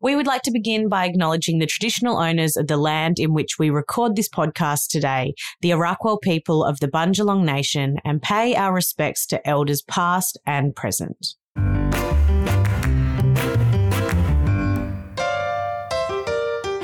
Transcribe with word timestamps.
We 0.00 0.14
would 0.14 0.28
like 0.28 0.42
to 0.42 0.52
begin 0.52 0.88
by 0.88 1.06
acknowledging 1.06 1.58
the 1.58 1.66
traditional 1.66 2.18
owners 2.18 2.56
of 2.56 2.68
the 2.68 2.76
land 2.76 3.18
in 3.18 3.34
which 3.34 3.58
we 3.58 3.68
record 3.68 4.14
this 4.14 4.28
podcast 4.28 4.90
today, 4.90 5.34
the 5.60 5.70
Arakwal 5.70 6.20
people 6.20 6.62
of 6.62 6.78
the 6.78 6.86
Bundjalung 6.86 7.42
Nation, 7.44 7.96
and 8.04 8.22
pay 8.22 8.54
our 8.54 8.72
respects 8.72 9.26
to 9.26 9.44
elders 9.44 9.82
past 9.82 10.38
and 10.46 10.76
present. 10.76 11.34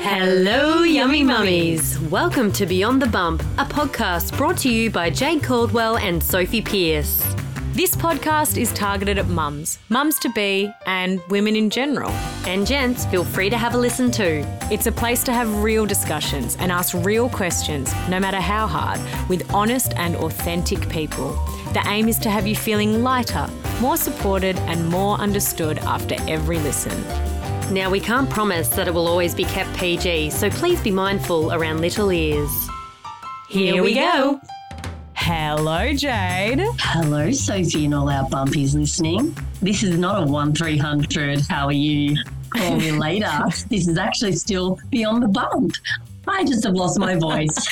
Hello, 0.01 0.83
yummy 0.83 1.23
mummies. 1.23 1.97
Welcome 2.11 2.51
to 2.51 2.65
Beyond 2.65 3.01
the 3.01 3.07
Bump, 3.07 3.41
a 3.57 3.63
podcast 3.63 4.35
brought 4.35 4.57
to 4.57 4.69
you 4.69 4.91
by 4.91 5.09
Jayde 5.09 5.41
Couldwell 5.41 5.97
and 5.99 6.21
Sophie 6.21 6.61
Pearce. 6.61 7.23
This 7.75 7.93
podcast 7.93 8.57
is 8.57 8.71
targeted 8.71 9.17
at 9.17 9.27
mums, 9.27 9.79
mums 9.89 10.17
to 10.19 10.29
be, 10.29 10.71
and 10.85 11.19
women 11.27 11.57
in 11.57 11.69
general. 11.69 12.09
And 12.47 12.65
gents, 12.65 13.05
feel 13.07 13.25
free 13.25 13.49
to 13.49 13.57
have 13.57 13.73
a 13.73 13.77
listen 13.77 14.11
too. 14.11 14.45
It's 14.71 14.87
a 14.87 14.93
place 14.93 15.25
to 15.25 15.33
have 15.33 15.61
real 15.61 15.85
discussions 15.85 16.55
and 16.61 16.71
ask 16.71 16.95
real 17.05 17.27
questions, 17.27 17.93
no 18.07 18.17
matter 18.17 18.39
how 18.39 18.65
hard, 18.65 19.01
with 19.27 19.53
honest 19.53 19.91
and 19.97 20.15
authentic 20.15 20.87
people. 20.87 21.33
The 21.73 21.83
aim 21.87 22.07
is 22.07 22.17
to 22.19 22.29
have 22.29 22.47
you 22.47 22.55
feeling 22.55 23.03
lighter, 23.03 23.45
more 23.81 23.97
supported, 23.97 24.55
and 24.59 24.87
more 24.87 25.17
understood 25.17 25.79
after 25.79 26.15
every 26.29 26.59
listen. 26.59 27.03
Now, 27.73 27.89
we 27.89 27.99
can't 27.99 28.29
promise 28.29 28.69
that 28.69 28.87
it 28.87 28.93
will 28.93 29.09
always 29.09 29.35
be 29.35 29.43
kept 29.43 29.75
PG, 29.75 30.29
so 30.29 30.49
please 30.49 30.79
be 30.79 30.91
mindful 30.91 31.51
around 31.51 31.81
little 31.81 32.09
ears. 32.09 32.69
Here 33.49 33.83
we 33.83 33.95
go. 33.95 34.39
Hello, 35.15 35.79
Jayde. 35.93 36.67
Hello, 36.77 37.31
Sophie 37.31 37.85
and 37.85 37.95
all 37.95 38.09
our 38.09 38.27
bumpies 38.29 38.75
listening. 38.75 39.35
This 39.61 39.81
is 39.81 39.97
not 39.97 40.21
a 40.21 40.25
1 40.25 40.53
300, 40.53 41.39
how 41.47 41.67
are 41.67 41.71
you? 41.71 42.17
Call 42.49 42.75
me 42.75 42.91
later. 42.91 43.31
this 43.69 43.87
is 43.87 43.97
actually 43.97 44.33
still 44.33 44.77
beyond 44.89 45.23
the 45.23 45.27
bump. 45.27 45.73
I 46.27 46.43
just 46.43 46.63
have 46.63 46.73
lost 46.73 46.99
my 46.99 47.15
voice. 47.15 47.55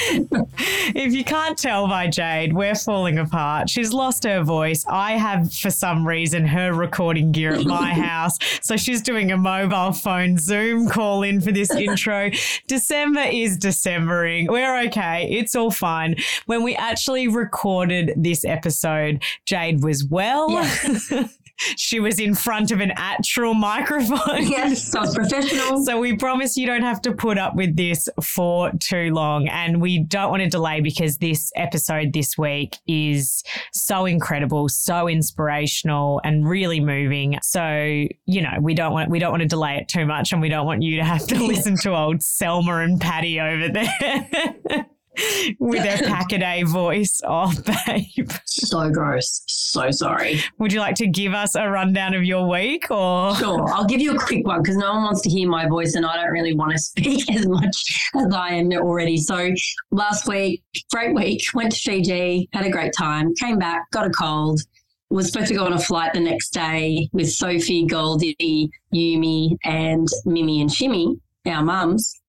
if 0.95 1.13
you 1.13 1.23
can't 1.23 1.57
tell 1.57 1.87
by 1.87 2.07
Jayde, 2.07 2.53
we're 2.53 2.75
falling 2.75 3.17
apart. 3.17 3.69
She's 3.69 3.93
lost 3.93 4.23
her 4.23 4.43
voice. 4.43 4.85
I 4.87 5.13
have, 5.13 5.53
for 5.53 5.69
some 5.69 6.07
reason, 6.07 6.45
her 6.45 6.73
recording 6.73 7.31
gear 7.31 7.53
at 7.53 7.65
my 7.65 7.93
house. 7.93 8.37
So 8.61 8.77
she's 8.77 9.01
doing 9.01 9.31
a 9.31 9.37
mobile 9.37 9.91
phone 9.93 10.37
Zoom 10.37 10.89
call 10.89 11.23
in 11.23 11.41
for 11.41 11.51
this 11.51 11.71
intro. 11.71 12.31
December 12.67 13.23
is 13.31 13.57
Decembering. 13.57 14.47
We're 14.47 14.81
okay. 14.87 15.27
It's 15.29 15.55
all 15.55 15.71
fine. 15.71 16.15
When 16.45 16.63
we 16.63 16.75
actually 16.75 17.27
recorded 17.27 18.13
this 18.15 18.45
episode, 18.45 19.23
Jayde 19.45 19.83
was 19.83 20.03
well. 20.05 20.51
Yeah. 20.51 21.27
She 21.57 21.99
was 21.99 22.19
in 22.19 22.33
front 22.35 22.71
of 22.71 22.79
an 22.81 22.91
actual 22.95 23.53
microphone. 23.53 24.47
Yes, 24.47 24.83
so 24.91 25.11
professional. 25.13 25.83
So 25.85 25.99
we 25.99 26.15
promise 26.15 26.57
you 26.57 26.65
don't 26.65 26.81
have 26.81 27.01
to 27.01 27.13
put 27.13 27.37
up 27.37 27.55
with 27.55 27.75
this 27.75 28.07
for 28.21 28.71
too 28.79 29.13
long. 29.13 29.47
And 29.47 29.81
we 29.81 29.99
don't 29.99 30.29
want 30.29 30.43
to 30.43 30.49
delay 30.49 30.81
because 30.81 31.17
this 31.17 31.51
episode 31.55 32.13
this 32.13 32.37
week 32.37 32.77
is 32.87 33.43
so 33.73 34.05
incredible, 34.05 34.69
so 34.69 35.07
inspirational 35.07 36.21
and 36.23 36.47
really 36.47 36.79
moving. 36.79 37.37
So, 37.41 38.05
you 38.25 38.41
know, 38.41 38.57
we 38.61 38.73
don't 38.73 38.93
want 38.93 39.09
we 39.09 39.19
don't 39.19 39.31
want 39.31 39.41
to 39.41 39.47
delay 39.47 39.77
it 39.77 39.87
too 39.87 40.05
much 40.05 40.31
and 40.31 40.41
we 40.41 40.49
don't 40.49 40.65
want 40.65 40.81
you 40.81 40.97
to 40.97 41.03
have 41.03 41.25
to 41.27 41.43
listen 41.43 41.77
to 41.77 41.95
old 41.95 42.21
Selma 42.21 42.77
and 42.77 42.99
Patty 42.99 43.39
over 43.39 43.69
there. 43.69 44.85
with 45.59 45.83
their 45.83 45.97
Packaday 45.97 46.65
voice. 46.65 47.21
Oh, 47.35 47.51
babe. 47.87 48.29
So 48.45 48.89
gross. 48.91 49.43
So 49.47 49.89
sorry. 49.91 50.41
Would 50.59 50.71
you 50.71 50.79
like 50.79 50.95
to 50.95 51.07
give 51.07 51.33
us 51.33 51.55
a 51.55 51.67
rundown 51.67 52.13
of 52.13 52.23
your 52.23 52.47
week 52.47 52.91
or? 52.91 53.35
Sure. 53.35 53.67
I'll 53.73 53.85
give 53.85 54.01
you 54.01 54.13
a 54.13 54.19
quick 54.19 54.45
one 54.45 54.61
because 54.61 54.77
no 54.77 54.93
one 54.93 55.03
wants 55.03 55.21
to 55.21 55.29
hear 55.29 55.49
my 55.49 55.67
voice 55.67 55.95
and 55.95 56.05
I 56.05 56.17
don't 56.17 56.31
really 56.31 56.53
want 56.53 56.73
to 56.73 56.77
speak 56.77 57.31
as 57.35 57.47
much 57.47 58.09
as 58.15 58.33
I 58.33 58.49
am 58.49 58.71
already. 58.73 59.17
So 59.17 59.51
last 59.91 60.27
week, 60.27 60.63
great 60.91 61.15
week, 61.15 61.41
went 61.53 61.71
to 61.71 61.79
Fiji, 61.79 62.49
had 62.53 62.65
a 62.65 62.69
great 62.69 62.93
time, 62.95 63.33
came 63.35 63.57
back, 63.57 63.89
got 63.91 64.05
a 64.05 64.11
cold. 64.11 64.61
Was 65.09 65.31
supposed 65.31 65.49
to 65.49 65.55
go 65.55 65.65
on 65.65 65.73
a 65.73 65.79
flight 65.79 66.13
the 66.13 66.19
next 66.19 66.49
day 66.49 67.07
with 67.13 67.31
Sophie, 67.31 67.85
Goldie, 67.85 68.71
Yumi, 68.93 69.55
and 69.63 70.07
Mimi 70.25 70.61
and 70.61 70.71
Shimmy, 70.71 71.15
our 71.45 71.63
mums, 71.63 72.19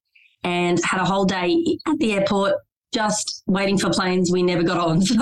and 0.45 0.79
had 0.85 1.01
a 1.01 1.05
whole 1.05 1.25
day 1.25 1.79
at 1.87 1.99
the 1.99 2.13
airport 2.13 2.57
just 2.95 3.43
waiting 3.47 3.77
for 3.77 3.91
planes 3.91 4.31
we 4.31 4.43
never 4.43 4.63
got 4.63 4.79
on. 4.79 5.03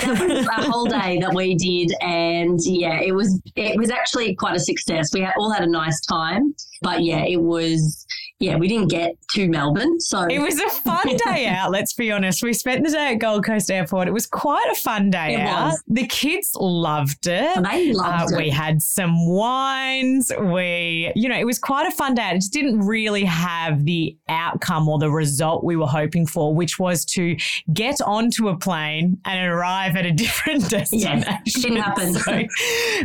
So 0.00 0.14
that 0.14 0.56
was 0.58 0.66
a 0.66 0.70
whole 0.70 0.86
day 0.86 1.18
that 1.20 1.34
we 1.34 1.54
did, 1.54 1.92
and 2.00 2.58
yeah, 2.62 3.00
it 3.00 3.12
was 3.12 3.40
it 3.56 3.76
was 3.76 3.90
actually 3.90 4.34
quite 4.34 4.56
a 4.56 4.60
success. 4.60 5.12
We 5.12 5.26
all 5.38 5.50
had 5.50 5.62
a 5.62 5.70
nice 5.70 6.00
time, 6.06 6.54
but 6.80 7.02
yeah, 7.02 7.24
it 7.24 7.40
was 7.40 8.06
yeah, 8.40 8.56
we 8.56 8.66
didn't 8.68 8.88
get 8.88 9.16
to 9.32 9.48
Melbourne. 9.48 10.00
So 10.00 10.24
it 10.24 10.38
was 10.40 10.58
a 10.58 10.68
fun 10.70 11.16
day 11.26 11.46
out, 11.46 11.70
let's 11.70 11.92
be 11.92 12.10
honest. 12.10 12.42
We 12.42 12.52
spent 12.54 12.84
the 12.84 12.90
day 12.90 13.12
at 13.12 13.14
Gold 13.18 13.44
Coast 13.44 13.70
Airport. 13.70 14.08
It 14.08 14.12
was 14.12 14.26
quite 14.26 14.66
a 14.72 14.74
fun 14.74 15.10
day 15.10 15.34
It 15.34 15.40
out. 15.40 15.66
was. 15.72 15.82
The 15.88 16.06
kids 16.06 16.50
loved 16.58 17.26
it. 17.26 17.56
And 17.56 17.66
they 17.66 17.92
loved 17.92 18.32
Uh, 18.32 18.36
it. 18.36 18.38
We 18.38 18.50
had 18.50 18.80
some 18.82 19.28
wines. 19.28 20.32
We, 20.40 21.12
you 21.14 21.28
know, 21.28 21.38
it 21.38 21.44
was 21.44 21.58
quite 21.58 21.86
a 21.86 21.90
fun 21.90 22.14
day. 22.14 22.30
It 22.30 22.36
just 22.36 22.52
didn't 22.52 22.80
really 22.80 23.24
have 23.24 23.84
the 23.84 24.16
outcome 24.28 24.88
or 24.88 24.98
the 24.98 25.10
result 25.10 25.62
we 25.62 25.76
were 25.76 25.86
hoping 25.86 26.26
for, 26.26 26.54
which 26.54 26.78
was 26.78 27.04
to 27.06 27.36
get 27.72 28.00
onto 28.00 28.48
a 28.48 28.56
plane 28.56 29.18
and 29.24 29.46
arrive 29.52 29.96
at 29.96 30.06
a 30.06 30.12
different 30.24 30.68
destination. 30.70 31.24
didn't 31.44 31.76
happen. 31.76 32.14
So 32.14 32.42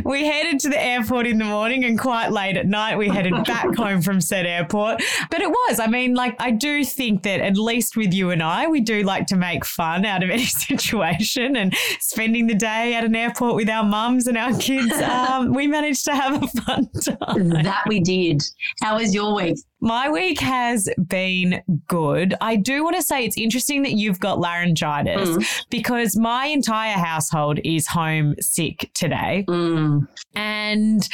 we 0.04 0.24
headed 0.26 0.60
to 0.60 0.68
the 0.70 0.82
airport 0.82 1.26
in 1.26 1.38
the 1.38 1.44
morning 1.44 1.84
and 1.84 1.98
quite 1.98 2.28
late 2.32 2.56
at 2.56 2.66
night 2.66 2.96
we 2.96 3.08
headed 3.08 3.32
back 3.44 3.74
home 3.76 4.00
from 4.02 4.20
said 4.20 4.46
airport. 4.46 5.02
But 5.30 5.42
it 5.42 5.50
was, 5.50 5.80
I 5.80 5.86
mean, 5.86 6.14
like, 6.14 6.36
I 6.40 6.50
do 6.50 6.84
think 6.84 7.22
that 7.22 7.40
at 7.40 7.56
least 7.56 7.96
with 7.96 8.12
you 8.12 8.30
and 8.30 8.42
I, 8.42 8.66
we 8.66 8.80
do 8.80 9.02
like 9.02 9.26
to 9.28 9.36
make 9.36 9.64
fun 9.64 10.04
out 10.04 10.22
of 10.22 10.30
any 10.36 10.44
situation 10.44 11.56
and 11.56 11.74
spending 12.00 12.46
the 12.46 12.54
day 12.54 12.94
at 12.94 13.04
an 13.04 13.14
airport 13.14 13.56
with 13.56 13.68
our 13.68 13.84
mums 13.84 14.26
and 14.26 14.36
our 14.36 14.56
kids. 14.58 14.92
Um, 15.06 15.54
we 15.54 15.66
managed 15.66 16.04
to 16.06 16.14
have 16.14 16.42
a 16.42 16.46
fun 16.46 16.88
time. 17.02 17.48
that 17.48 17.84
we 17.86 18.00
did. 18.00 18.42
How 18.82 18.96
was 18.98 19.14
your 19.14 19.34
week? 19.34 19.56
My 19.80 20.10
week 20.10 20.40
has 20.40 20.88
been 21.06 21.62
good. 21.86 22.34
I 22.40 22.56
do 22.56 22.82
want 22.82 22.96
to 22.96 23.02
say 23.02 23.24
it's 23.24 23.36
interesting 23.36 23.82
that 23.82 23.92
you've 23.92 24.18
got 24.18 24.40
laryngitis 24.40 25.64
because 25.70 26.16
my 26.16 26.46
entire 26.46 26.96
household 26.96 27.60
is 27.64 27.86
home 27.86 28.34
sick 28.40 28.90
today. 28.94 29.44
Mm. 29.48 30.08
And 30.34 31.08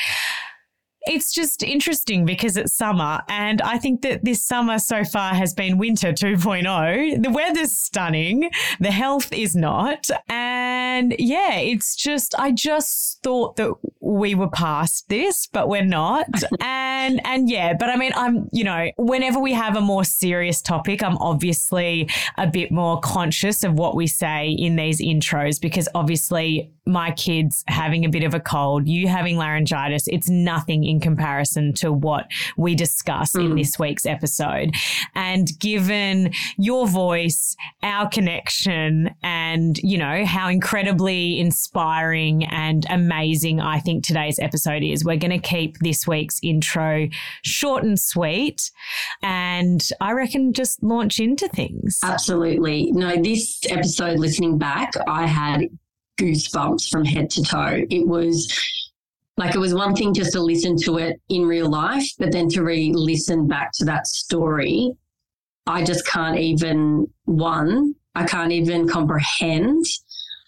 it's 1.05 1.33
just 1.33 1.63
interesting 1.63 2.25
because 2.25 2.57
it's 2.57 2.75
summer. 2.75 3.21
And 3.29 3.61
I 3.63 3.79
think 3.79 4.03
that 4.03 4.25
this 4.25 4.43
summer 4.43 4.79
so 4.79 5.05
far 5.05 5.35
has 5.35 5.55
been 5.55 5.79
winter 5.79 6.13
2.0. 6.13 7.23
The 7.23 7.31
weather's 7.31 7.73
stunning. 7.73 8.51
The 8.81 8.91
health 8.91 9.33
is 9.33 9.57
not. 9.57 10.09
And 10.29 11.15
yeah, 11.19 11.59
it's 11.59 11.97
just, 11.97 12.35
I 12.39 12.53
just 12.53 13.23
thought 13.23 13.57
that 13.57 13.73
we 14.01 14.35
were 14.35 14.51
past 14.51 15.09
this, 15.09 15.47
but 15.47 15.69
we're 15.69 15.85
not. 15.85 16.29
and, 16.61 17.21
and 17.25 17.51
yeah, 17.51 17.75
but 17.75 17.91
I 17.91 17.97
mean, 17.97 18.13
I'm, 18.15 18.49
you 18.53 18.65
know, 18.65 18.91
whenever 18.97 19.41
we 19.41 19.53
have 19.53 19.77
a 19.77 19.81
more 19.81 20.05
serious 20.05 20.63
topic, 20.63 21.03
I'm 21.03 21.17
obviously 21.19 22.09
a 22.39 22.47
bit 22.47 22.71
more 22.71 23.01
conscious 23.01 23.65
of 23.65 23.75
what 23.75 23.97
we 23.97 24.07
say 24.07 24.51
in 24.51 24.77
these 24.77 25.01
intros 25.01 25.61
because 25.61 25.89
obviously 25.95 26.73
my 26.87 27.13
kids 27.13 27.65
having 27.69 28.05
a 28.05 28.09
bit 28.09 28.25
of 28.25 28.35
a 28.35 28.41
cold, 28.41 28.89
you 28.89 29.07
having 29.07 29.37
laryngitis, 29.37 30.09
it's 30.09 30.29
nothing 30.29 30.85
in 30.93 31.01
comparison 31.01 31.73
to 31.73 31.93
what 31.93 32.27
we 32.57 32.75
discuss 32.75 33.35
in 33.35 33.53
mm. 33.53 33.59
this 33.59 33.79
week's 33.79 34.07
episode. 34.07 34.71
And 35.15 35.49
given 35.59 36.33
your 36.57 36.87
voice, 36.87 37.57
our 37.83 38.09
connection, 38.09 39.11
and, 39.23 39.79
you 39.79 39.99
know, 39.99 40.25
how 40.25 40.49
incredibly 40.49 41.41
inspiring 41.41 42.45
and 42.45 42.87
amazing 42.91 43.61
I 43.61 43.81
think 43.81 44.05
today's 44.05 44.39
episode 44.39 44.83
is, 44.85 45.05
we're 45.05 45.17
going 45.17 45.41
to 45.41 45.49
keep 45.49 45.79
this 45.79 46.07
week's 46.07 46.39
intro 46.43 47.09
short 47.43 47.83
and 47.83 47.99
sweet. 47.99 48.71
And 49.23 49.83
I 50.01 50.13
reckon 50.13 50.53
just 50.53 50.83
launch 50.83 51.19
into 51.19 51.49
things. 51.49 51.99
Absolutely. 52.05 52.93
No, 52.93 53.17
this 53.17 53.61
episode, 53.69 54.19
listening 54.19 54.59
back, 54.59 54.93
I 55.09 55.27
had 55.27 55.63
goosebumps 56.21 56.91
from 56.91 57.05
head 57.05 57.31
to 57.31 57.43
toe. 57.43 57.85
It 57.89 58.07
was 58.07 58.53
like 59.37 59.55
it 59.55 59.59
was 59.59 59.75
one 59.75 59.95
thing 59.95 60.13
just 60.13 60.33
to 60.33 60.41
listen 60.41 60.77
to 60.85 60.99
it 60.99 61.21
in 61.29 61.43
real 61.43 61.71
life, 61.71 62.09
but 62.19 62.33
then 62.33 62.49
to 62.51 62.63
re 62.63 62.93
listen 62.95 63.49
back 63.49 63.71
to 63.75 63.85
that 63.87 64.07
story, 64.07 64.93
I 65.67 65.85
just 65.85 66.07
can't 66.07 66.39
even, 66.39 67.07
one, 67.25 67.95
I 68.15 68.25
can't 68.25 68.53
even 68.53 68.89
comprehend 68.89 69.85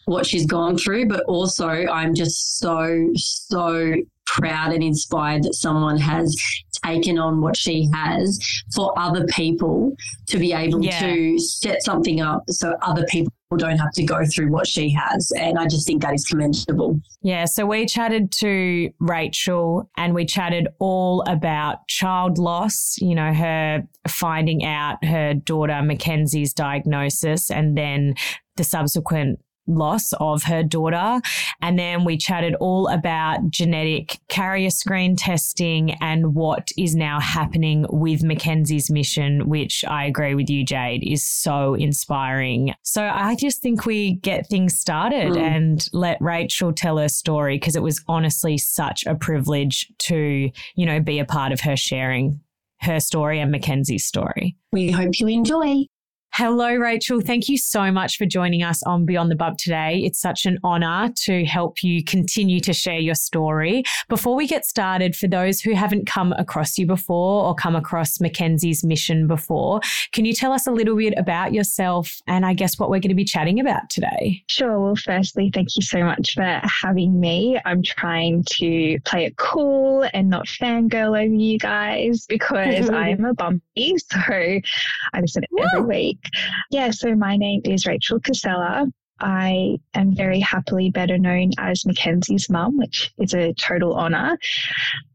what 0.06 0.26
she's 0.26 0.46
gone 0.46 0.76
through, 0.76 1.08
but 1.08 1.24
also 1.24 1.68
I'm 1.68 2.14
just 2.14 2.58
so, 2.58 3.08
so 3.16 3.94
proud 4.26 4.72
and 4.72 4.82
inspired 4.82 5.44
that 5.44 5.54
someone 5.54 5.96
has 5.98 6.36
taken 6.84 7.18
on 7.18 7.40
what 7.40 7.56
she 7.56 7.88
has 7.92 8.38
for 8.74 8.92
other 8.98 9.24
people 9.26 9.94
to 10.28 10.38
be 10.38 10.52
able 10.52 10.84
Yeah. 10.84 11.00
to 11.00 11.38
set 11.38 11.82
something 11.82 12.20
up 12.20 12.44
so 12.48 12.74
other 12.82 13.04
people 13.08 13.32
don't 13.56 13.78
have 13.78 13.92
to 13.92 14.02
go 14.02 14.24
through 14.34 14.50
what 14.50 14.66
she 14.66 14.90
has. 14.90 15.30
And 15.38 15.58
I 15.58 15.66
just 15.66 15.86
think 15.86 16.02
that 16.02 16.12
is 16.14 16.24
commendable. 16.24 16.98
Yeah, 17.22 17.44
so 17.44 17.64
we 17.66 17.86
chatted 17.86 18.32
to 18.40 18.90
Rachael 18.98 19.88
and 19.96 20.12
we 20.12 20.24
chatted 20.24 20.66
all 20.80 21.22
about 21.28 21.86
child 21.88 22.36
loss, 22.38 22.96
you 22.98 23.14
know, 23.14 23.32
her 23.32 23.84
finding 24.08 24.64
out 24.64 25.04
her 25.04 25.34
daughter 25.34 25.80
Mackenzie's 25.82 26.52
diagnosis 26.52 27.48
and 27.50 27.78
then 27.78 28.14
the 28.56 28.64
subsequent 28.64 29.38
loss 29.66 30.12
of 30.14 30.44
her 30.44 30.62
daughter. 30.62 31.20
And 31.62 31.78
then 31.78 32.04
we 32.04 32.16
chatted 32.16 32.54
all 32.56 32.88
about 32.88 33.48
genetic 33.50 34.18
carrier 34.28 34.70
screen 34.70 35.16
testing 35.16 35.92
and 36.00 36.34
what 36.34 36.70
is 36.76 36.94
now 36.94 37.20
happening 37.20 37.86
with 37.88 38.22
Mackenzie's 38.22 38.90
mission, 38.90 39.48
which 39.48 39.84
I 39.86 40.04
agree 40.04 40.34
with 40.34 40.50
you, 40.50 40.64
Jayde, 40.64 41.02
is 41.10 41.22
so 41.22 41.74
inspiring. 41.74 42.74
So 42.82 43.04
I 43.04 43.36
just 43.36 43.62
think 43.62 43.86
we 43.86 44.14
get 44.16 44.46
things 44.48 44.78
started 44.78 45.32
Mm. 45.32 45.40
and 45.40 45.88
let 45.92 46.20
Rachael 46.20 46.72
tell 46.72 46.98
her 46.98 47.08
story 47.08 47.56
because 47.56 47.76
it 47.76 47.82
was 47.82 48.02
honestly 48.08 48.58
such 48.58 49.04
a 49.06 49.14
privilege 49.14 49.90
to, 50.00 50.50
you 50.74 50.86
know, 50.86 51.00
be 51.00 51.18
a 51.18 51.24
part 51.24 51.52
of 51.52 51.60
her 51.60 51.76
sharing 51.76 52.40
her 52.80 53.00
story 53.00 53.40
and 53.40 53.50
Mackenzie's 53.50 54.04
story. 54.04 54.56
We 54.72 54.90
hope 54.90 55.18
you 55.18 55.28
enjoy. 55.28 55.86
Hello, 56.36 56.74
Rachael. 56.74 57.20
Thank 57.20 57.48
you 57.48 57.56
so 57.56 57.92
much 57.92 58.18
for 58.18 58.26
joining 58.26 58.64
us 58.64 58.82
on 58.82 59.06
Beyond 59.06 59.30
the 59.30 59.36
Bump 59.36 59.56
today. 59.56 60.02
It's 60.04 60.20
such 60.20 60.46
an 60.46 60.58
honor 60.64 61.12
to 61.26 61.44
help 61.44 61.84
you 61.84 62.02
continue 62.02 62.58
to 62.58 62.72
share 62.72 62.98
your 62.98 63.14
story. 63.14 63.84
Before 64.08 64.34
we 64.34 64.48
get 64.48 64.66
started, 64.66 65.14
for 65.14 65.28
those 65.28 65.60
who 65.60 65.74
haven't 65.74 66.08
come 66.08 66.32
across 66.32 66.76
you 66.76 66.86
before 66.86 67.44
or 67.44 67.54
come 67.54 67.76
across 67.76 68.20
Mackenzie's 68.20 68.82
mission 68.82 69.28
before, 69.28 69.80
can 70.10 70.24
you 70.24 70.34
tell 70.34 70.50
us 70.50 70.66
a 70.66 70.72
little 70.72 70.96
bit 70.96 71.14
about 71.16 71.52
yourself 71.52 72.20
and 72.26 72.44
I 72.44 72.52
guess 72.52 72.80
what 72.80 72.90
we're 72.90 72.98
going 72.98 73.10
to 73.10 73.14
be 73.14 73.24
chatting 73.24 73.60
about 73.60 73.88
today? 73.88 74.42
Sure. 74.48 74.80
Well, 74.80 74.96
firstly, 74.96 75.52
thank 75.54 75.76
you 75.76 75.82
so 75.82 76.02
much 76.02 76.34
for 76.34 76.60
having 76.82 77.20
me. 77.20 77.60
I'm 77.64 77.84
trying 77.84 78.42
to 78.54 78.98
play 79.04 79.26
it 79.26 79.36
cool 79.36 80.04
and 80.12 80.30
not 80.30 80.46
fangirl 80.46 81.10
over 81.10 81.32
you 81.32 81.60
guys 81.60 82.26
because 82.28 82.90
I'm 82.90 83.24
a 83.24 83.34
bumpy. 83.34 83.98
So 83.98 84.18
I 84.18 85.20
listen 85.20 85.44
every 85.60 85.82
week. 85.82 86.23
Yeah. 86.70 86.90
So 86.90 87.14
my 87.14 87.36
name 87.36 87.62
is 87.64 87.86
Rachael 87.86 88.20
Casella. 88.20 88.86
I 89.24 89.78
am 89.94 90.14
very 90.14 90.38
happily 90.38 90.90
better 90.90 91.16
known 91.16 91.50
as 91.58 91.86
Mackenzie's 91.86 92.50
mum, 92.50 92.76
which 92.76 93.10
is 93.18 93.32
a 93.32 93.54
total 93.54 93.96
honour. 93.96 94.38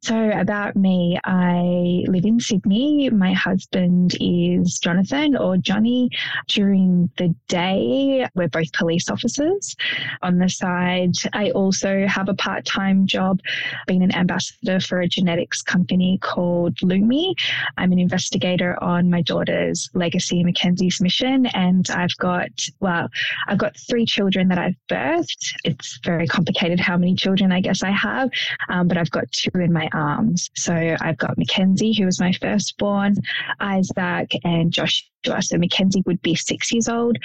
So, 0.01 0.31
about 0.31 0.75
me, 0.75 1.19
I 1.25 2.05
live 2.07 2.25
in 2.25 2.39
Sydney. 2.39 3.09
My 3.11 3.33
husband 3.33 4.15
is 4.19 4.79
Jonathan 4.79 5.35
or 5.35 5.57
Johnny. 5.57 6.09
During 6.47 7.11
the 7.17 7.35
day, 7.47 8.27
we're 8.33 8.47
both 8.47 8.73
police 8.73 9.09
officers. 9.09 9.75
On 10.23 10.39
the 10.39 10.49
side, 10.49 11.13
I 11.33 11.51
also 11.51 12.07
have 12.07 12.29
a 12.29 12.33
part 12.33 12.65
time 12.65 13.05
job 13.05 13.41
being 13.85 14.01
an 14.01 14.15
ambassador 14.15 14.79
for 14.79 15.01
a 15.01 15.07
genetics 15.07 15.61
company 15.61 16.17
called 16.19 16.75
Lumi. 16.77 17.35
I'm 17.77 17.91
an 17.91 17.99
investigator 17.99 18.81
on 18.81 19.11
my 19.11 19.21
daughter's 19.21 19.89
Legacy 19.93 20.43
Mackenzie's 20.43 20.99
mission, 20.99 21.45
and 21.47 21.87
I've 21.91 22.15
got, 22.17 22.49
well, 22.79 23.09
I've 23.47 23.59
got 23.59 23.77
three 23.77 23.98
children 24.05 24.47
that 24.49 24.57
I've 24.57 24.75
birthed. 24.89 25.53
It's 25.63 25.99
very 26.03 26.27
complicated 26.27 26.79
how 26.79 26.97
many 26.97 27.15
children 27.15 27.51
I 27.51 27.61
guess 27.61 27.83
I 27.83 27.91
have, 27.91 28.29
um, 28.69 28.87
but 28.87 28.97
I've 28.97 29.11
got 29.11 29.31
two 29.31 29.51
in 29.55 29.73
my 29.73 29.89
arms. 29.93 30.49
So 30.55 30.73
I've 30.99 31.17
got 31.17 31.37
Mackenzie, 31.37 31.93
who 31.93 32.05
was 32.05 32.19
my 32.19 32.31
firstborn, 32.33 33.15
Isaac, 33.59 34.31
and 34.43 34.71
Joshua. 34.71 35.41
So 35.41 35.57
Mackenzie 35.57 36.03
would 36.05 36.21
be 36.21 36.35
six 36.35 36.71
years 36.71 36.87
old, 36.87 37.17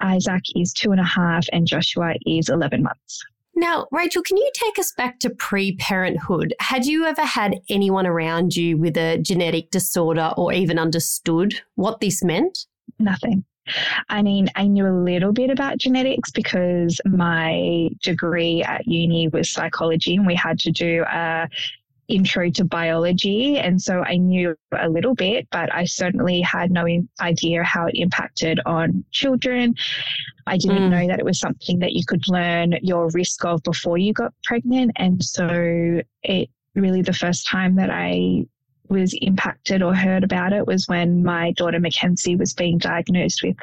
Isaac 0.00 0.42
is 0.56 0.72
two 0.72 0.90
and 0.90 1.00
a 1.00 1.04
half, 1.04 1.46
and 1.52 1.66
Joshua 1.66 2.14
is 2.26 2.48
11 2.48 2.82
months. 2.82 3.24
Now, 3.54 3.86
Rachael, 3.92 4.22
can 4.22 4.38
you 4.38 4.50
take 4.54 4.78
us 4.78 4.92
back 4.96 5.18
to 5.20 5.30
pre 5.30 5.76
parenthood? 5.76 6.54
Had 6.58 6.86
you 6.86 7.04
ever 7.04 7.24
had 7.24 7.60
anyone 7.68 8.06
around 8.06 8.56
you 8.56 8.78
with 8.78 8.96
a 8.96 9.18
genetic 9.18 9.70
disorder 9.70 10.32
or 10.36 10.52
even 10.52 10.78
understood 10.78 11.60
what 11.74 12.00
this 12.00 12.24
meant? 12.24 12.66
Nothing. 12.98 13.44
I 14.08 14.22
mean, 14.22 14.48
I 14.56 14.66
knew 14.66 14.86
a 14.86 14.92
little 15.04 15.32
bit 15.32 15.50
about 15.50 15.78
genetics 15.78 16.30
because 16.30 17.00
my 17.04 17.88
degree 18.02 18.62
at 18.62 18.86
uni 18.86 19.28
was 19.28 19.50
psychology 19.50 20.16
and 20.16 20.26
we 20.26 20.34
had 20.34 20.58
to 20.60 20.70
do 20.70 21.04
a 21.06 21.48
intro 22.08 22.50
to 22.50 22.64
biology. 22.64 23.58
And 23.58 23.80
so 23.80 24.02
I 24.02 24.16
knew 24.16 24.54
a 24.72 24.88
little 24.88 25.14
bit, 25.14 25.48
but 25.50 25.72
I 25.72 25.84
certainly 25.84 26.40
had 26.40 26.70
no 26.70 26.86
idea 27.20 27.62
how 27.62 27.86
it 27.86 27.94
impacted 27.94 28.60
on 28.66 29.04
children. 29.12 29.74
I 30.46 30.58
didn't 30.58 30.88
Mm. 30.88 30.90
know 30.90 31.06
that 31.06 31.20
it 31.20 31.24
was 31.24 31.38
something 31.38 31.78
that 31.78 31.92
you 31.92 32.04
could 32.04 32.26
learn 32.28 32.74
your 32.82 33.08
risk 33.10 33.44
of 33.44 33.62
before 33.62 33.98
you 33.98 34.12
got 34.12 34.34
pregnant. 34.42 34.90
And 34.96 35.22
so 35.24 36.02
it 36.22 36.50
really 36.74 37.02
the 37.02 37.12
first 37.12 37.46
time 37.48 37.76
that 37.76 37.90
I 37.90 38.44
was 38.88 39.14
impacted 39.20 39.82
or 39.82 39.94
heard 39.94 40.24
about 40.24 40.52
it 40.52 40.66
was 40.66 40.88
when 40.88 41.22
my 41.22 41.52
daughter 41.52 41.80
Mackenzie 41.80 42.36
was 42.36 42.52
being 42.52 42.78
diagnosed 42.78 43.42
with 43.42 43.56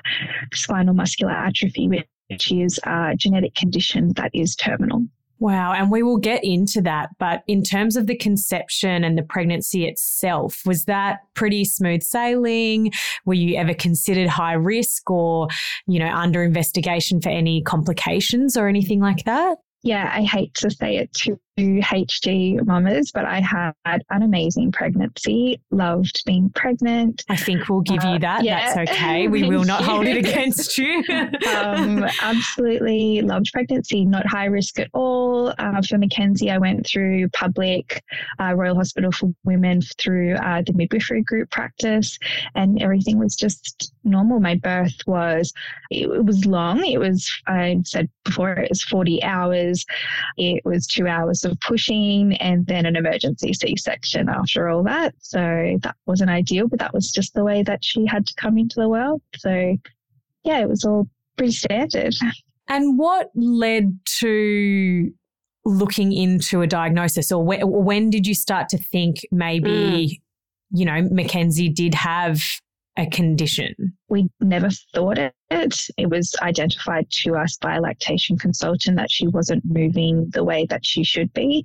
spinal 0.54 0.94
muscular 0.94 1.34
atrophy, 1.34 1.88
which 1.88 2.52
is 2.52 2.80
a 2.84 3.14
genetic 3.16 3.56
condition 3.56 4.14
that 4.14 4.32
is 4.34 4.56
terminal. 4.56 5.06
Wow. 5.40 5.72
And 5.72 5.90
we 5.90 6.04
will 6.04 6.18
get 6.18 6.44
into 6.44 6.82
that. 6.82 7.10
But 7.18 7.44
in 7.48 7.64
terms 7.64 7.96
of 7.96 8.08
the 8.08 8.18
conception 8.18 9.06
and 9.06 9.18
the 9.18 9.24
pregnancy 9.24 9.86
itself, 9.86 10.62
was 10.66 10.84
that 10.86 11.20
pretty 11.34 11.64
smooth 11.64 12.04
sailing? 12.04 12.92
Were 13.26 13.36
you 13.36 13.56
ever 13.56 13.74
considered 13.74 14.28
high 14.28 14.54
risk 14.54 15.10
or, 15.10 15.48
you 15.88 15.98
know, 15.98 16.14
under 16.14 16.44
investigation 16.44 17.22
for 17.22 17.30
any 17.30 17.62
complications 17.64 18.58
or 18.58 18.68
anything 18.68 19.00
like 19.00 19.24
that? 19.24 19.60
Yeah, 19.82 20.12
I 20.14 20.24
hate 20.24 20.54
to 20.56 20.70
say 20.70 20.98
it 20.98 21.14
to 21.14 21.40
HG 21.60 22.66
mamas, 22.66 23.12
but 23.14 23.26
I 23.26 23.40
had 23.40 23.74
an 24.10 24.24
amazing 24.24 24.72
pregnancy, 24.72 25.62
loved 25.72 26.22
being 26.26 26.50
pregnant. 26.56 27.24
I 27.30 27.36
think 27.36 27.68
we'll 27.70 27.82
give 27.82 28.04
you 28.04 28.10
Uh, 28.12 28.18
that. 28.20 28.44
yeah. 28.44 28.74
That's 28.74 28.92
okay. 28.92 29.28
We 29.28 29.44
will 29.44 29.64
not 29.66 29.84
hold 29.84 30.08
it 30.08 30.18
against 30.18 30.78
you. 30.78 31.04
um, 31.54 32.06
absolutely 32.22 33.22
loved 33.22 33.52
pregnancy, 33.54 34.06
not 34.06 34.26
high 34.28 34.46
risk 34.46 34.80
at 34.80 34.90
all. 34.94 35.54
Uh, 35.58 35.82
for 35.88 35.98
Mackenzie, 35.98 36.50
I 36.52 36.58
went 36.58 36.86
through 36.88 37.30
public 37.30 38.04
uh, 38.40 38.54
Royal 38.56 38.76
Hospital 38.76 39.12
for 39.12 39.32
Women 39.44 39.82
through 39.98 40.36
uh, 40.36 40.62
the 40.66 40.74
midwifery 40.74 41.22
group 41.24 41.50
practice, 41.52 42.18
and 42.56 42.82
everything 42.82 43.18
was 43.20 43.36
just 43.36 43.94
normal. 44.04 44.40
My 44.40 44.56
birth 44.56 44.96
was, 45.08 45.54
it, 45.92 46.08
it 46.10 46.26
was 46.26 46.46
long. 46.46 46.84
It 46.86 47.00
was, 47.00 47.30
I 47.48 47.80
said 47.86 48.10
before, 48.26 48.52
it 48.54 48.70
was 48.70 48.84
40 48.84 49.24
hours. 49.24 49.86
It 50.38 50.64
was 50.66 50.88
two 50.88 51.08
hours 51.08 51.44
of 51.50 51.60
pushing 51.62 52.36
and 52.38 52.66
then 52.68 52.86
an 52.86 52.96
emergency 52.96 53.54
C 53.54 53.76
section 53.78 54.30
after 54.30 54.70
all 54.70 54.84
that. 54.84 55.14
So 55.20 55.78
that 55.82 55.96
wasn't 56.06 56.30
ideal, 56.30 56.68
but 56.68 56.80
that 56.80 56.94
was 56.94 57.12
just 57.12 57.34
the 57.34 57.44
way 57.44 57.64
that 57.64 57.84
she 57.84 58.06
had 58.06 58.28
to 58.28 58.34
come 58.36 58.58
into 58.58 58.76
the 58.80 58.90
world. 58.90 59.22
So 59.38 59.78
yeah, 60.44 60.60
it 60.60 60.70
was 60.70 60.86
all 60.86 61.08
pretty 61.38 61.54
standard. 61.54 62.16
And 62.68 62.98
what 62.98 63.30
led 63.36 64.00
to 64.20 65.12
looking 65.66 66.14
into 66.14 66.62
a 66.62 66.68
diagnosis, 66.68 67.32
or 67.32 67.44
wh- 67.44 67.68
when 67.68 68.10
did 68.10 68.28
you 68.28 68.36
start 68.36 68.70
to 68.70 68.78
think 68.78 69.18
maybe, 69.32 69.70
mm. 69.70 70.12
you 70.72 70.86
know, 70.86 71.02
Mackenzie 71.12 71.70
did 71.70 71.94
have 71.96 72.42
a 72.98 73.08
condition? 73.08 73.98
We 74.08 74.30
never 74.40 74.70
thought 74.94 75.18
it. 75.18 75.34
It 75.52 75.76
It 75.98 76.10
was 76.10 76.36
identified 76.42 77.10
to 77.24 77.36
us 77.36 77.58
by 77.58 77.76
a 77.76 77.82
lactation 77.82 78.38
consultant 78.38 78.98
that 78.98 79.12
she 79.12 79.28
wasn't 79.28 79.66
moving 79.66 80.30
the 80.30 80.44
way 80.44 80.66
that 80.68 80.86
she 80.86 81.04
should 81.04 81.34
be. 81.34 81.64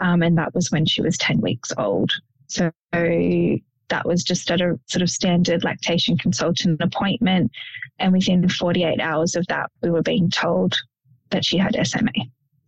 Um, 0.00 0.22
and 0.22 0.36
that 0.38 0.54
was 0.54 0.70
when 0.70 0.86
she 0.86 1.00
was 1.02 1.16
10 1.18 1.40
weeks 1.40 1.72
old. 1.78 2.12
So 2.48 2.70
that 2.92 4.06
was 4.06 4.24
just 4.24 4.50
at 4.50 4.60
a 4.60 4.78
sort 4.86 5.02
of 5.02 5.10
standard 5.10 5.62
lactation 5.62 6.18
consultant 6.18 6.80
appointment. 6.80 7.52
And 7.98 8.12
within 8.12 8.48
48 8.48 9.00
hours 9.00 9.36
of 9.36 9.46
that, 9.48 9.70
we 9.82 9.90
were 9.90 10.02
being 10.02 10.30
told 10.30 10.74
that 11.30 11.44
she 11.44 11.58
had 11.58 11.76
SMA. 11.86 12.10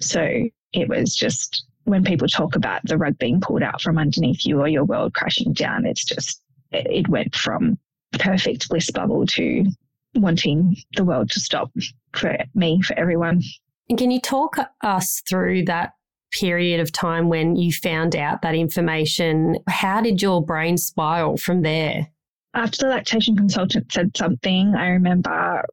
So 0.00 0.48
it 0.72 0.88
was 0.88 1.16
just 1.16 1.64
when 1.84 2.04
people 2.04 2.28
talk 2.28 2.54
about 2.54 2.82
the 2.84 2.98
rug 2.98 3.18
being 3.18 3.40
pulled 3.40 3.62
out 3.62 3.80
from 3.80 3.98
underneath 3.98 4.46
you 4.46 4.60
or 4.60 4.68
your 4.68 4.84
world 4.84 5.14
crashing 5.14 5.52
down, 5.52 5.86
it's 5.86 6.04
just, 6.04 6.40
it 6.70 6.86
it 6.88 7.08
went 7.08 7.34
from 7.34 7.78
perfect 8.12 8.68
bliss 8.68 8.90
bubble 8.90 9.26
to 9.26 9.64
wanting 10.14 10.76
the 10.96 11.04
world 11.04 11.30
to 11.30 11.40
stop 11.40 11.70
for 12.12 12.36
me, 12.54 12.82
for 12.82 12.98
everyone. 12.98 13.42
And 13.88 13.98
can 13.98 14.10
you 14.10 14.20
talk 14.20 14.56
us 14.82 15.22
through 15.28 15.64
that 15.66 15.92
period 16.32 16.80
of 16.80 16.92
time 16.92 17.28
when 17.28 17.56
you 17.56 17.72
found 17.72 18.16
out 18.16 18.42
that 18.42 18.54
information? 18.54 19.58
How 19.68 20.00
did 20.00 20.22
your 20.22 20.44
brain 20.44 20.76
spiral 20.76 21.36
from 21.36 21.62
there? 21.62 22.08
After 22.54 22.86
the 22.86 22.88
lactation 22.88 23.36
consultant 23.36 23.90
said 23.92 24.16
something, 24.16 24.74
I 24.74 24.88
remember 24.88 25.64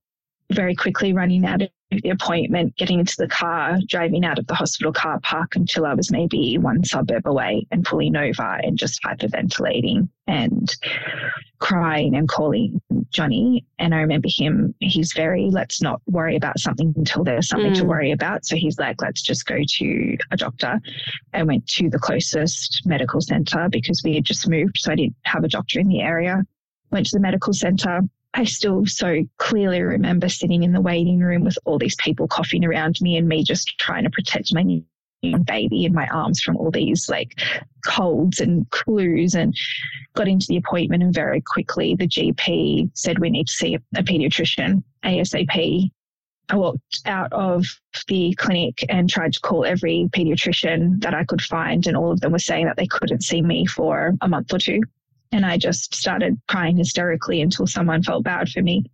very 0.52 0.76
quickly 0.76 1.14
running 1.14 1.46
out 1.46 1.62
of 1.62 1.70
the 1.92 2.10
appointment, 2.10 2.76
getting 2.76 3.00
into 3.00 3.16
the 3.18 3.28
car, 3.28 3.80
driving 3.88 4.24
out 4.24 4.38
of 4.38 4.46
the 4.46 4.54
hospital 4.54 4.94
car 4.94 5.20
park 5.22 5.56
until 5.56 5.86
I 5.86 5.96
was 5.96 6.12
maybe 6.12 6.58
one 6.58 6.84
suburb 6.84 7.26
away 7.26 7.66
and 7.72 7.84
pulling 7.84 8.16
over 8.16 8.60
and 8.64 8.78
just 8.78 9.02
hyperventilating 9.04 10.08
and 10.28 10.76
crying 11.58 12.16
and 12.16 12.30
calling 12.30 12.80
Johnny. 13.10 13.66
And 13.80 13.96
I 13.96 14.02
remember 14.02 14.28
him, 14.30 14.76
he's 14.80 15.14
very, 15.14 15.50
let's 15.52 15.82
not 15.82 16.02
worry 16.06 16.36
about 16.36 16.60
something 16.60 16.94
until 16.96 17.24
there's 17.24 17.48
something 17.48 17.74
mm. 17.74 17.80
to 17.80 17.86
worry 17.86 18.12
about. 18.12 18.46
So 18.46 18.56
he's 18.56 18.78
like, 18.78 19.02
let's 19.02 19.24
just 19.24 19.48
go 19.48 19.58
to 19.68 20.18
a 20.30 20.38
doctor. 20.38 20.80
I 21.34 21.42
went 21.42 21.68
to 21.70 21.90
the 21.90 22.00
closest 22.00 22.84
medical 22.86 23.20
center 23.20 23.68
because 23.68 24.04
we 24.04 24.14
had 24.14 24.26
just 24.26 24.48
moved. 24.48 24.78
So 24.78 24.92
I 24.92 24.96
didn't 24.96 25.16
have 25.24 25.44
a 25.44 25.50
doctor 25.50 25.80
in 25.80 25.88
the 25.88 26.02
area. 26.02 26.44
Went 26.92 27.08
to 27.08 27.16
the 27.16 27.22
medical 27.22 27.54
center 27.54 28.02
I 28.34 28.44
still 28.44 28.86
so 28.86 29.24
clearly 29.38 29.82
remember 29.82 30.30
sitting 30.30 30.64
in 30.64 30.72
the 30.72 30.82
waiting 30.82 31.20
room 31.20 31.44
with 31.44 31.58
all 31.66 31.80
these 31.80 31.96
people 31.96 32.28
coughing 32.28 32.64
around 32.64 32.98
me 33.02 33.18
and 33.18 33.28
me 33.28 33.44
just 33.44 33.78
trying 33.80 34.04
to 34.04 34.10
protect 34.10 34.54
my 34.54 34.62
newborn 34.62 35.44
baby 35.44 35.86
in 35.86 35.94
my 35.94 36.08
arms 36.08 36.40
from 36.40 36.56
all 36.56 36.72
these 36.72 37.10
like 37.10 37.42
colds 37.86 38.40
and 38.40 38.70
clues 38.70 39.34
and 39.34 39.58
got 40.14 40.28
into 40.28 40.46
the 40.48 40.58
appointment 40.58 41.04
and 41.04 41.14
very 41.14 41.42
quickly 41.42 41.96
the 41.96 42.08
GP 42.08 42.92
said 42.94 43.20
we 43.20 43.30
need 43.30 43.48
to 43.48 43.54
see 43.54 43.76
a, 43.76 43.80
a 43.98 44.04
pediatrician 44.04 44.84
ASAP. 45.04 45.90
I 46.52 46.56
walked 46.56 47.02
out 47.06 47.32
of 47.32 47.66
the 48.08 48.34
clinic 48.36 48.84
and 48.90 49.10
tried 49.10 49.34
to 49.34 49.40
call 49.40 49.66
every 49.66 50.10
pediatrician 50.12 51.02
that 51.02 51.14
I 51.14 51.24
could 51.24 51.44
find, 51.44 51.86
and 51.86 51.96
all 51.96 52.12
of 52.12 52.22
them 52.22 52.32
were 52.32 52.40
saying 52.40 52.66
that 52.66 52.76
they 52.76 52.88
couldn't 52.88 53.22
see 53.22 53.42
me 53.42 53.68
for 53.68 54.14
a 54.22 54.28
month 54.28 54.52
or 54.52 54.58
two. 54.58 54.82
And 55.32 55.46
I 55.46 55.58
just 55.58 55.94
started 55.94 56.40
crying 56.48 56.78
hysterically 56.78 57.42
until 57.42 57.68
someone 57.68 58.04
felt 58.04 58.24
bad 58.24 58.50
for 58.50 58.62
me. 58.62 58.86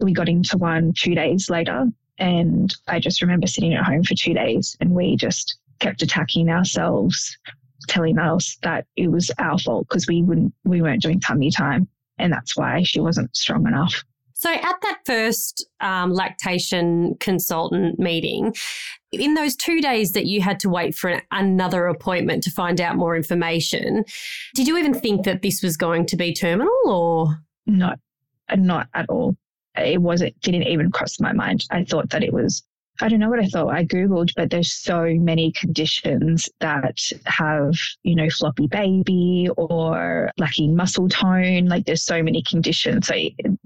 We 0.00 0.12
got 0.12 0.28
into 0.28 0.56
one 0.56 0.92
two 0.96 1.14
days 1.14 1.50
later. 1.50 1.86
And 2.18 2.74
I 2.86 3.00
just 3.00 3.22
remember 3.22 3.46
sitting 3.46 3.74
at 3.74 3.84
home 3.84 4.04
for 4.04 4.14
two 4.14 4.34
days 4.34 4.76
and 4.80 4.90
we 4.90 5.16
just 5.16 5.58
kept 5.80 6.02
attacking 6.02 6.48
ourselves, 6.48 7.36
telling 7.88 8.18
us 8.18 8.56
that 8.62 8.86
it 8.96 9.08
was 9.08 9.30
our 9.38 9.58
fault 9.58 9.88
because 9.88 10.06
we 10.06 10.22
wouldn't, 10.22 10.54
we 10.64 10.80
weren't 10.80 11.02
doing 11.02 11.20
tummy 11.20 11.50
time. 11.50 11.88
And 12.18 12.32
that's 12.32 12.56
why 12.56 12.82
she 12.84 13.00
wasn't 13.00 13.34
strong 13.36 13.66
enough. 13.66 14.04
So, 14.34 14.52
at 14.52 14.76
that 14.82 14.98
first 15.06 15.66
um, 15.80 16.12
lactation 16.12 17.14
consultant 17.20 17.98
meeting, 17.98 18.54
in 19.12 19.34
those 19.34 19.54
two 19.54 19.80
days 19.80 20.12
that 20.12 20.26
you 20.26 20.42
had 20.42 20.58
to 20.60 20.68
wait 20.68 20.94
for 20.94 21.22
another 21.30 21.86
appointment 21.86 22.42
to 22.44 22.50
find 22.50 22.80
out 22.80 22.96
more 22.96 23.16
information, 23.16 24.04
did 24.54 24.66
you 24.66 24.76
even 24.76 24.92
think 24.92 25.24
that 25.24 25.42
this 25.42 25.62
was 25.62 25.76
going 25.76 26.06
to 26.06 26.16
be 26.16 26.34
terminal 26.34 26.72
or? 26.84 27.38
Not, 27.66 27.98
not 28.54 28.88
at 28.92 29.08
all. 29.08 29.36
It 29.76 30.02
wasn't, 30.02 30.38
didn't 30.40 30.64
even 30.64 30.90
cross 30.90 31.18
my 31.18 31.32
mind. 31.32 31.64
I 31.70 31.84
thought 31.84 32.10
that 32.10 32.22
it 32.22 32.32
was 32.32 32.62
I 33.00 33.08
don't 33.08 33.18
know 33.18 33.28
what 33.28 33.40
I 33.40 33.46
thought. 33.46 33.74
I 33.74 33.84
Googled, 33.84 34.30
but 34.36 34.50
there's 34.50 34.72
so 34.72 35.14
many 35.18 35.50
conditions 35.52 36.48
that 36.60 36.98
have, 37.26 37.74
you 38.04 38.14
know, 38.14 38.28
floppy 38.30 38.68
baby 38.68 39.48
or 39.56 40.30
lacking 40.38 40.76
muscle 40.76 41.08
tone. 41.08 41.66
Like 41.66 41.86
there's 41.86 42.04
so 42.04 42.22
many 42.22 42.42
conditions. 42.42 43.08
So 43.08 43.14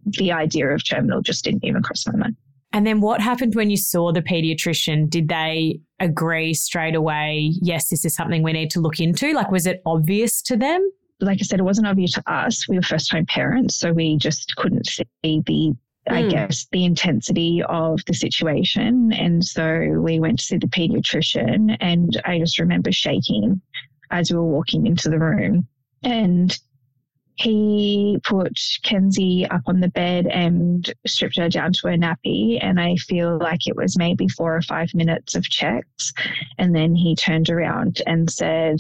the 0.06 0.32
idea 0.32 0.68
of 0.68 0.82
terminal 0.82 1.20
just 1.20 1.44
didn't 1.44 1.64
even 1.64 1.82
cross 1.82 2.06
my 2.06 2.16
mind. 2.16 2.36
And 2.72 2.86
then 2.86 3.00
what 3.00 3.20
happened 3.20 3.54
when 3.54 3.70
you 3.70 3.76
saw 3.76 4.12
the 4.12 4.22
pediatrician? 4.22 5.08
Did 5.08 5.28
they 5.28 5.80
agree 6.00 6.54
straight 6.54 6.94
away, 6.94 7.52
yes, 7.60 7.88
this 7.88 8.04
is 8.04 8.14
something 8.14 8.42
we 8.42 8.52
need 8.52 8.70
to 8.72 8.80
look 8.80 9.00
into? 9.00 9.32
Like, 9.32 9.50
was 9.50 9.66
it 9.66 9.82
obvious 9.86 10.42
to 10.42 10.56
them? 10.56 10.86
Like 11.20 11.38
I 11.40 11.44
said, 11.44 11.60
it 11.60 11.64
wasn't 11.64 11.88
obvious 11.88 12.12
to 12.12 12.22
us. 12.30 12.68
We 12.68 12.76
were 12.76 12.82
first 12.82 13.10
time 13.10 13.26
parents, 13.26 13.76
so 13.76 13.92
we 13.92 14.16
just 14.16 14.54
couldn't 14.56 14.86
see 14.86 15.42
the 15.46 15.74
I 16.10 16.22
hmm. 16.22 16.28
guess, 16.28 16.66
the 16.72 16.84
intensity 16.84 17.62
of 17.68 18.00
the 18.06 18.14
situation. 18.14 19.12
And 19.12 19.44
so 19.44 19.80
we 19.98 20.20
went 20.20 20.38
to 20.38 20.44
see 20.44 20.56
the 20.56 20.66
pediatrician, 20.66 21.76
and 21.80 22.20
I 22.24 22.38
just 22.38 22.58
remember 22.58 22.92
shaking 22.92 23.60
as 24.10 24.30
we 24.30 24.36
were 24.36 24.44
walking 24.44 24.86
into 24.86 25.08
the 25.08 25.18
room. 25.18 25.66
And 26.02 26.56
he 27.34 28.18
put 28.24 28.58
Kenzie 28.82 29.46
up 29.50 29.62
on 29.66 29.80
the 29.80 29.88
bed 29.88 30.26
and 30.26 30.92
stripped 31.06 31.38
her 31.38 31.48
down 31.48 31.72
to 31.74 31.88
a 31.88 31.90
nappy. 31.96 32.58
And 32.60 32.80
I 32.80 32.96
feel 32.96 33.38
like 33.38 33.66
it 33.66 33.76
was 33.76 33.96
maybe 33.96 34.26
four 34.28 34.56
or 34.56 34.62
five 34.62 34.92
minutes 34.92 35.36
of 35.36 35.48
checks. 35.48 36.12
And 36.58 36.74
then 36.74 36.96
he 36.96 37.14
turned 37.14 37.48
around 37.48 38.02
and 38.06 38.28
said, 38.28 38.78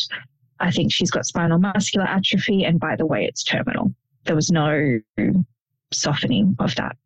I 0.58 0.72
think 0.72 0.92
she's 0.92 1.10
got 1.10 1.26
spinal 1.26 1.58
muscular 1.58 2.06
atrophy. 2.06 2.64
And 2.64 2.80
by 2.80 2.96
the 2.96 3.06
way, 3.06 3.24
it's 3.24 3.44
terminal. 3.44 3.94
There 4.24 4.34
was 4.34 4.50
no 4.50 5.00
softening 5.92 6.56
of 6.58 6.74
that 6.74 6.96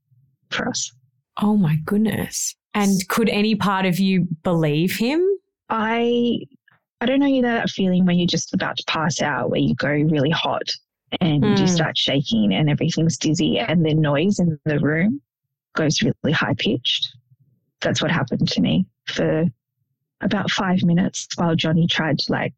for 0.52 0.68
us. 0.68 0.92
Oh 1.40 1.56
my 1.56 1.76
goodness. 1.84 2.54
And 2.74 3.06
could 3.08 3.28
any 3.28 3.54
part 3.54 3.86
of 3.86 3.98
you 3.98 4.26
believe 4.42 4.96
him? 4.96 5.26
I 5.68 6.40
I 7.00 7.06
don't 7.06 7.18
know 7.18 7.26
you 7.26 7.42
know 7.42 7.52
that 7.54 7.70
feeling 7.70 8.06
when 8.06 8.18
you're 8.18 8.26
just 8.26 8.54
about 8.54 8.76
to 8.76 8.84
pass 8.86 9.20
out 9.20 9.50
where 9.50 9.60
you 9.60 9.74
go 9.74 9.88
really 9.88 10.30
hot 10.30 10.68
and 11.20 11.42
mm. 11.42 11.58
you 11.58 11.64
hmm. 11.64 11.66
start 11.66 11.98
shaking 11.98 12.54
and 12.54 12.70
everything's 12.70 13.18
dizzy 13.18 13.58
and 13.58 13.84
the 13.84 13.94
noise 13.94 14.38
in 14.38 14.58
the 14.64 14.78
room 14.78 15.20
goes 15.74 16.02
really 16.02 16.32
high 16.32 16.54
pitched. 16.54 17.14
That's 17.80 18.00
what 18.00 18.10
happened 18.10 18.48
to 18.48 18.60
me 18.60 18.86
for 19.06 19.44
about 20.20 20.50
five 20.50 20.82
minutes 20.82 21.26
while 21.34 21.56
Johnny 21.56 21.86
tried 21.86 22.18
to 22.20 22.32
like 22.32 22.54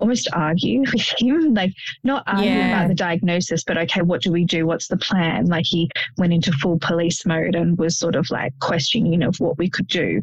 almost 0.00 0.28
argue 0.32 0.80
with 0.92 1.14
him, 1.18 1.54
like 1.54 1.72
not 2.02 2.24
argue 2.26 2.50
yeah. 2.50 2.76
about 2.76 2.88
the 2.88 2.94
diagnosis, 2.94 3.64
but 3.64 3.78
okay, 3.78 4.02
what 4.02 4.22
do 4.22 4.32
we 4.32 4.44
do? 4.44 4.66
What's 4.66 4.88
the 4.88 4.96
plan? 4.96 5.46
Like 5.46 5.66
he 5.66 5.90
went 6.18 6.32
into 6.32 6.52
full 6.52 6.78
police 6.78 7.24
mode 7.24 7.54
and 7.54 7.78
was 7.78 7.98
sort 7.98 8.16
of 8.16 8.30
like 8.30 8.52
questioning 8.60 9.22
of 9.22 9.38
what 9.38 9.58
we 9.58 9.68
could 9.68 9.88
do. 9.88 10.20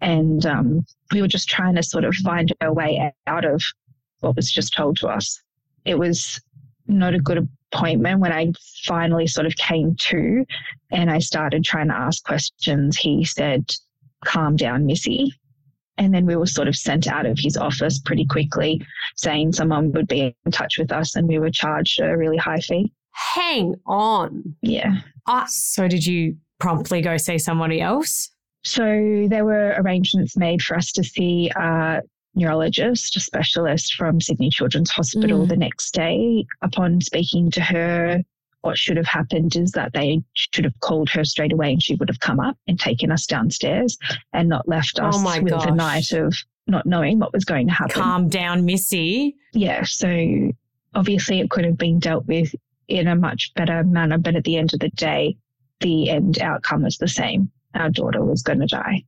And 0.00 0.46
um, 0.46 0.86
we 1.12 1.20
were 1.20 1.28
just 1.28 1.48
trying 1.48 1.74
to 1.74 1.82
sort 1.82 2.04
of 2.04 2.14
find 2.16 2.52
a 2.60 2.72
way 2.72 3.12
out 3.26 3.44
of 3.44 3.62
what 4.20 4.36
was 4.36 4.50
just 4.50 4.74
told 4.74 4.96
to 4.98 5.08
us. 5.08 5.40
It 5.84 5.98
was 5.98 6.40
not 6.86 7.14
a 7.14 7.18
good 7.18 7.48
appointment 7.72 8.20
when 8.20 8.32
I 8.32 8.52
finally 8.84 9.26
sort 9.26 9.46
of 9.46 9.54
came 9.56 9.94
to 9.96 10.44
and 10.90 11.10
I 11.10 11.18
started 11.18 11.64
trying 11.64 11.88
to 11.88 11.94
ask 11.94 12.24
questions. 12.24 12.96
He 12.96 13.24
said, 13.24 13.70
calm 14.24 14.56
down, 14.56 14.86
Missy. 14.86 15.32
And 15.98 16.14
then 16.14 16.26
we 16.26 16.36
were 16.36 16.46
sort 16.46 16.68
of 16.68 16.76
sent 16.76 17.06
out 17.08 17.26
of 17.26 17.38
his 17.38 17.56
office 17.56 17.98
pretty 17.98 18.24
quickly, 18.24 18.80
saying 19.16 19.52
someone 19.52 19.92
would 19.92 20.08
be 20.08 20.34
in 20.44 20.52
touch 20.52 20.78
with 20.78 20.92
us 20.92 21.16
and 21.16 21.28
we 21.28 21.38
were 21.38 21.50
charged 21.50 22.00
a 22.00 22.16
really 22.16 22.36
high 22.36 22.60
fee. 22.60 22.92
Hang 23.12 23.74
on. 23.86 24.54
Yeah. 24.62 25.00
Uh, 25.26 25.44
so, 25.48 25.88
did 25.88 26.06
you 26.06 26.36
promptly 26.60 27.00
go 27.00 27.16
see 27.16 27.38
somebody 27.38 27.80
else? 27.80 28.30
So, 28.64 29.26
there 29.28 29.44
were 29.44 29.74
arrangements 29.76 30.36
made 30.36 30.62
for 30.62 30.76
us 30.76 30.92
to 30.92 31.02
see 31.02 31.50
a 31.56 32.00
neurologist, 32.34 33.16
a 33.16 33.20
specialist 33.20 33.94
from 33.94 34.20
Sydney 34.20 34.50
Children's 34.50 34.90
Hospital 34.90 35.44
mm. 35.44 35.48
the 35.48 35.56
next 35.56 35.92
day. 35.92 36.46
Upon 36.62 37.00
speaking 37.00 37.50
to 37.50 37.60
her, 37.60 38.22
what 38.62 38.76
should 38.76 38.96
have 38.96 39.06
happened 39.06 39.54
is 39.56 39.72
that 39.72 39.92
they 39.92 40.22
should 40.34 40.64
have 40.64 40.78
called 40.80 41.08
her 41.10 41.24
straight 41.24 41.52
away 41.52 41.72
and 41.72 41.82
she 41.82 41.94
would 41.94 42.08
have 42.08 42.20
come 42.20 42.40
up 42.40 42.56
and 42.66 42.78
taken 42.78 43.12
us 43.12 43.26
downstairs 43.26 43.96
and 44.32 44.48
not 44.48 44.68
left 44.68 44.98
oh 45.00 45.06
us 45.06 45.16
oh 45.18 45.42
with 45.42 45.52
gosh. 45.52 45.64
the 45.64 45.74
night 45.74 46.12
of 46.12 46.34
not 46.66 46.84
knowing 46.86 47.18
what 47.18 47.32
was 47.32 47.44
going 47.44 47.66
to 47.66 47.72
happen. 47.72 47.94
Calm 47.94 48.28
down, 48.28 48.64
Missy. 48.64 49.36
Yeah. 49.52 49.84
So 49.84 50.50
obviously 50.94 51.40
it 51.40 51.50
could 51.50 51.64
have 51.64 51.78
been 51.78 51.98
dealt 51.98 52.26
with 52.26 52.54
in 52.88 53.06
a 53.06 53.16
much 53.16 53.52
better 53.54 53.84
manner, 53.84 54.18
but 54.18 54.34
at 54.34 54.44
the 54.44 54.56
end 54.56 54.74
of 54.74 54.80
the 54.80 54.90
day, 54.90 55.36
the 55.80 56.10
end 56.10 56.40
outcome 56.40 56.82
was 56.82 56.98
the 56.98 57.08
same. 57.08 57.50
Our 57.74 57.90
daughter 57.90 58.24
was 58.24 58.42
going 58.42 58.60
to 58.60 58.66
die. 58.66 59.04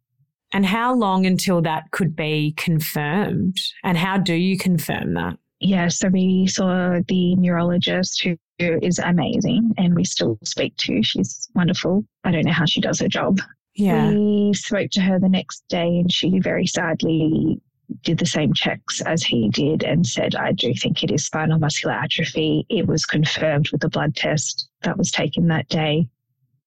And 0.52 0.66
how 0.66 0.94
long 0.94 1.26
until 1.26 1.62
that 1.62 1.90
could 1.92 2.16
be 2.16 2.54
confirmed? 2.56 3.56
And 3.84 3.96
how 3.96 4.18
do 4.18 4.34
you 4.34 4.58
confirm 4.58 5.14
that? 5.14 5.38
Yeah, 5.60 5.88
so 5.88 6.08
we 6.08 6.46
saw 6.46 6.98
the 7.06 7.36
neurologist 7.36 8.22
who 8.22 8.36
is 8.60 8.98
amazing 8.98 9.72
and 9.78 9.94
we 9.94 10.04
still 10.04 10.38
speak 10.44 10.76
to. 10.78 11.02
She's 11.02 11.48
wonderful. 11.54 12.04
I 12.24 12.30
don't 12.30 12.44
know 12.44 12.52
how 12.52 12.66
she 12.66 12.80
does 12.80 13.00
her 13.00 13.08
job. 13.08 13.40
Yeah. 13.74 14.10
We 14.10 14.52
spoke 14.54 14.90
to 14.92 15.00
her 15.00 15.18
the 15.18 15.28
next 15.28 15.64
day 15.68 15.98
and 15.98 16.12
she 16.12 16.38
very 16.40 16.66
sadly 16.66 17.60
did 18.02 18.18
the 18.18 18.26
same 18.26 18.52
checks 18.52 19.00
as 19.00 19.22
he 19.22 19.48
did 19.48 19.82
and 19.82 20.06
said, 20.06 20.34
I 20.34 20.52
do 20.52 20.72
think 20.74 21.02
it 21.02 21.10
is 21.10 21.24
spinal 21.24 21.58
muscular 21.58 21.94
atrophy. 21.94 22.66
It 22.68 22.86
was 22.86 23.04
confirmed 23.04 23.70
with 23.70 23.80
the 23.80 23.88
blood 23.88 24.14
test 24.14 24.68
that 24.82 24.96
was 24.96 25.10
taken 25.10 25.48
that 25.48 25.68
day, 25.68 26.08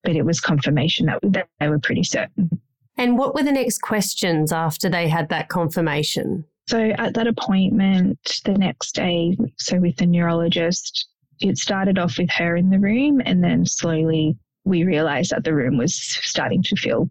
but 0.04 0.16
it 0.16 0.26
was 0.26 0.40
confirmation 0.40 1.06
that, 1.08 1.20
that 1.24 1.48
they 1.60 1.70
were 1.70 1.80
pretty 1.80 2.04
certain. 2.04 2.50
And 2.98 3.18
what 3.18 3.34
were 3.34 3.44
the 3.44 3.52
next 3.52 3.82
questions 3.82 4.52
after 4.52 4.90
they 4.90 5.08
had 5.08 5.30
that 5.30 5.50
confirmation? 5.50 6.46
So 6.68 6.80
at 6.98 7.14
that 7.16 7.28
appointment 7.28 8.20
the 8.46 8.54
next 8.54 8.94
day, 8.94 9.36
so 9.58 9.80
with 9.80 9.98
the 9.98 10.06
neurologist, 10.06 11.08
it 11.40 11.58
started 11.58 11.98
off 11.98 12.18
with 12.18 12.30
her 12.32 12.56
in 12.56 12.70
the 12.70 12.80
room 12.80 13.22
and 13.26 13.44
then 13.44 13.66
slowly 13.66 14.38
we 14.66 14.84
realized 14.84 15.32
that 15.32 15.44
the 15.44 15.54
room 15.54 15.78
was 15.78 15.94
starting 15.96 16.64
to 16.64 16.76
fill 16.76 17.10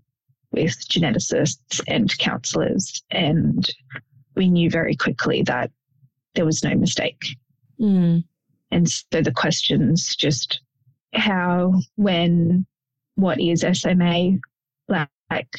with 0.52 0.76
geneticists 0.88 1.80
and 1.88 2.16
counselors 2.18 3.02
and 3.10 3.68
we 4.34 4.48
knew 4.48 4.70
very 4.70 4.94
quickly 4.94 5.42
that 5.42 5.70
there 6.34 6.44
was 6.44 6.62
no 6.64 6.74
mistake. 6.74 7.22
Mm. 7.80 8.24
And 8.70 8.88
so 8.88 9.20
the 9.20 9.32
questions 9.32 10.16
just 10.16 10.60
how, 11.14 11.74
when, 11.96 12.66
what 13.16 13.40
is 13.40 13.64
SMA, 13.72 14.38
like, 14.88 15.08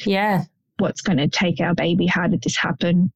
yeah, 0.04 0.44
what's 0.78 1.00
going 1.00 1.18
to 1.18 1.28
take 1.28 1.60
our 1.60 1.74
baby? 1.74 2.06
How 2.06 2.26
did 2.26 2.42
this 2.42 2.56
happen? 2.56 3.12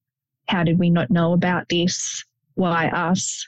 How 0.48 0.62
did 0.62 0.78
we 0.78 0.90
not 0.90 1.10
know 1.10 1.32
about 1.32 1.68
this? 1.68 2.24
Why 2.54 2.88
us? 2.88 3.46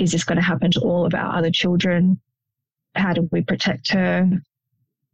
Is 0.00 0.12
this 0.12 0.24
going 0.24 0.36
to 0.36 0.42
happen 0.42 0.70
to 0.70 0.80
all 0.80 1.04
of 1.04 1.12
our 1.12 1.36
other 1.36 1.50
children? 1.50 2.18
How 2.94 3.12
do 3.12 3.28
we 3.30 3.42
protect 3.42 3.92
her? 3.92 4.26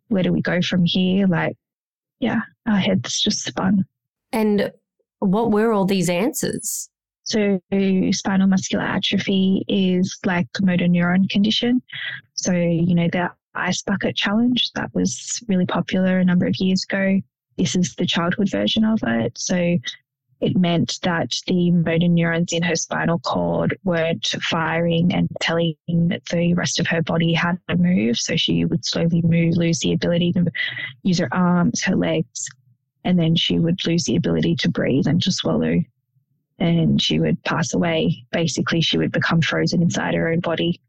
Where 0.07 0.23
do 0.23 0.33
we 0.33 0.41
go 0.41 0.63
from 0.63 0.85
here? 0.85 1.27
Like, 1.27 1.57
yeah, 2.21 2.43
our 2.69 2.77
heads 2.77 3.21
just 3.21 3.43
spun. 3.43 3.85
And 4.31 4.73
what 5.19 5.51
were 5.51 5.73
all 5.73 5.87
these 5.87 6.09
answers? 6.09 6.89
So, 7.25 7.61
spinal 8.13 8.47
muscular 8.47 8.85
atrophy 8.85 9.65
is 9.67 10.17
like 10.25 10.47
a 10.61 10.65
motor 10.65 10.87
neuron 10.87 11.29
condition. 11.29 11.83
So, 12.35 12.53
you 12.53 12.95
know, 12.95 13.09
the 13.11 13.33
ice 13.57 13.83
bucket 13.83 14.15
challenge 14.15 14.71
that 14.77 14.95
was 14.95 15.43
really 15.49 15.67
popular 15.67 16.21
a 16.21 16.25
number 16.25 16.47
of 16.47 16.55
years 16.61 16.85
ago. 16.85 17.21
This 17.59 17.75
is 17.75 17.97
the 17.97 18.07
childhood 18.07 18.51
version 18.53 18.85
of 18.85 19.01
it. 19.05 19.37
So, 19.37 19.79
it 20.41 20.57
meant 20.57 20.99
that 21.03 21.35
the 21.47 21.71
motor 21.71 22.09
neurons 22.09 22.53
in 22.53 22.63
her 22.63 22.77
spinal 22.77 23.19
cord 23.21 23.79
weren't 23.85 24.27
firing 24.43 25.15
and 25.15 25.29
telling 25.41 25.75
the 25.89 26.55
rest 26.55 26.79
of 26.79 26.87
her 26.89 27.03
body 27.03 27.33
how 27.33 27.53
to 27.69 27.77
move. 27.77 28.19
So 28.19 28.37
she 28.37 28.67
would 28.67 28.85
slowly 28.85 29.23
move, 29.23 29.57
lose 29.57 29.81
the 29.81 29.95
ability 29.95 30.33
to 30.35 30.45
use 31.03 31.19
her 31.19 31.33
arms, 31.33 31.83
her 31.85 31.97
legs, 31.97 32.49
and 33.05 33.19
then 33.19 33.35
she 33.35 33.59
would 33.59 33.87
lose 33.87 34.05
the 34.05 34.17
ability 34.17 34.57
to 34.57 34.71
breathe 34.71 35.07
and 35.07 35.23
to 35.23 35.33
swallow. 35.33 35.83
And 36.59 37.01
she 37.01 37.19
would 37.19 37.43
pass 37.45 37.73
away. 37.73 38.27
Basically, 38.31 38.81
she 38.81 38.99
would 38.99 39.13
become 39.13 39.41
frozen 39.41 39.83
inside 39.83 40.15
her 40.15 40.29
own 40.29 40.41
body. 40.41 40.81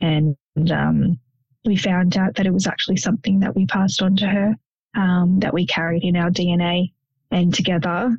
And 0.00 0.36
um, 0.70 1.18
we 1.64 1.76
found 1.76 2.16
out 2.16 2.36
that 2.36 2.46
it 2.46 2.52
was 2.52 2.66
actually 2.66 2.98
something 2.98 3.40
that 3.40 3.54
we 3.54 3.66
passed 3.66 4.02
on 4.02 4.16
to 4.16 4.26
her, 4.26 4.54
um, 4.94 5.40
that 5.40 5.52
we 5.52 5.66
carried 5.66 6.04
in 6.04 6.16
our 6.16 6.30
DNA. 6.30 6.92
And 7.30 7.52
together, 7.52 8.16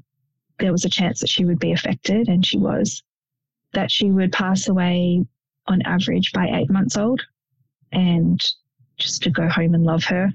there 0.60 0.72
was 0.72 0.86
a 0.86 0.90
chance 0.90 1.20
that 1.20 1.30
she 1.30 1.46
would 1.46 1.60
be 1.60 1.72
affected, 1.72 2.28
and 2.28 2.46
she 2.46 2.58
was. 2.58 3.04
That 3.74 3.92
she 3.92 4.10
would 4.10 4.32
pass 4.32 4.68
away 4.68 5.26
on 5.68 5.82
average 5.82 6.32
by 6.32 6.48
eight 6.48 6.70
months 6.70 6.98
old, 6.98 7.22
and 7.92 8.42
just 8.98 9.24
to 9.24 9.30
go 9.30 9.48
home 9.50 9.74
and 9.74 9.84
love 9.84 10.04
her. 10.06 10.32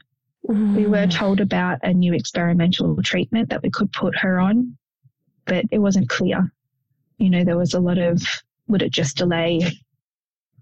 Mm. 0.49 0.77
We 0.77 0.87
were 0.87 1.07
told 1.07 1.41
about 1.41 1.79
a 1.83 1.93
new 1.93 2.12
experimental 2.12 3.03
treatment 3.03 3.50
that 3.50 3.62
we 3.62 3.71
could 3.71 3.93
put 3.93 4.17
her 4.19 4.39
on, 4.39 4.77
but 5.47 5.65
it 5.71 5.79
wasn't 5.79 6.09
clear. 6.09 6.53
You 7.19 7.31
know, 7.31 7.45
there 7.45 7.59
was 7.59 7.75
a 7.75 7.81
lot 7.81 7.99
of 7.99 8.23
would 8.69 8.83
it 8.83 8.93
just 8.93 9.17
delay? 9.17 9.61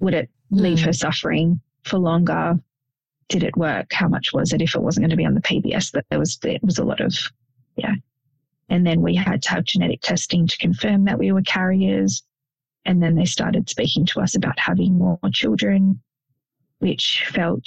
Would 0.00 0.14
it 0.14 0.30
leave 0.50 0.78
mm. 0.78 0.84
her 0.86 0.92
suffering 0.92 1.60
for 1.84 1.98
longer? 1.98 2.58
Did 3.28 3.42
it 3.42 3.56
work? 3.56 3.92
How 3.92 4.08
much 4.08 4.32
was 4.32 4.52
it 4.52 4.62
if 4.62 4.74
it 4.74 4.82
wasn't 4.82 5.02
going 5.02 5.10
to 5.10 5.16
be 5.16 5.26
on 5.26 5.34
the 5.34 5.40
PBS? 5.40 5.92
That 5.92 6.06
there 6.10 6.18
was 6.18 6.38
there 6.38 6.58
was 6.62 6.78
a 6.78 6.84
lot 6.84 7.00
of 7.00 7.14
yeah. 7.76 7.94
And 8.68 8.86
then 8.86 9.00
we 9.00 9.14
had 9.14 9.42
to 9.42 9.50
have 9.50 9.64
genetic 9.64 10.02
testing 10.02 10.46
to 10.46 10.58
confirm 10.58 11.04
that 11.04 11.18
we 11.18 11.32
were 11.32 11.42
carriers. 11.42 12.22
And 12.84 13.02
then 13.02 13.14
they 13.14 13.24
started 13.24 13.68
speaking 13.68 14.06
to 14.06 14.20
us 14.20 14.34
about 14.34 14.58
having 14.58 14.98
more 14.98 15.18
children, 15.32 16.00
which 16.78 17.24
felt 17.28 17.66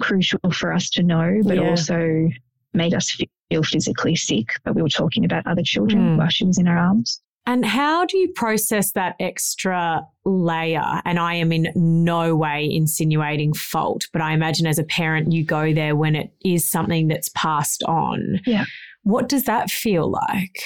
crucial 0.00 0.50
for 0.52 0.72
us 0.72 0.90
to 0.90 1.02
know, 1.02 1.40
but 1.44 1.56
yeah. 1.56 1.68
also 1.68 2.28
made 2.74 2.94
us 2.94 3.18
feel 3.50 3.62
physically 3.62 4.16
sick. 4.16 4.48
But 4.64 4.74
we 4.74 4.82
were 4.82 4.88
talking 4.88 5.24
about 5.24 5.46
other 5.46 5.62
children 5.62 6.02
mm. 6.02 6.18
while 6.18 6.28
she 6.28 6.44
was 6.44 6.58
in 6.58 6.68
our 6.68 6.78
arms. 6.78 7.20
And 7.48 7.64
how 7.64 8.04
do 8.04 8.18
you 8.18 8.32
process 8.32 8.92
that 8.92 9.14
extra 9.20 10.04
layer? 10.24 11.00
And 11.04 11.18
I 11.18 11.34
am 11.34 11.52
in 11.52 11.68
no 11.76 12.34
way 12.34 12.68
insinuating 12.68 13.54
fault, 13.54 14.08
but 14.12 14.20
I 14.20 14.32
imagine 14.32 14.66
as 14.66 14.80
a 14.80 14.84
parent, 14.84 15.30
you 15.30 15.44
go 15.44 15.72
there 15.72 15.94
when 15.94 16.16
it 16.16 16.32
is 16.44 16.68
something 16.68 17.06
that's 17.06 17.28
passed 17.30 17.84
on. 17.84 18.40
Yeah. 18.44 18.64
What 19.06 19.28
does 19.28 19.44
that 19.44 19.70
feel 19.70 20.10
like? 20.10 20.60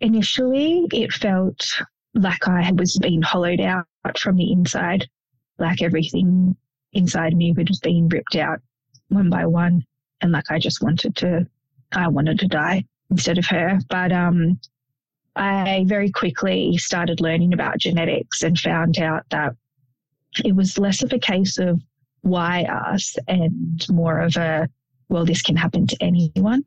Initially, 0.00 0.86
it 0.92 1.12
felt 1.12 1.60
like 2.14 2.46
I 2.46 2.70
was 2.70 2.96
being 2.98 3.20
hollowed 3.20 3.60
out 3.60 3.88
from 4.16 4.36
the 4.36 4.52
inside, 4.52 5.08
like 5.58 5.82
everything 5.82 6.54
inside 6.92 7.34
me 7.34 7.50
was 7.50 7.80
being 7.80 8.08
ripped 8.08 8.36
out 8.36 8.60
one 9.08 9.28
by 9.28 9.44
one. 9.44 9.84
And 10.20 10.30
like 10.30 10.52
I 10.52 10.60
just 10.60 10.82
wanted 10.82 11.16
to, 11.16 11.48
I 11.90 12.06
wanted 12.06 12.38
to 12.38 12.46
die 12.46 12.84
instead 13.10 13.38
of 13.38 13.46
her. 13.46 13.80
But 13.88 14.12
um, 14.12 14.60
I 15.34 15.82
very 15.88 16.12
quickly 16.12 16.78
started 16.78 17.20
learning 17.20 17.54
about 17.54 17.78
genetics 17.78 18.44
and 18.44 18.56
found 18.56 19.00
out 19.00 19.24
that 19.30 19.56
it 20.44 20.54
was 20.54 20.78
less 20.78 21.02
of 21.02 21.12
a 21.12 21.18
case 21.18 21.58
of 21.58 21.82
why 22.20 22.66
us 22.66 23.16
and 23.26 23.84
more 23.90 24.20
of 24.20 24.36
a, 24.36 24.68
well, 25.08 25.24
this 25.24 25.42
can 25.42 25.56
happen 25.56 25.88
to 25.88 25.96
anyone. 26.00 26.64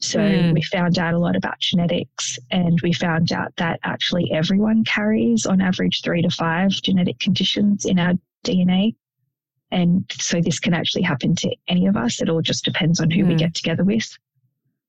So 0.00 0.20
mm. 0.20 0.54
we 0.54 0.62
found 0.62 0.98
out 0.98 1.14
a 1.14 1.18
lot 1.18 1.34
about 1.34 1.58
genetics 1.58 2.38
and 2.50 2.78
we 2.82 2.92
found 2.92 3.32
out 3.32 3.54
that 3.56 3.80
actually 3.82 4.30
everyone 4.32 4.84
carries 4.84 5.44
on 5.44 5.60
average 5.60 6.02
three 6.04 6.22
to 6.22 6.30
five 6.30 6.70
genetic 6.70 7.18
conditions 7.18 7.84
in 7.84 7.98
our 7.98 8.14
DNA. 8.44 8.94
And 9.70 10.04
so 10.18 10.40
this 10.40 10.60
can 10.60 10.72
actually 10.72 11.02
happen 11.02 11.34
to 11.36 11.54
any 11.66 11.86
of 11.86 11.96
us. 11.96 12.22
It 12.22 12.28
all 12.28 12.42
just 12.42 12.64
depends 12.64 13.00
on 13.00 13.10
who 13.10 13.24
mm. 13.24 13.28
we 13.28 13.34
get 13.34 13.54
together 13.54 13.84
with. 13.84 14.16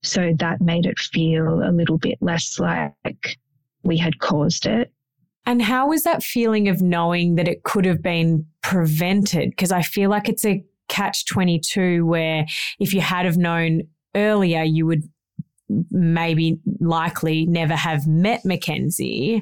So 0.03 0.31
that 0.37 0.61
made 0.61 0.85
it 0.85 0.99
feel 0.99 1.61
a 1.63 1.71
little 1.71 1.97
bit 1.97 2.19
less 2.21 2.59
like 2.59 3.37
we 3.83 3.97
had 3.97 4.19
caused 4.19 4.65
it. 4.65 4.93
And 5.45 5.61
how 5.61 5.89
was 5.89 6.03
that 6.03 6.21
feeling 6.21 6.67
of 6.67 6.81
knowing 6.81 7.35
that 7.35 7.47
it 7.47 7.63
could 7.63 7.85
have 7.85 8.01
been 8.01 8.45
prevented? 8.61 9.49
Because 9.49 9.71
I 9.71 9.81
feel 9.81 10.09
like 10.09 10.29
it's 10.29 10.45
a 10.45 10.63
catch 10.87 11.25
22 11.25 12.05
where 12.05 12.45
if 12.79 12.93
you 12.93 13.01
had 13.01 13.25
have 13.25 13.37
known 13.37 13.83
earlier, 14.19 14.63
you 14.63 14.85
would 14.85 15.03
maybe 15.91 16.59
likely 16.79 17.45
never 17.45 17.75
have 17.75 18.07
met 18.07 18.43
Mackenzie, 18.43 19.41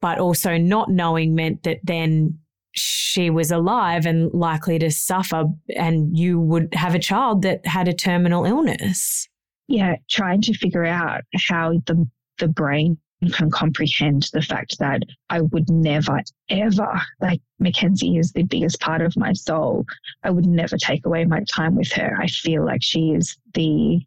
but 0.00 0.18
also 0.18 0.58
not 0.58 0.90
knowing 0.90 1.34
meant 1.34 1.62
that 1.62 1.78
then 1.84 2.38
she 2.72 3.30
was 3.30 3.50
alive 3.50 4.04
and 4.04 4.32
likely 4.32 4.78
to 4.80 4.90
suffer, 4.90 5.44
and 5.76 6.16
you 6.16 6.40
would 6.40 6.74
have 6.74 6.94
a 6.94 6.98
child 6.98 7.42
that 7.42 7.64
had 7.66 7.86
a 7.86 7.92
terminal 7.92 8.44
illness. 8.44 9.28
Yeah, 9.68 9.96
trying 10.10 10.42
to 10.42 10.54
figure 10.54 10.84
out 10.84 11.22
how 11.48 11.74
the 11.86 12.06
the 12.38 12.48
brain 12.48 12.98
can 13.32 13.50
comprehend 13.50 14.28
the 14.32 14.42
fact 14.42 14.78
that 14.78 15.02
I 15.30 15.40
would 15.40 15.70
never, 15.70 16.20
ever, 16.50 17.00
like 17.20 17.40
Mackenzie 17.58 18.18
is 18.18 18.32
the 18.32 18.42
biggest 18.42 18.80
part 18.80 19.00
of 19.00 19.16
my 19.16 19.32
soul. 19.32 19.84
I 20.22 20.30
would 20.30 20.46
never 20.46 20.76
take 20.76 21.06
away 21.06 21.24
my 21.24 21.42
time 21.54 21.74
with 21.74 21.92
her. 21.92 22.16
I 22.20 22.26
feel 22.26 22.64
like 22.64 22.82
she 22.82 23.12
is 23.12 23.36
the, 23.54 24.00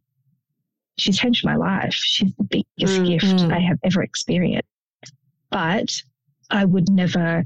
she's 0.98 1.18
changed 1.18 1.46
my 1.46 1.56
life. 1.56 1.94
She's 1.94 2.34
the 2.38 2.44
biggest 2.44 3.02
mm-hmm. 3.02 3.06
gift 3.06 3.52
I 3.52 3.60
have 3.60 3.80
ever 3.84 4.04
experienced. 4.04 4.68
But 5.50 6.02
I 6.50 6.66
would 6.66 6.90
never 6.90 7.46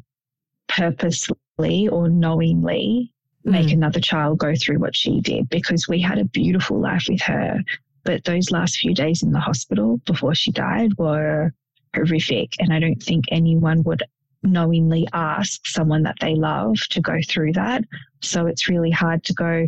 purposely 0.67 1.87
or 1.87 2.09
knowingly 2.09 3.13
make 3.43 3.67
mm. 3.67 3.73
another 3.73 3.99
child 3.99 4.37
go 4.37 4.53
through 4.55 4.79
what 4.79 4.95
she 4.95 5.21
did 5.21 5.49
because 5.49 5.87
we 5.87 5.99
had 6.01 6.17
a 6.17 6.25
beautiful 6.25 6.79
life 6.79 7.05
with 7.09 7.21
her. 7.21 7.59
But 8.03 8.23
those 8.23 8.51
last 8.51 8.77
few 8.77 8.93
days 8.93 9.23
in 9.23 9.31
the 9.31 9.39
hospital 9.39 9.97
before 10.05 10.35
she 10.35 10.51
died 10.51 10.97
were 10.97 11.53
horrific. 11.95 12.53
And 12.59 12.73
I 12.73 12.79
don't 12.79 13.01
think 13.01 13.25
anyone 13.31 13.83
would 13.83 14.03
knowingly 14.43 15.07
ask 15.13 15.65
someone 15.67 16.03
that 16.03 16.17
they 16.19 16.35
love 16.35 16.77
to 16.89 17.01
go 17.01 17.17
through 17.27 17.53
that. 17.53 17.83
So 18.21 18.47
it's 18.47 18.67
really 18.67 18.91
hard 18.91 19.23
to 19.25 19.33
go, 19.33 19.67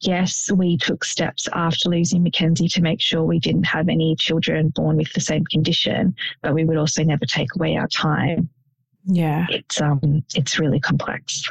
yes, 0.00 0.50
we 0.52 0.76
took 0.76 1.04
steps 1.04 1.48
after 1.52 1.88
losing 1.88 2.22
Mackenzie 2.22 2.68
to 2.68 2.82
make 2.82 3.00
sure 3.00 3.22
we 3.22 3.38
didn't 3.38 3.64
have 3.64 3.88
any 3.88 4.16
children 4.16 4.68
born 4.74 4.96
with 4.96 5.12
the 5.12 5.20
same 5.20 5.44
condition, 5.50 6.14
but 6.42 6.54
we 6.54 6.64
would 6.64 6.76
also 6.76 7.02
never 7.02 7.24
take 7.24 7.54
away 7.56 7.76
our 7.76 7.88
time. 7.88 8.48
Yeah. 9.06 9.46
It's 9.50 9.80
um 9.80 10.24
it's 10.34 10.58
really 10.58 10.80
complex. 10.80 11.42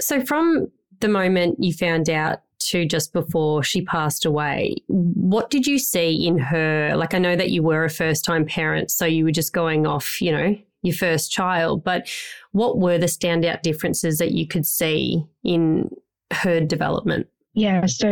So 0.00 0.24
from 0.24 0.70
the 1.00 1.08
moment 1.08 1.56
you 1.60 1.72
found 1.72 2.10
out 2.10 2.42
to 2.60 2.86
just 2.86 3.12
before 3.12 3.62
she 3.62 3.82
passed 3.82 4.24
away, 4.24 4.76
what 4.88 5.50
did 5.50 5.66
you 5.66 5.78
see 5.78 6.26
in 6.26 6.38
her? 6.38 6.94
Like, 6.96 7.14
I 7.14 7.18
know 7.18 7.36
that 7.36 7.50
you 7.50 7.62
were 7.62 7.84
a 7.84 7.90
first 7.90 8.24
time 8.24 8.44
parent, 8.44 8.90
so 8.90 9.04
you 9.06 9.24
were 9.24 9.32
just 9.32 9.52
going 9.52 9.86
off, 9.86 10.20
you 10.20 10.32
know, 10.32 10.58
your 10.82 10.94
first 10.94 11.30
child, 11.30 11.82
but 11.82 12.08
what 12.52 12.78
were 12.78 12.98
the 12.98 13.06
standout 13.06 13.62
differences 13.62 14.18
that 14.18 14.32
you 14.32 14.46
could 14.46 14.66
see 14.66 15.24
in 15.44 15.90
her 16.32 16.60
development? 16.60 17.26
Yeah, 17.54 17.86
so 17.86 18.08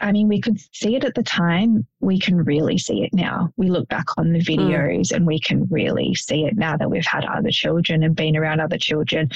I 0.00 0.10
mean, 0.10 0.26
we 0.26 0.40
could 0.40 0.58
see 0.72 0.96
it 0.96 1.04
at 1.04 1.14
the 1.14 1.22
time. 1.22 1.86
We 2.00 2.18
can 2.18 2.36
really 2.36 2.78
see 2.78 3.04
it 3.04 3.14
now. 3.14 3.52
We 3.56 3.70
look 3.70 3.88
back 3.88 4.06
on 4.16 4.32
the 4.32 4.40
hmm. 4.40 4.60
videos 4.60 5.12
mm. 5.12 5.16
and 5.16 5.26
we 5.26 5.38
can 5.38 5.68
really 5.70 6.14
see 6.16 6.44
it 6.44 6.56
now 6.56 6.76
that 6.76 6.90
we've 6.90 7.06
had 7.06 7.24
other 7.24 7.50
children 7.50 8.02
and 8.02 8.16
been 8.16 8.36
around 8.36 8.60
other 8.60 8.78
children. 8.78 9.30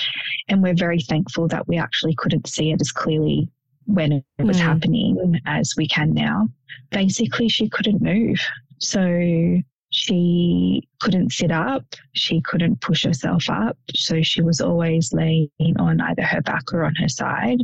And 0.49 0.65
we're 0.65 0.75
very 0.75 1.01
thankful 1.01 1.47
that 1.49 1.69
we 1.69 1.79
actually 1.79 2.17
couldn't 2.17 2.49
see 2.49 2.73
it 2.73 2.81
as 2.81 2.91
clearly 2.91 3.49
when 3.87 4.13
it 4.13 4.25
was 4.39 4.59
mm. 4.59 4.61
happening 4.61 5.41
as 5.47 5.75
we 5.77 5.87
can 5.87 6.13
now. 6.13 6.49
Basically, 6.91 7.49
she 7.49 7.69
couldn't 7.69 8.03
move. 8.03 8.39
So 8.79 9.61
she 9.91 10.89
couldn't 11.01 11.33
sit 11.33 11.51
up. 11.51 11.85
She 12.13 12.41
couldn't 12.41 12.81
push 12.81 13.05
herself 13.05 13.49
up. 13.51 13.77
So 13.95 14.23
she 14.23 14.43
was 14.43 14.61
always 14.61 15.13
laying 15.13 15.51
on 15.79 16.01
either 16.01 16.23
her 16.23 16.43
back 16.43 16.73
or 16.73 16.85
on 16.85 16.95
her 16.97 17.09
side. 17.09 17.59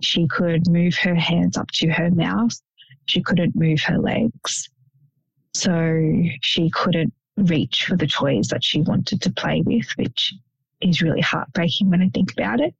She 0.00 0.26
could 0.28 0.68
move 0.68 0.94
her 0.96 1.14
hands 1.14 1.56
up 1.56 1.70
to 1.72 1.88
her 1.90 2.10
mouth 2.10 2.54
she 3.06 3.22
couldn't 3.22 3.54
move 3.54 3.80
her 3.82 3.98
legs. 3.98 4.68
So 5.54 6.22
she 6.42 6.70
couldn't 6.70 7.12
reach 7.36 7.84
for 7.84 7.96
the 7.96 8.06
toys 8.06 8.48
that 8.48 8.64
she 8.64 8.80
wanted 8.80 9.22
to 9.22 9.32
play 9.32 9.62
with, 9.64 9.86
which 9.96 10.34
is 10.80 11.02
really 11.02 11.20
heartbreaking 11.20 11.90
when 11.90 12.02
I 12.02 12.08
think 12.08 12.32
about 12.32 12.60
it. 12.60 12.74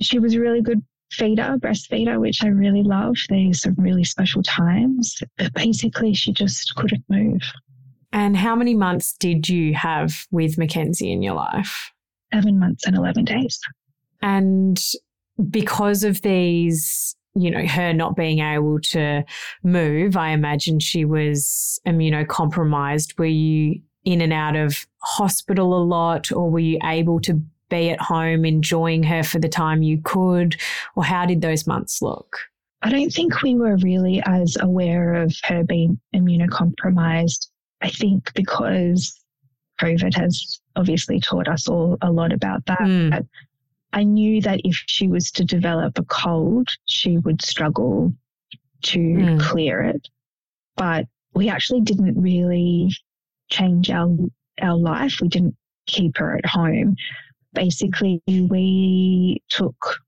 She 0.00 0.18
was 0.18 0.34
a 0.34 0.40
really 0.40 0.62
good 0.62 0.82
feeder, 1.10 1.56
breastfeeder, 1.58 2.20
which 2.20 2.42
I 2.42 2.48
really 2.48 2.82
love. 2.82 3.16
There's 3.28 3.62
some 3.62 3.74
really 3.78 4.04
special 4.04 4.42
times, 4.42 5.22
but 5.36 5.52
basically 5.54 6.14
she 6.14 6.32
just 6.32 6.74
couldn't 6.74 7.04
move. 7.08 7.42
And 8.12 8.36
how 8.36 8.56
many 8.56 8.74
months 8.74 9.14
did 9.18 9.48
you 9.48 9.74
have 9.74 10.26
with 10.30 10.58
Mackenzie 10.58 11.12
in 11.12 11.22
your 11.22 11.34
life? 11.34 11.92
Seven 12.32 12.58
months 12.58 12.86
and 12.86 12.96
11 12.96 13.24
days. 13.24 13.58
And 14.22 14.82
because 15.50 16.04
of 16.04 16.22
these, 16.22 17.14
you 17.34 17.50
know, 17.50 17.66
her 17.66 17.92
not 17.92 18.16
being 18.16 18.40
able 18.40 18.80
to 18.80 19.24
move, 19.62 20.16
I 20.16 20.30
imagine 20.30 20.80
she 20.80 21.04
was 21.04 21.80
immunocompromised. 21.86 23.18
Were 23.18 23.26
you 23.26 23.80
in 24.04 24.20
and 24.20 24.32
out 24.32 24.56
of 24.56 24.86
hospital 25.02 25.74
a 25.74 25.84
lot, 25.84 26.32
or 26.32 26.50
were 26.50 26.58
you 26.58 26.78
able 26.82 27.20
to 27.20 27.40
be 27.68 27.90
at 27.90 28.00
home 28.00 28.44
enjoying 28.44 29.02
her 29.04 29.22
for 29.22 29.38
the 29.38 29.48
time 29.48 29.82
you 29.82 30.00
could? 30.02 30.56
Or 30.96 31.04
how 31.04 31.26
did 31.26 31.40
those 31.40 31.66
months 31.66 32.02
look? 32.02 32.38
I 32.82 32.90
don't 32.90 33.10
think 33.10 33.42
we 33.42 33.54
were 33.54 33.76
really 33.78 34.22
as 34.24 34.56
aware 34.60 35.14
of 35.14 35.34
her 35.44 35.64
being 35.64 36.00
immunocompromised. 36.14 37.48
I 37.80 37.90
think 37.90 38.32
because 38.34 39.18
COVID 39.80 40.16
has 40.16 40.60
obviously 40.76 41.20
taught 41.20 41.48
us 41.48 41.68
all 41.68 41.98
a 42.02 42.10
lot 42.10 42.32
about 42.32 42.66
that. 42.66 42.80
Mm. 42.80 43.26
I 43.92 44.02
knew 44.04 44.40
that 44.42 44.60
if 44.64 44.82
she 44.86 45.08
was 45.08 45.30
to 45.32 45.44
develop 45.44 45.98
a 45.98 46.04
cold, 46.04 46.68
she 46.86 47.18
would 47.18 47.42
struggle 47.42 48.12
to 48.82 48.98
mm. 48.98 49.40
clear 49.40 49.82
it. 49.82 50.08
But 50.76 51.06
we 51.34 51.48
actually 51.48 51.80
didn't 51.80 52.20
really 52.20 52.90
change 53.50 53.90
our 53.90 54.08
our 54.60 54.76
life. 54.76 55.20
We 55.20 55.28
didn't 55.28 55.56
keep 55.86 56.18
her 56.18 56.36
at 56.36 56.46
home. 56.46 56.96
Basically, 57.52 58.22
we 58.26 59.42
took 59.48 60.00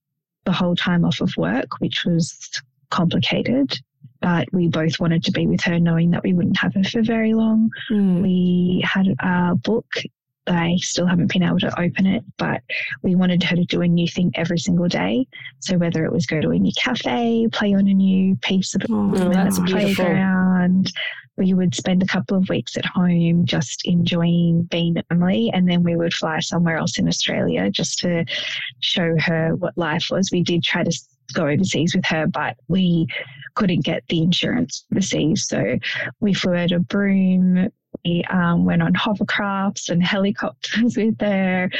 the 0.45 0.53
whole 0.53 0.77
time 0.77 1.05
off 1.05 1.21
of 1.21 1.33
work, 1.37 1.81
which 1.81 2.05
was 2.05 2.51
complicated. 2.91 3.79
But 4.21 4.53
we 4.53 4.69
both 4.69 5.01
wanted 5.01 5.25
to 5.25 5.33
be 5.33 5.47
with 5.47 5.63
her, 5.63 5.79
knowing 5.79 6.11
that 6.11 6.23
we 6.23 6.35
wouldn't 6.35 6.59
have 6.59 6.75
her 6.75 6.85
for 6.85 7.03
very 7.03 7.33
long. 7.33 7.71
Mm. 7.91 8.23
We 8.23 8.85
had 8.85 9.07
a 9.21 9.55
book 9.55 9.87
I 10.51 10.77
still 10.79 11.07
haven't 11.07 11.33
been 11.33 11.43
able 11.43 11.61
to 11.61 11.81
open 11.81 12.07
it, 12.07 12.25
but 12.37 12.63
we 13.03 13.15
wanted 13.15 13.43
her 13.45 13.57
to 13.57 13.65
do 13.65 13.83
a 13.83 13.89
new 13.89 14.09
thing 14.09 14.33
every 14.35 14.59
single 14.59 14.89
day. 14.89 15.27
So 15.61 15.77
whether 15.79 16.05
it 16.05 16.13
was 16.13 16.27
go 16.27 16.41
to 16.41 16.51
a 16.51 16.59
new 16.59 16.73
cafe, 16.83 17.49
play 17.53 17.75
on 17.75 17.87
a 17.89 17.95
new 17.95 18.37
piece 18.37 18.75
of 18.75 18.83
oh, 18.91 19.33
at 19.33 19.53
playground, 19.67 20.93
we 21.37 21.55
would 21.55 21.75
spend 21.75 22.03
a 22.03 22.07
couple 22.07 22.37
of 22.37 22.49
weeks 22.49 22.77
at 22.77 22.85
home 22.85 23.47
just 23.47 23.87
enjoying 23.87 24.65
being 24.65 24.97
family, 25.09 25.51
and 25.55 25.69
then 25.69 25.83
we 25.83 25.97
would 25.97 26.13
fly 26.13 26.41
somewhere 26.41 26.77
else 26.77 26.99
in 26.99 27.09
Australia 27.09 27.71
just 27.71 27.99
to 28.01 28.25
show 28.81 29.17
her 29.19 29.57
what 29.57 29.77
life 29.79 30.09
was. 30.11 30.31
We 30.31 30.43
did 30.43 30.63
try 30.63 30.85
to 30.85 30.93
go 31.33 31.47
overseas 31.47 31.95
with 31.95 32.05
her, 32.07 32.27
but 32.27 32.57
we 32.69 33.07
couldn't 33.55 33.85
get 33.85 34.03
the 34.09 34.23
insurance 34.23 34.85
overseas. 34.93 35.47
So 35.47 35.79
we 36.21 36.35
flew 36.35 36.53
her 36.53 36.69
to 36.69 36.81
Broome. 36.81 37.71
We 38.05 38.25
um, 38.31 38.65
went 38.65 38.83
on 38.83 38.95
hovercrafts 38.95 39.89
and 39.89 40.03
helicopters 40.03 40.97
with 40.97 41.21
her. 41.21 41.71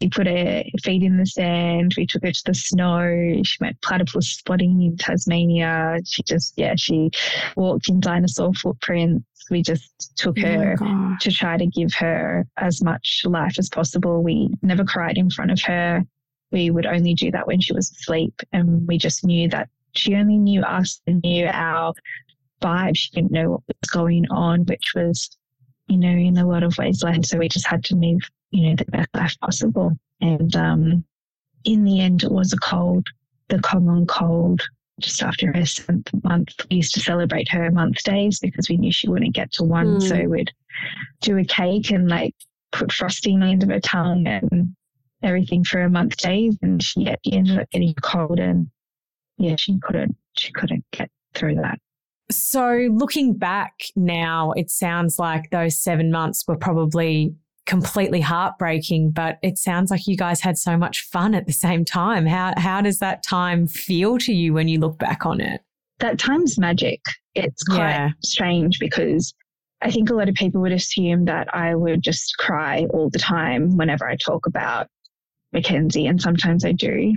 We 0.00 0.08
put 0.08 0.26
her 0.26 0.64
feet 0.82 1.02
in 1.02 1.18
the 1.18 1.26
sand. 1.26 1.94
We 1.96 2.06
took 2.06 2.24
her 2.24 2.32
to 2.32 2.42
the 2.46 2.54
snow. 2.54 3.42
She 3.44 3.56
went 3.60 3.80
platypus 3.82 4.28
spotting 4.28 4.82
in 4.82 4.96
Tasmania. 4.96 5.98
She 6.06 6.22
just, 6.22 6.54
yeah, 6.56 6.74
she 6.76 7.10
walked 7.54 7.88
in 7.88 8.00
dinosaur 8.00 8.54
footprints. 8.54 9.26
We 9.50 9.62
just 9.62 10.16
took 10.16 10.38
oh 10.38 10.42
her 10.42 11.16
to 11.20 11.30
try 11.30 11.58
to 11.58 11.66
give 11.66 11.92
her 11.94 12.46
as 12.56 12.82
much 12.82 13.22
life 13.26 13.58
as 13.58 13.68
possible. 13.68 14.22
We 14.22 14.48
never 14.62 14.84
cried 14.84 15.18
in 15.18 15.28
front 15.28 15.50
of 15.50 15.60
her. 15.62 16.02
We 16.50 16.70
would 16.70 16.86
only 16.86 17.12
do 17.12 17.30
that 17.32 17.46
when 17.46 17.60
she 17.60 17.74
was 17.74 17.90
asleep. 17.90 18.40
And 18.52 18.86
we 18.88 18.96
just 18.96 19.24
knew 19.24 19.48
that 19.50 19.68
she 19.92 20.14
only 20.14 20.38
knew 20.38 20.62
us 20.62 21.00
and 21.06 21.22
knew 21.22 21.46
our 21.46 21.92
vibe. 22.60 22.96
She 22.96 23.10
didn't 23.10 23.32
know 23.32 23.50
what 23.50 23.62
was 23.66 23.90
going 23.90 24.26
on, 24.30 24.64
which 24.64 24.92
was, 24.94 25.36
you 25.86 25.98
know, 25.98 26.08
in 26.08 26.38
a 26.38 26.46
lot 26.46 26.62
of 26.62 26.76
ways 26.78 27.02
led. 27.02 27.26
So 27.26 27.38
we 27.38 27.48
just 27.48 27.66
had 27.66 27.84
to 27.84 27.96
move, 27.96 28.20
you 28.50 28.68
know, 28.68 28.76
the 28.76 28.84
best 28.86 29.08
life 29.14 29.38
possible. 29.40 29.92
And 30.20 30.54
um, 30.56 31.04
in 31.64 31.84
the 31.84 32.00
end, 32.00 32.22
it 32.22 32.30
was 32.30 32.52
a 32.52 32.58
cold, 32.58 33.08
the 33.48 33.58
common 33.60 34.06
cold. 34.06 34.62
Just 34.98 35.22
after 35.22 35.50
her 35.52 35.64
seventh 35.64 36.10
month, 36.24 36.54
we 36.70 36.76
used 36.76 36.92
to 36.92 37.00
celebrate 37.00 37.48
her 37.48 37.70
month 37.70 38.02
days 38.02 38.38
because 38.38 38.68
we 38.68 38.76
knew 38.76 38.92
she 38.92 39.08
wouldn't 39.08 39.34
get 39.34 39.50
to 39.52 39.64
one. 39.64 39.98
Mm. 39.98 40.08
So 40.08 40.28
we'd 40.28 40.52
do 41.22 41.38
a 41.38 41.44
cake 41.44 41.90
and 41.90 42.08
like 42.08 42.34
put 42.70 42.92
frosting 42.92 43.40
the 43.40 43.46
end 43.46 43.62
of 43.62 43.70
her 43.70 43.80
tongue 43.80 44.26
and 44.26 44.76
everything 45.22 45.64
for 45.64 45.80
a 45.80 45.88
month 45.88 46.18
days. 46.18 46.58
And 46.60 46.82
she, 46.82 47.06
she 47.24 47.32
ended 47.32 47.58
up 47.58 47.70
getting 47.70 47.94
cold 48.02 48.38
and 48.38 48.68
yeah, 49.38 49.56
she 49.58 49.78
couldn't, 49.78 50.16
she 50.36 50.52
couldn't 50.52 50.84
get 50.90 51.10
through 51.34 51.54
that. 51.56 51.78
So, 52.30 52.88
looking 52.92 53.34
back 53.36 53.74
now, 53.96 54.52
it 54.52 54.70
sounds 54.70 55.18
like 55.18 55.50
those 55.50 55.76
seven 55.76 56.10
months 56.10 56.44
were 56.46 56.56
probably 56.56 57.34
completely 57.66 58.20
heartbreaking, 58.20 59.12
but 59.12 59.38
it 59.42 59.58
sounds 59.58 59.90
like 59.90 60.06
you 60.06 60.16
guys 60.16 60.40
had 60.40 60.58
so 60.58 60.76
much 60.76 61.02
fun 61.02 61.34
at 61.34 61.46
the 61.46 61.52
same 61.52 61.84
time. 61.84 62.26
How, 62.26 62.52
how 62.56 62.80
does 62.80 62.98
that 62.98 63.22
time 63.22 63.66
feel 63.66 64.18
to 64.18 64.32
you 64.32 64.52
when 64.52 64.68
you 64.68 64.80
look 64.80 64.98
back 64.98 65.24
on 65.24 65.40
it? 65.40 65.60
That 66.00 66.18
time's 66.18 66.58
magic. 66.58 67.00
It's 67.34 67.62
quite 67.62 67.90
yeah. 67.90 68.10
strange 68.24 68.78
because 68.80 69.32
I 69.82 69.90
think 69.90 70.10
a 70.10 70.14
lot 70.14 70.28
of 70.28 70.34
people 70.34 70.60
would 70.62 70.72
assume 70.72 71.26
that 71.26 71.54
I 71.54 71.74
would 71.74 72.02
just 72.02 72.36
cry 72.38 72.86
all 72.90 73.08
the 73.08 73.18
time 73.18 73.76
whenever 73.76 74.08
I 74.08 74.16
talk 74.16 74.46
about 74.46 74.88
Mackenzie, 75.52 76.06
and 76.06 76.20
sometimes 76.20 76.64
I 76.64 76.72
do 76.72 77.14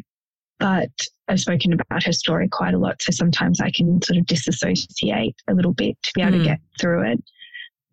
but 0.63 0.89
I've 1.27 1.41
spoken 1.41 1.73
about 1.73 2.05
her 2.05 2.13
story 2.13 2.47
quite 2.47 2.73
a 2.73 2.77
lot. 2.77 3.01
So 3.01 3.11
sometimes 3.11 3.59
I 3.59 3.69
can 3.69 4.01
sort 4.01 4.17
of 4.17 4.25
disassociate 4.25 5.35
a 5.49 5.53
little 5.53 5.73
bit 5.73 5.97
to 6.01 6.11
be 6.15 6.21
able 6.21 6.31
mm. 6.31 6.35
to 6.35 6.37
hmm. 6.37 6.45
get 6.45 6.59
through 6.79 7.11
it. 7.11 7.23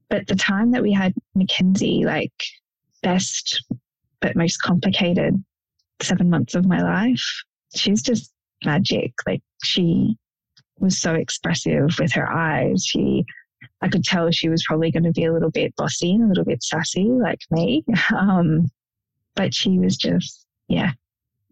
But 0.08 0.28
the 0.28 0.36
time 0.36 0.70
that 0.70 0.82
we 0.82 0.92
had 0.92 1.12
Mackenzie, 1.34 2.04
like 2.04 2.32
best 3.02 3.60
but 4.20 4.36
most 4.36 4.62
complicated 4.62 5.42
seven 6.00 6.30
months 6.30 6.54
of 6.54 6.64
my 6.64 6.80
life, 6.80 7.24
she's 7.74 8.02
just 8.02 8.32
magic. 8.64 9.14
Like 9.26 9.42
she 9.64 10.16
was 10.78 10.96
so 10.96 11.14
expressive 11.14 11.98
with 11.98 12.12
her 12.12 12.30
eyes. 12.30 12.84
She, 12.86 13.24
I 13.82 13.88
could 13.88 14.04
tell 14.04 14.30
she 14.30 14.48
was 14.48 14.62
probably 14.64 14.92
going 14.92 15.02
to 15.02 15.10
be 15.10 15.24
a 15.24 15.32
little 15.32 15.50
bit 15.50 15.74
bossy 15.74 16.12
and 16.12 16.22
a 16.22 16.28
little 16.28 16.44
bit 16.44 16.62
sassy 16.62 17.08
like 17.08 17.40
me. 17.50 17.84
Um, 18.16 18.70
but 19.34 19.54
she 19.54 19.78
was 19.80 19.96
just, 19.96 20.46
yeah, 20.68 20.92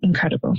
incredible. 0.00 0.54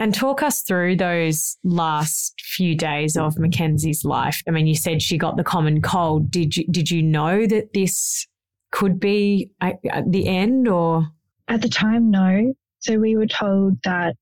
And 0.00 0.14
talk 0.14 0.44
us 0.44 0.62
through 0.62 0.96
those 0.96 1.56
last 1.64 2.40
few 2.40 2.76
days 2.76 3.16
of 3.16 3.36
Mackenzie's 3.36 4.04
life. 4.04 4.42
I 4.46 4.52
mean, 4.52 4.68
you 4.68 4.76
said 4.76 5.02
she 5.02 5.18
got 5.18 5.36
the 5.36 5.42
common 5.42 5.82
cold. 5.82 6.30
Did 6.30 6.56
you 6.56 6.64
did 6.70 6.90
you 6.90 7.02
know 7.02 7.46
that 7.46 7.72
this 7.74 8.26
could 8.70 9.00
be 9.00 9.50
at 9.60 9.80
the 10.06 10.28
end, 10.28 10.68
or 10.68 11.08
at 11.48 11.62
the 11.62 11.68
time, 11.68 12.10
no. 12.10 12.54
So 12.78 12.98
we 12.98 13.16
were 13.16 13.26
told 13.26 13.82
that 13.82 14.16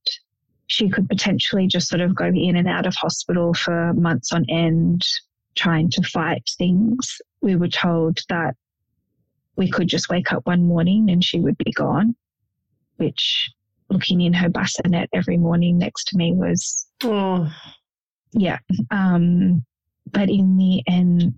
she 0.69 0.89
could 0.89 1.09
potentially 1.09 1.67
just 1.67 1.89
sort 1.89 2.01
of 2.01 2.15
go 2.15 2.27
in 2.27 2.57
and 2.57 2.69
out 2.69 2.87
of 2.87 2.95
hospital 2.95 3.53
for 3.53 3.93
months 3.93 4.33
on 4.33 4.47
end, 4.49 5.07
trying 5.57 5.91
to 5.91 6.03
fight 6.03 6.49
things. 6.57 7.21
We 7.43 7.55
were 7.57 7.69
told 7.69 8.21
that 8.29 8.55
we 9.57 9.71
could 9.71 9.89
just 9.89 10.09
wake 10.09 10.33
up 10.33 10.47
one 10.47 10.67
morning 10.67 11.11
and 11.11 11.23
she 11.23 11.39
would 11.41 11.59
be 11.59 11.73
gone, 11.73 12.15
which 12.97 13.51
looking 13.89 14.21
in 14.21 14.33
her 14.33 14.49
bassinet 14.49 15.09
every 15.13 15.37
morning 15.37 15.79
next 15.79 16.05
to 16.09 16.17
me 16.17 16.33
was, 16.33 16.87
oh. 17.05 17.53
yeah. 18.33 18.59
Um, 18.91 19.65
but 20.11 20.29
in 20.29 20.57
the 20.57 20.83
end, 20.89 21.35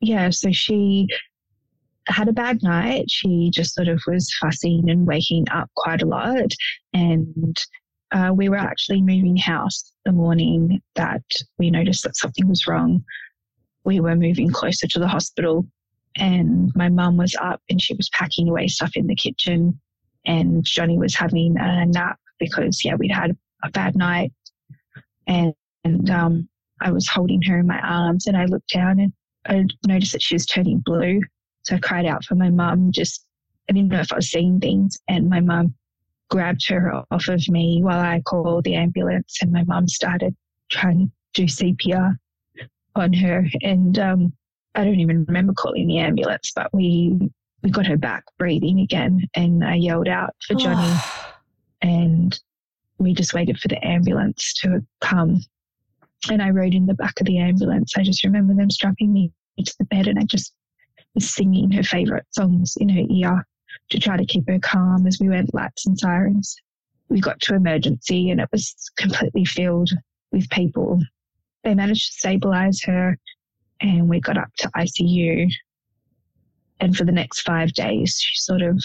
yeah, 0.00 0.30
so 0.30 0.50
she 0.52 1.06
had 2.06 2.28
a 2.28 2.32
bad 2.32 2.62
night. 2.62 3.10
She 3.10 3.50
just 3.52 3.74
sort 3.74 3.88
of 3.88 4.02
was 4.06 4.34
fussing 4.40 4.88
and 4.88 5.06
waking 5.06 5.46
up 5.50 5.70
quite 5.76 6.02
a 6.02 6.06
lot. 6.06 6.52
And 6.94 7.56
uh, 8.12 8.32
we 8.34 8.48
were 8.48 8.56
actually 8.56 9.02
moving 9.02 9.36
house 9.36 9.92
the 10.04 10.12
morning 10.12 10.80
that 10.94 11.22
we 11.58 11.70
noticed 11.70 12.04
that 12.04 12.16
something 12.16 12.48
was 12.48 12.66
wrong. 12.66 13.04
We 13.84 14.00
were 14.00 14.16
moving 14.16 14.50
closer 14.50 14.86
to 14.86 14.98
the 14.98 15.08
hospital, 15.08 15.66
and 16.16 16.72
my 16.74 16.88
mum 16.88 17.16
was 17.16 17.36
up 17.40 17.60
and 17.70 17.80
she 17.80 17.94
was 17.94 18.08
packing 18.10 18.48
away 18.48 18.68
stuff 18.68 18.92
in 18.94 19.06
the 19.06 19.14
kitchen 19.14 19.78
and 20.28 20.64
Johnny 20.64 20.96
was 20.96 21.16
having 21.16 21.56
a 21.58 21.86
nap 21.86 22.18
because 22.38 22.84
yeah 22.84 22.94
we'd 22.94 23.10
had 23.10 23.36
a 23.64 23.70
bad 23.70 23.96
night 23.96 24.32
and, 25.26 25.52
and 25.82 26.08
um, 26.10 26.48
I 26.80 26.92
was 26.92 27.08
holding 27.08 27.42
her 27.42 27.58
in 27.58 27.66
my 27.66 27.80
arms 27.80 28.28
and 28.28 28.36
I 28.36 28.44
looked 28.44 28.72
down 28.72 29.00
and 29.00 29.12
I 29.46 29.64
noticed 29.88 30.12
that 30.12 30.22
she 30.22 30.36
was 30.36 30.46
turning 30.46 30.78
blue 30.84 31.20
so 31.64 31.74
I 31.74 31.78
cried 31.80 32.06
out 32.06 32.24
for 32.24 32.36
my 32.36 32.50
mum 32.50 32.92
just 32.92 33.24
I 33.68 33.72
didn't 33.72 33.90
know 33.90 34.00
if 34.00 34.12
I 34.12 34.16
was 34.16 34.30
seeing 34.30 34.60
things 34.60 34.96
and 35.08 35.28
my 35.28 35.40
mum 35.40 35.74
grabbed 36.30 36.68
her 36.68 36.92
off 37.10 37.28
of 37.28 37.48
me 37.48 37.80
while 37.82 38.00
I 38.00 38.20
called 38.20 38.64
the 38.64 38.74
ambulance 38.74 39.38
and 39.42 39.52
my 39.52 39.64
mum 39.64 39.88
started 39.88 40.34
trying 40.70 41.10
to 41.34 41.42
do 41.42 41.44
CPR 41.44 42.16
on 42.94 43.12
her. 43.14 43.46
And 43.62 43.98
um, 43.98 44.32
I 44.74 44.84
don't 44.84 45.00
even 45.00 45.24
remember 45.24 45.52
calling 45.54 45.86
the 45.86 45.98
ambulance, 45.98 46.52
but 46.54 46.72
we 46.72 47.30
we 47.62 47.70
got 47.70 47.86
her 47.86 47.96
back 47.96 48.24
breathing 48.38 48.80
again. 48.80 49.22
And 49.34 49.64
I 49.64 49.74
yelled 49.74 50.08
out 50.08 50.34
for 50.46 50.54
Johnny, 50.54 50.96
and 51.82 52.38
we 52.98 53.14
just 53.14 53.34
waited 53.34 53.58
for 53.58 53.68
the 53.68 53.84
ambulance 53.84 54.54
to 54.62 54.84
come. 55.00 55.40
And 56.30 56.42
I 56.42 56.50
rode 56.50 56.74
in 56.74 56.86
the 56.86 56.94
back 56.94 57.20
of 57.20 57.26
the 57.26 57.38
ambulance. 57.38 57.92
I 57.96 58.02
just 58.02 58.24
remember 58.24 58.54
them 58.54 58.70
strapping 58.70 59.12
me 59.12 59.32
to 59.64 59.74
the 59.78 59.84
bed, 59.84 60.06
and 60.06 60.18
I 60.18 60.24
just 60.24 60.52
was 61.14 61.32
singing 61.32 61.70
her 61.72 61.82
favorite 61.82 62.26
songs 62.30 62.74
in 62.78 62.88
her 62.88 63.04
ear 63.10 63.46
to 63.90 63.98
try 63.98 64.16
to 64.16 64.26
keep 64.26 64.48
her 64.48 64.58
calm 64.58 65.06
as 65.06 65.18
we 65.20 65.28
went 65.28 65.54
lights 65.54 65.86
and 65.86 65.98
sirens. 65.98 66.56
We 67.08 67.20
got 67.20 67.40
to 67.40 67.54
emergency, 67.54 68.30
and 68.30 68.40
it 68.40 68.48
was 68.52 68.74
completely 68.96 69.44
filled 69.44 69.90
with 70.32 70.50
people. 70.50 71.00
They 71.64 71.74
managed 71.74 72.12
to 72.12 72.18
stabilize 72.18 72.82
her, 72.82 73.16
and 73.80 74.08
we 74.08 74.20
got 74.20 74.38
up 74.38 74.50
to 74.58 74.70
ICU. 74.76 75.48
And 76.80 76.96
for 76.96 77.04
the 77.04 77.12
next 77.12 77.40
five 77.40 77.72
days, 77.72 78.18
she 78.20 78.38
sort 78.40 78.62
of 78.62 78.82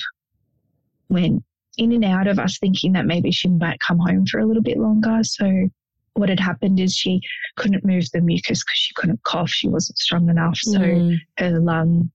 went 1.10 1.44
in 1.78 1.92
and 1.92 2.06
out 2.06 2.28
of 2.28 2.40
us 2.40 2.58
thinking 2.58 2.94
that 2.94 3.06
maybe 3.06 3.32
she 3.32 3.48
might 3.48 3.80
come 3.80 4.00
home 4.00 4.26
for 4.26 4.40
a 4.40 4.46
little 4.46 4.64
bit 4.64 4.78
longer. 4.78 5.20
So 5.24 5.70
what 6.14 6.30
had 6.30 6.40
happened 6.40 6.80
is 6.80 6.96
she 6.96 7.22
couldn't 7.58 7.86
move 7.86 8.06
the 8.12 8.22
mucus 8.22 8.64
because 8.64 8.78
she 8.78 8.94
couldn't 8.96 9.24
cough. 9.24 9.50
She 9.50 9.68
wasn't 9.68 9.98
strong 9.98 10.30
enough. 10.30 10.58
So 10.58 10.80
mm. 10.80 11.18
her 11.40 11.60
lung 11.60 12.12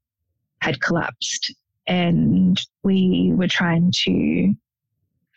had 0.61 0.81
collapsed. 0.81 1.55
And 1.87 2.61
we 2.83 3.33
were 3.35 3.49
trying 3.49 3.93
to 4.05 4.55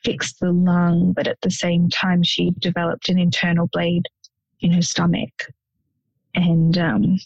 fix 0.03 0.33
the 0.33 0.51
lung, 0.51 1.13
but 1.13 1.27
at 1.27 1.39
the 1.41 1.51
same 1.51 1.89
time, 1.89 2.23
she 2.23 2.51
developed 2.59 3.09
an 3.09 3.19
internal 3.19 3.67
bleed 3.71 4.03
in 4.59 4.71
her 4.71 4.81
stomach. 4.81 5.47
And 6.35 6.77
um, 6.77 7.19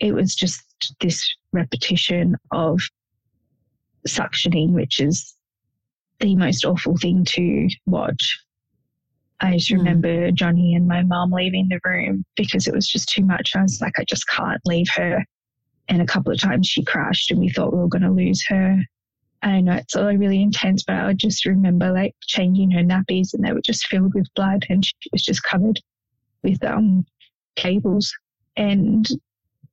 it 0.00 0.12
was 0.12 0.34
just 0.34 0.62
this 1.00 1.34
repetition 1.52 2.36
of 2.52 2.80
suctioning, 4.06 4.70
which 4.70 5.00
is 5.00 5.34
the 6.20 6.34
most 6.36 6.64
awful 6.64 6.96
thing 6.96 7.24
to 7.24 7.68
watch. 7.86 8.38
I 9.40 9.56
just 9.56 9.70
mm. 9.70 9.78
remember 9.78 10.30
Johnny 10.32 10.74
and 10.74 10.88
my 10.88 11.02
mom 11.02 11.32
leaving 11.32 11.68
the 11.68 11.80
room 11.84 12.24
because 12.36 12.66
it 12.66 12.74
was 12.74 12.88
just 12.88 13.08
too 13.08 13.24
much. 13.24 13.52
I 13.54 13.62
was 13.62 13.80
like, 13.80 13.94
I 13.98 14.04
just 14.04 14.26
can't 14.28 14.60
leave 14.66 14.88
her. 14.96 15.24
And 15.88 16.02
a 16.02 16.06
couple 16.06 16.32
of 16.32 16.40
times 16.40 16.66
she 16.66 16.84
crashed 16.84 17.30
and 17.30 17.40
we 17.40 17.48
thought 17.48 17.72
we 17.72 17.78
were 17.78 17.88
going 17.88 18.02
to 18.02 18.10
lose 18.10 18.44
her. 18.48 18.78
I 19.42 19.60
know 19.60 19.74
it's 19.74 19.94
all 19.94 20.12
really 20.12 20.42
intense, 20.42 20.82
but 20.82 20.96
I 20.96 21.12
just 21.12 21.46
remember 21.46 21.92
like 21.92 22.14
changing 22.22 22.72
her 22.72 22.82
nappies 22.82 23.32
and 23.32 23.44
they 23.44 23.52
were 23.52 23.62
just 23.64 23.86
filled 23.86 24.14
with 24.14 24.26
blood 24.34 24.66
and 24.68 24.84
she 24.84 24.92
was 25.12 25.22
just 25.22 25.44
covered 25.44 25.80
with 26.42 26.62
um, 26.64 27.06
cables. 27.54 28.12
And 28.56 29.06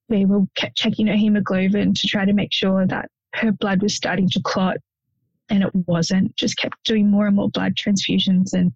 we 0.09 0.25
were 0.25 0.43
kept 0.55 0.75
checking 0.75 1.07
her 1.07 1.15
hemoglobin 1.15 1.93
to 1.93 2.07
try 2.07 2.25
to 2.25 2.33
make 2.33 2.53
sure 2.53 2.85
that 2.85 3.09
her 3.35 3.51
blood 3.51 3.81
was 3.81 3.95
starting 3.95 4.29
to 4.29 4.41
clot 4.43 4.77
and 5.49 5.63
it 5.63 5.73
wasn't. 5.87 6.35
Just 6.35 6.57
kept 6.57 6.83
doing 6.85 7.09
more 7.09 7.27
and 7.27 7.35
more 7.35 7.49
blood 7.49 7.75
transfusions 7.75 8.53
and 8.53 8.71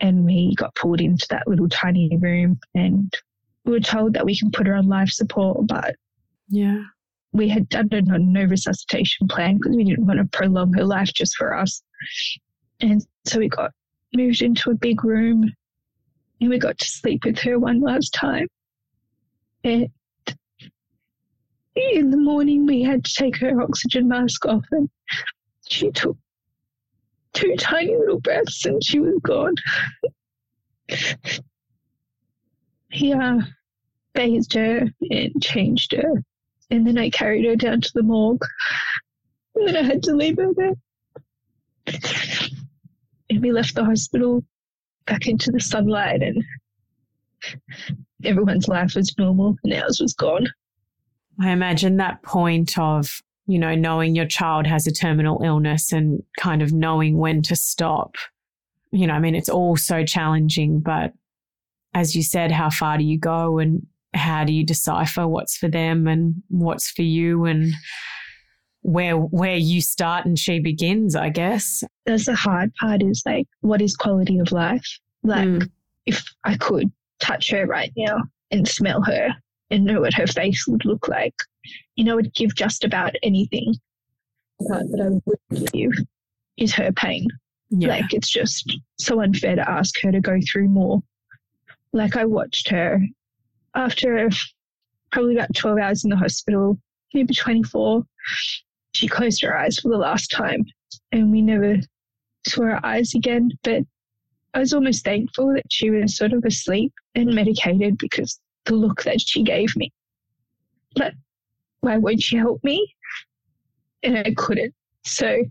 and 0.00 0.24
we 0.24 0.54
got 0.56 0.74
pulled 0.74 1.00
into 1.00 1.26
that 1.30 1.48
little 1.48 1.68
tiny 1.68 2.14
room 2.18 2.58
and 2.74 3.14
we 3.64 3.72
were 3.72 3.80
told 3.80 4.12
that 4.12 4.26
we 4.26 4.38
can 4.38 4.50
put 4.50 4.66
her 4.66 4.74
on 4.74 4.86
life 4.86 5.08
support 5.08 5.66
but 5.66 5.96
yeah. 6.48 6.82
we 7.32 7.48
had 7.48 7.68
done 7.70 7.88
a 7.92 8.00
no 8.02 8.44
resuscitation 8.44 9.26
plan 9.26 9.56
because 9.56 9.74
we 9.74 9.84
didn't 9.84 10.06
want 10.06 10.18
to 10.18 10.36
prolong 10.36 10.72
her 10.74 10.84
life 10.84 11.12
just 11.14 11.34
for 11.36 11.56
us. 11.56 11.82
And 12.80 13.04
so 13.24 13.38
we 13.38 13.48
got 13.48 13.72
moved 14.14 14.42
into 14.42 14.70
a 14.70 14.74
big 14.74 15.02
room 15.02 15.50
and 16.40 16.50
we 16.50 16.58
got 16.58 16.78
to 16.78 16.84
sleep 16.84 17.24
with 17.24 17.38
her 17.40 17.58
one 17.58 17.80
last 17.80 18.12
time. 18.12 18.46
And 19.64 19.88
in 21.76 22.10
the 22.10 22.16
morning 22.16 22.66
we 22.66 22.82
had 22.82 23.04
to 23.04 23.14
take 23.14 23.36
her 23.36 23.60
oxygen 23.60 24.08
mask 24.08 24.46
off 24.46 24.64
and 24.72 24.88
she 25.68 25.90
took 25.90 26.16
two 27.34 27.54
tiny 27.58 27.94
little 27.96 28.20
breaths 28.20 28.64
and 28.64 28.82
she 28.82 28.98
was 28.98 29.18
gone. 29.22 29.54
he 32.90 33.12
uh, 33.12 33.38
bathed 34.14 34.54
her 34.54 34.88
and 35.10 35.42
changed 35.42 35.92
her. 35.92 36.22
And 36.70 36.86
then 36.86 36.98
I 36.98 37.10
carried 37.10 37.44
her 37.44 37.54
down 37.54 37.80
to 37.82 37.90
the 37.94 38.02
morgue. 38.02 38.44
And 39.54 39.68
then 39.68 39.76
I 39.76 39.82
had 39.82 40.02
to 40.04 40.16
leave 40.16 40.38
her 40.38 40.52
there. 40.54 40.74
And 43.30 43.42
we 43.42 43.52
left 43.52 43.74
the 43.74 43.84
hospital 43.84 44.42
back 45.06 45.28
into 45.28 45.52
the 45.52 45.60
sunlight, 45.60 46.22
and 46.22 46.42
everyone's 48.24 48.68
life 48.68 48.94
was 48.96 49.16
normal, 49.18 49.56
and 49.62 49.74
ours 49.74 50.00
was 50.00 50.14
gone. 50.14 50.46
I 51.40 51.50
imagine 51.50 51.96
that 51.98 52.22
point 52.22 52.78
of 52.78 53.22
you 53.46 53.58
know, 53.58 53.74
knowing 53.74 54.14
your 54.14 54.26
child 54.26 54.66
has 54.66 54.86
a 54.86 54.92
terminal 54.92 55.40
illness 55.42 55.92
and 55.92 56.22
kind 56.38 56.62
of 56.62 56.72
knowing 56.72 57.16
when 57.16 57.42
to 57.42 57.54
stop. 57.54 58.16
You 58.90 59.06
know, 59.06 59.14
I 59.14 59.20
mean, 59.20 59.34
it's 59.34 59.48
all 59.48 59.76
so 59.76 60.04
challenging, 60.04 60.80
but 60.80 61.12
as 61.94 62.16
you 62.16 62.22
said, 62.22 62.50
how 62.50 62.70
far 62.70 62.98
do 62.98 63.04
you 63.04 63.18
go 63.18 63.58
and 63.58 63.86
how 64.14 64.44
do 64.44 64.52
you 64.52 64.64
decipher 64.64 65.28
what's 65.28 65.56
for 65.56 65.68
them 65.68 66.06
and 66.06 66.42
what's 66.48 66.90
for 66.90 67.02
you 67.02 67.44
and 67.44 67.72
where 68.82 69.16
where 69.16 69.56
you 69.56 69.80
start 69.80 70.26
and 70.26 70.38
she 70.38 70.58
begins, 70.58 71.14
I 71.14 71.28
guess. 71.28 71.84
That's 72.04 72.26
the 72.26 72.34
hard 72.34 72.72
part 72.80 73.02
is 73.02 73.22
like 73.26 73.46
what 73.60 73.82
is 73.82 73.96
quality 73.96 74.38
of 74.38 74.52
life? 74.52 74.86
Like 75.22 75.48
mm. 75.48 75.70
if 76.06 76.24
I 76.44 76.56
could 76.56 76.90
touch 77.20 77.50
her 77.50 77.66
right 77.66 77.92
now 77.96 78.22
and 78.50 78.66
smell 78.66 79.02
her 79.02 79.30
and 79.70 79.84
know 79.84 80.00
what 80.00 80.14
her 80.14 80.26
face 80.26 80.66
would 80.66 80.84
look 80.84 81.08
like, 81.08 81.34
you 81.96 82.04
know, 82.04 82.16
would 82.16 82.34
give 82.34 82.54
just 82.54 82.84
about 82.84 83.14
anything. 83.22 83.74
But 84.58 84.90
that 84.90 85.00
I 85.00 85.20
would 85.26 85.72
give 85.72 85.92
is 86.56 86.74
her 86.74 86.92
pain. 86.92 87.26
Yeah. 87.70 87.88
Like 87.88 88.14
it's 88.14 88.30
just 88.30 88.78
so 88.98 89.20
unfair 89.20 89.56
to 89.56 89.70
ask 89.70 90.00
her 90.02 90.12
to 90.12 90.20
go 90.20 90.38
through 90.50 90.68
more. 90.68 91.02
Like 91.92 92.16
I 92.16 92.24
watched 92.24 92.68
her 92.68 93.00
after 93.74 94.30
probably 95.12 95.36
about 95.36 95.54
12 95.54 95.78
hours 95.78 96.04
in 96.04 96.10
the 96.10 96.16
hospital, 96.16 96.78
maybe 97.12 97.34
24, 97.34 98.02
she 98.92 99.08
closed 99.08 99.42
her 99.42 99.56
eyes 99.56 99.78
for 99.78 99.88
the 99.90 99.98
last 99.98 100.30
time 100.30 100.64
and 101.12 101.30
we 101.30 101.42
never 101.42 101.76
saw 102.48 102.62
her 102.62 102.86
eyes 102.86 103.14
again. 103.14 103.50
But 103.62 103.82
I 104.54 104.60
was 104.60 104.72
almost 104.72 105.04
thankful 105.04 105.52
that 105.54 105.66
she 105.70 105.90
was 105.90 106.16
sort 106.16 106.32
of 106.32 106.44
asleep 106.44 106.92
and 107.14 107.34
medicated 107.34 107.98
because 107.98 108.40
the 108.66 108.74
look 108.74 109.02
that 109.04 109.20
she 109.20 109.42
gave 109.42 109.74
me. 109.76 109.92
But 110.94 111.14
why 111.80 111.96
won't 111.96 112.30
you 112.30 112.38
help 112.38 112.62
me? 112.62 112.94
And 114.02 114.18
I 114.18 114.34
couldn't. 114.36 114.74
So, 115.04 115.42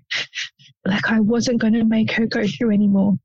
like, 0.86 1.10
I 1.10 1.20
wasn't 1.20 1.62
going 1.62 1.74
to 1.74 1.86
make 1.86 2.12
her 2.12 2.26
go 2.26 2.46
through 2.46 2.72
anymore. 2.72 3.16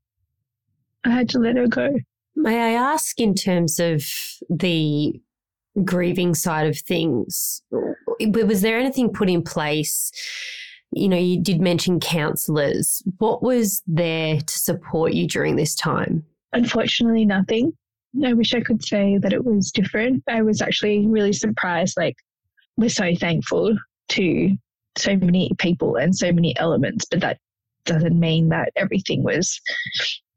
I 1.03 1.09
had 1.09 1.29
to 1.29 1.39
let 1.39 1.57
her 1.57 1.67
go. 1.67 1.93
May 2.35 2.57
I 2.57 2.71
ask, 2.71 3.19
in 3.19 3.35
terms 3.35 3.79
of 3.79 4.03
the 4.49 5.19
grieving 5.83 6.33
side 6.33 6.67
of 6.67 6.77
things, 6.77 7.61
was 8.19 8.61
there 8.61 8.77
anything 8.77 9.11
put 9.11 9.29
in 9.29 9.41
place? 9.43 10.11
You 10.91 11.09
know, 11.09 11.17
you 11.17 11.41
did 11.41 11.61
mention 11.61 11.99
counselors. 11.99 13.01
What 13.17 13.41
was 13.41 13.81
there 13.87 14.39
to 14.39 14.59
support 14.59 15.13
you 15.13 15.27
during 15.27 15.55
this 15.55 15.75
time? 15.75 16.25
Unfortunately, 16.53 17.25
nothing. 17.25 17.73
I 18.25 18.33
wish 18.33 18.53
I 18.53 18.61
could 18.61 18.83
say 18.83 19.17
that 19.17 19.33
it 19.33 19.45
was 19.45 19.71
different. 19.71 20.23
I 20.27 20.41
was 20.41 20.61
actually 20.61 21.07
really 21.07 21.33
surprised. 21.33 21.95
Like, 21.97 22.15
we're 22.77 22.89
so 22.89 23.15
thankful 23.15 23.77
to 24.09 24.57
so 24.97 25.15
many 25.15 25.51
people 25.57 25.95
and 25.95 26.15
so 26.15 26.31
many 26.31 26.57
elements, 26.57 27.05
but 27.09 27.21
that 27.21 27.37
doesn't 27.85 28.19
mean 28.19 28.49
that 28.49 28.71
everything 28.75 29.23
was 29.23 29.59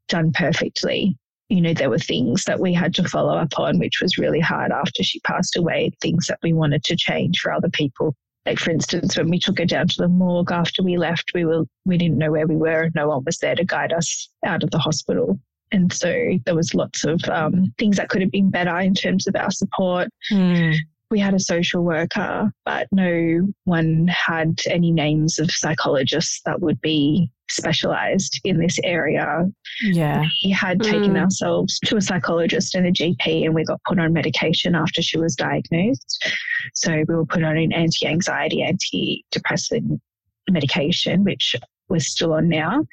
done 0.07 0.31
perfectly. 0.31 1.17
You 1.49 1.61
know, 1.61 1.73
there 1.73 1.89
were 1.89 1.99
things 1.99 2.45
that 2.45 2.59
we 2.59 2.73
had 2.73 2.93
to 2.95 3.03
follow 3.07 3.35
up 3.37 3.59
on, 3.59 3.77
which 3.77 4.01
was 4.01 4.17
really 4.17 4.39
hard 4.39 4.71
after 4.71 5.03
she 5.03 5.19
passed 5.21 5.55
away, 5.55 5.91
things 6.01 6.27
that 6.27 6.39
we 6.41 6.53
wanted 6.53 6.83
to 6.85 6.95
change 6.95 7.39
for 7.39 7.51
other 7.51 7.69
people. 7.69 8.15
Like 8.45 8.59
for 8.59 8.71
instance, 8.71 9.17
when 9.17 9.29
we 9.29 9.39
took 9.39 9.59
her 9.59 9.65
down 9.65 9.87
to 9.89 10.01
the 10.01 10.07
morgue 10.07 10.51
after 10.51 10.83
we 10.83 10.97
left, 10.97 11.31
we 11.33 11.45
were 11.45 11.63
we 11.85 11.97
didn't 11.97 12.17
know 12.17 12.31
where 12.31 12.47
we 12.47 12.55
were. 12.55 12.89
No 12.95 13.09
one 13.09 13.23
was 13.25 13.37
there 13.39 13.55
to 13.55 13.65
guide 13.65 13.91
us 13.91 14.29
out 14.45 14.63
of 14.63 14.71
the 14.71 14.79
hospital. 14.79 15.39
And 15.75 15.91
so 15.91 16.39
there 16.45 16.55
was 16.55 16.73
lots 16.73 17.03
of 17.03 17.21
um, 17.25 17.73
things 17.77 17.97
that 17.97 18.09
could 18.09 18.21
have 18.21 18.31
been 18.31 18.49
better 18.49 18.77
in 18.79 18.93
terms 18.93 19.27
of 19.27 19.35
our 19.35 19.51
support. 19.51 20.07
Mm 20.31 20.75
we 21.11 21.19
had 21.19 21.33
a 21.33 21.39
social 21.39 21.83
worker, 21.83 22.51
but 22.65 22.87
no 22.91 23.47
one 23.65 24.07
had 24.07 24.59
any 24.69 24.91
names 24.91 25.39
of 25.39 25.51
psychologists 25.51 26.41
that 26.45 26.61
would 26.61 26.81
be 26.81 27.29
specialized 27.49 28.39
in 28.43 28.57
this 28.57 28.77
area. 28.83 29.45
Yeah. 29.83 30.25
We 30.43 30.49
had 30.49 30.81
taken 30.81 31.13
mm. 31.13 31.21
ourselves 31.21 31.79
to 31.85 31.97
a 31.97 32.01
psychologist 32.01 32.73
and 32.73 32.87
a 32.87 32.91
GP, 32.91 33.45
and 33.45 33.53
we 33.53 33.63
got 33.63 33.81
put 33.87 33.99
on 33.99 34.13
medication 34.13 34.73
after 34.73 35.01
she 35.01 35.17
was 35.17 35.35
diagnosed. 35.35 36.27
So 36.73 37.03
we 37.07 37.15
were 37.15 37.25
put 37.25 37.43
on 37.43 37.55
an 37.55 37.71
anti 37.71 38.07
anxiety, 38.07 38.65
antidepressant 38.65 39.99
medication, 40.49 41.23
which 41.23 41.55
we're 41.89 41.99
still 41.99 42.33
on 42.33 42.49
now. 42.49 42.85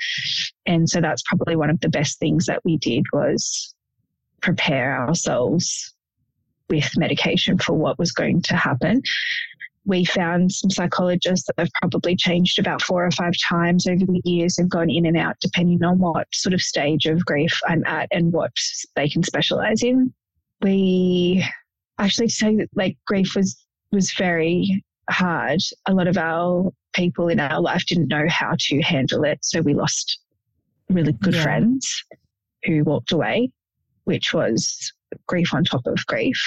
And 0.66 0.88
so 0.88 1.00
that's 1.00 1.22
probably 1.22 1.56
one 1.56 1.70
of 1.70 1.80
the 1.80 1.88
best 1.88 2.18
things 2.18 2.46
that 2.46 2.64
we 2.64 2.76
did 2.78 3.04
was 3.12 3.74
prepare 4.40 4.98
ourselves 5.06 5.94
with 6.68 6.90
medication 6.96 7.58
for 7.58 7.74
what 7.74 7.98
was 7.98 8.12
going 8.12 8.42
to 8.42 8.56
happen. 8.56 9.02
We 9.84 10.04
found 10.04 10.52
some 10.52 10.70
psychologists 10.70 11.46
that 11.46 11.58
have 11.58 11.70
probably 11.80 12.14
changed 12.14 12.58
about 12.58 12.82
four 12.82 13.04
or 13.04 13.10
five 13.10 13.34
times 13.48 13.86
over 13.86 14.04
the 14.06 14.22
years 14.24 14.56
and 14.58 14.70
gone 14.70 14.90
in 14.90 15.06
and 15.06 15.16
out 15.16 15.36
depending 15.40 15.82
on 15.82 15.98
what 15.98 16.28
sort 16.32 16.54
of 16.54 16.60
stage 16.60 17.06
of 17.06 17.24
grief 17.26 17.58
I'm 17.66 17.84
at 17.84 18.08
and 18.12 18.32
what 18.32 18.52
they 18.94 19.08
can 19.08 19.22
specialize 19.22 19.82
in. 19.82 20.14
We 20.60 21.44
actually 21.98 22.28
say 22.28 22.56
that 22.56 22.68
like 22.74 22.96
grief 23.06 23.34
was 23.34 23.56
was 23.90 24.12
very 24.12 24.84
hard. 25.10 25.60
A 25.86 25.94
lot 25.94 26.06
of 26.06 26.16
our 26.16 26.72
people 26.92 27.28
in 27.28 27.40
our 27.40 27.60
life 27.60 27.84
didn't 27.86 28.08
know 28.08 28.26
how 28.28 28.54
to 28.58 28.80
handle 28.82 29.24
it. 29.24 29.38
So 29.42 29.60
we 29.60 29.74
lost 29.74 30.18
really 30.88 31.12
good 31.12 31.34
yeah. 31.34 31.42
friends 31.42 32.04
who 32.64 32.84
walked 32.84 33.12
away, 33.12 33.50
which 34.04 34.32
was 34.32 34.92
grief 35.26 35.54
on 35.54 35.64
top 35.64 35.86
of 35.86 36.06
grief. 36.06 36.40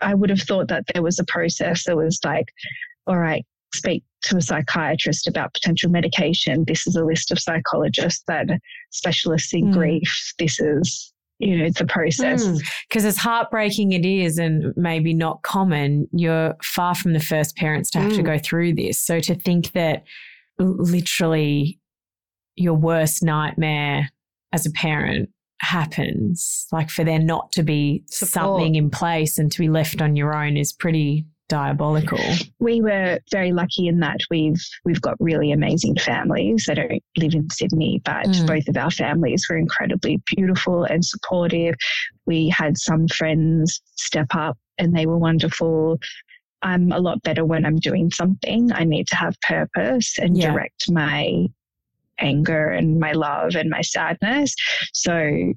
I 0.00 0.14
would 0.14 0.30
have 0.30 0.40
thought 0.40 0.68
that 0.68 0.84
there 0.92 1.02
was 1.02 1.18
a 1.18 1.24
process 1.24 1.84
that 1.84 1.96
was 1.96 2.18
like, 2.24 2.46
all 3.06 3.18
right, 3.18 3.44
speak 3.74 4.02
to 4.22 4.36
a 4.36 4.40
psychiatrist 4.40 5.26
about 5.26 5.54
potential 5.54 5.90
medication. 5.90 6.64
This 6.66 6.86
is 6.86 6.96
a 6.96 7.04
list 7.04 7.30
of 7.30 7.38
psychologists 7.38 8.22
that 8.28 8.48
specialists 8.90 9.52
in 9.52 9.66
mm. 9.66 9.72
grief. 9.72 10.32
This 10.38 10.60
is, 10.60 11.11
you 11.42 11.58
know, 11.58 11.64
it's 11.64 11.80
a 11.80 11.84
process. 11.84 12.46
Because 12.88 13.02
mm. 13.02 13.08
as 13.08 13.16
heartbreaking 13.16 13.92
it 13.92 14.06
is 14.06 14.38
and 14.38 14.72
maybe 14.76 15.12
not 15.12 15.42
common, 15.42 16.06
you're 16.12 16.54
far 16.62 16.94
from 16.94 17.12
the 17.12 17.20
first 17.20 17.56
parents 17.56 17.90
to 17.90 18.00
have 18.00 18.12
mm. 18.12 18.16
to 18.16 18.22
go 18.22 18.38
through 18.38 18.74
this. 18.74 18.98
So 18.98 19.18
to 19.20 19.34
think 19.34 19.72
that 19.72 20.04
literally 20.58 21.80
your 22.54 22.74
worst 22.74 23.24
nightmare 23.24 24.10
as 24.52 24.66
a 24.66 24.70
parent 24.70 25.30
happens, 25.60 26.66
like 26.70 26.90
for 26.90 27.02
there 27.02 27.18
not 27.18 27.50
to 27.52 27.64
be 27.64 28.04
Support. 28.06 28.30
something 28.30 28.74
in 28.76 28.88
place 28.88 29.36
and 29.36 29.50
to 29.50 29.58
be 29.58 29.68
left 29.68 30.00
on 30.00 30.14
your 30.14 30.34
own 30.34 30.56
is 30.56 30.72
pretty 30.72 31.26
diabolical. 31.52 32.18
We 32.60 32.80
were 32.80 33.18
very 33.30 33.52
lucky 33.52 33.86
in 33.86 34.00
that 34.00 34.20
we've 34.30 34.64
we've 34.86 35.02
got 35.02 35.16
really 35.20 35.52
amazing 35.52 35.96
families. 35.96 36.66
I 36.70 36.74
don't 36.74 37.04
live 37.18 37.34
in 37.34 37.50
Sydney, 37.50 38.00
but 38.06 38.24
mm. 38.24 38.46
both 38.46 38.66
of 38.68 38.78
our 38.78 38.90
families 38.90 39.46
were 39.50 39.58
incredibly 39.58 40.18
beautiful 40.34 40.84
and 40.84 41.04
supportive. 41.04 41.74
We 42.24 42.48
had 42.48 42.78
some 42.78 43.06
friends 43.06 43.82
step 43.96 44.28
up 44.34 44.56
and 44.78 44.96
they 44.96 45.04
were 45.04 45.18
wonderful. 45.18 45.98
I'm 46.62 46.90
a 46.90 46.98
lot 46.98 47.22
better 47.22 47.44
when 47.44 47.66
I'm 47.66 47.76
doing 47.76 48.10
something. 48.10 48.72
I 48.72 48.84
need 48.84 49.06
to 49.08 49.16
have 49.16 49.38
purpose 49.42 50.18
and 50.18 50.38
yeah. 50.38 50.52
direct 50.52 50.90
my 50.90 51.48
anger 52.18 52.68
and 52.68 52.98
my 52.98 53.12
love 53.12 53.56
and 53.56 53.68
my 53.68 53.82
sadness. 53.82 54.54
So, 54.94 55.52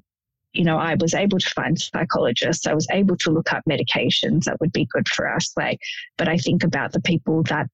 you 0.56 0.64
know, 0.64 0.78
I 0.78 0.96
was 0.98 1.14
able 1.14 1.38
to 1.38 1.50
find 1.50 1.78
psychologists. 1.78 2.66
I 2.66 2.74
was 2.74 2.86
able 2.90 3.16
to 3.18 3.30
look 3.30 3.52
up 3.52 3.62
medications 3.68 4.44
that 4.44 4.58
would 4.60 4.72
be 4.72 4.86
good 4.86 5.08
for 5.08 5.30
us. 5.32 5.52
Like, 5.56 5.78
but 6.16 6.28
I 6.28 6.36
think 6.36 6.64
about 6.64 6.92
the 6.92 7.00
people 7.00 7.42
that 7.44 7.68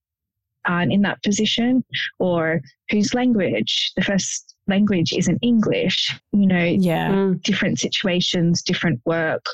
aren't 0.67 0.93
in 0.93 1.03
that 1.03 1.23
position 1.23 1.85
or 2.19 2.61
whose 2.91 3.15
language, 3.15 3.93
the 3.97 4.03
first 4.03 4.55
language 4.69 5.13
isn't 5.13 5.39
English, 5.43 6.15
you 6.33 6.47
know, 6.47 6.65
yeah. 6.65 7.11
Mm. 7.11 7.43
different 7.43 7.81
situations, 7.81 8.63
different 8.63 9.01
work, 9.05 9.45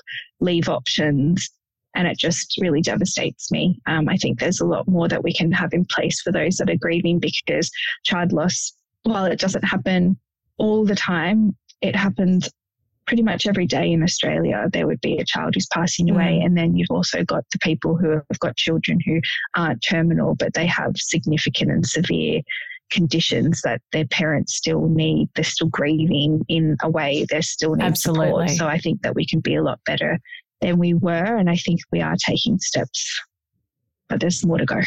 leave 0.40 0.68
options. 0.68 1.48
And 1.94 2.06
it 2.06 2.18
just 2.18 2.58
really 2.60 2.82
devastates 2.82 3.50
me. 3.50 3.80
Um, 3.86 4.08
I 4.08 4.16
think 4.16 4.38
there's 4.38 4.60
a 4.60 4.66
lot 4.66 4.86
more 4.86 5.08
that 5.08 5.24
we 5.24 5.32
can 5.32 5.50
have 5.52 5.72
in 5.72 5.86
place 5.86 6.20
for 6.20 6.30
those 6.30 6.56
that 6.56 6.70
are 6.70 6.76
grieving 6.76 7.18
because 7.18 7.70
child 8.04 8.32
loss 8.32 8.72
while 9.04 9.24
it 9.24 9.40
doesn't 9.40 9.64
happen 9.64 10.18
all 10.58 10.84
the 10.84 10.94
time, 10.94 11.56
it 11.80 11.96
happens 11.96 12.48
pretty 13.08 13.22
much 13.22 13.46
every 13.46 13.66
day 13.66 13.90
in 13.90 14.02
Australia. 14.02 14.68
There 14.72 14.86
would 14.86 15.00
be 15.00 15.16
a 15.16 15.24
child 15.24 15.54
who's 15.54 15.66
passing 15.72 16.10
away, 16.10 16.38
mm. 16.40 16.44
and 16.44 16.56
then 16.56 16.76
you've 16.76 16.90
also 16.90 17.24
got 17.24 17.44
the 17.50 17.58
people 17.58 17.96
who 17.96 18.10
have 18.10 18.38
got 18.38 18.56
children 18.56 18.98
who 19.04 19.20
aren't 19.56 19.82
terminal, 19.82 20.34
but 20.34 20.52
they 20.52 20.66
have 20.66 20.92
significant 20.96 21.70
and 21.70 21.86
severe 21.86 22.42
conditions 22.90 23.62
that 23.62 23.80
their 23.92 24.06
parents 24.06 24.54
still 24.54 24.88
need. 24.88 25.28
They're 25.34 25.44
still 25.44 25.68
grieving 25.68 26.44
in 26.48 26.76
a 26.82 26.90
way. 26.90 27.26
They're 27.28 27.42
still 27.42 27.74
need 27.74 27.84
Absolutely. 27.84 28.48
support. 28.48 28.50
So 28.50 28.66
I 28.66 28.78
think 28.78 29.02
that 29.02 29.14
we 29.14 29.26
can 29.26 29.40
be 29.40 29.56
a 29.56 29.62
lot 29.62 29.80
better 29.84 30.18
than 30.60 30.78
we 30.78 30.94
were, 30.94 31.36
and 31.36 31.48
I 31.48 31.56
think 31.56 31.80
we 31.90 32.02
are 32.02 32.16
taking 32.24 32.58
steps, 32.58 33.20
but 34.08 34.20
there's 34.20 34.44
more 34.44 34.58
to 34.58 34.66
go. 34.66 34.82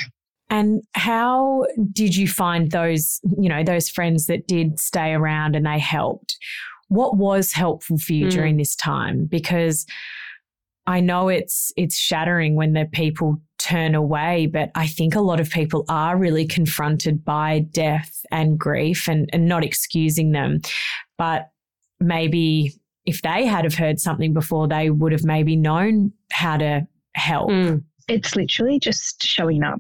And 0.52 0.84
how 0.94 1.66
did 1.94 2.14
you 2.16 2.28
find 2.28 2.72
those, 2.72 3.22
you 3.40 3.48
know, 3.48 3.64
those 3.64 3.90
friends 3.90 4.28
that 4.28 4.48
did 4.48 4.80
stay 4.80 5.14
around 5.14 5.56
and 5.56 5.66
they 5.66 5.80
helped? 5.80 6.38
What 6.92 7.16
was 7.16 7.54
helpful 7.54 7.98
for 7.98 8.12
you 8.12 8.28
mm. 8.28 8.32
during 8.32 8.58
this 8.58 8.76
time? 8.76 9.26
Because 9.26 9.86
I 10.88 11.00
know 11.00 11.30
it's 11.30 11.72
it's 11.78 11.98
shattering 11.98 12.56
when 12.56 12.74
the 12.74 12.86
people 12.92 13.42
turn 13.58 13.96
away, 13.96 14.48
but 14.48 14.72
I 14.76 14.88
think 14.88 15.16
a 15.16 15.22
lot 15.22 15.40
of 15.40 15.50
people 15.50 15.86
are 15.88 16.18
really 16.18 16.46
confronted 16.46 17.24
by 17.24 17.60
death 17.72 18.26
and 18.30 18.60
grief 18.60 19.08
and, 19.08 19.30
and 19.32 19.48
not 19.48 19.64
excusing 19.64 20.34
them. 20.34 20.60
But 21.18 21.50
maybe 22.02 22.74
if 23.06 23.22
they 23.22 23.46
had 23.46 23.64
have 23.64 23.76
heard 23.76 24.02
something 24.02 24.34
before, 24.34 24.68
they 24.68 24.90
would 24.90 25.14
have 25.14 25.24
maybe 25.24 25.56
known 25.56 26.12
how 26.34 26.58
to 26.58 26.86
help. 27.16 27.52
Mm. 27.52 27.86
It's 28.10 28.36
literally 28.36 28.80
just 28.80 29.24
showing 29.24 29.64
up 29.64 29.80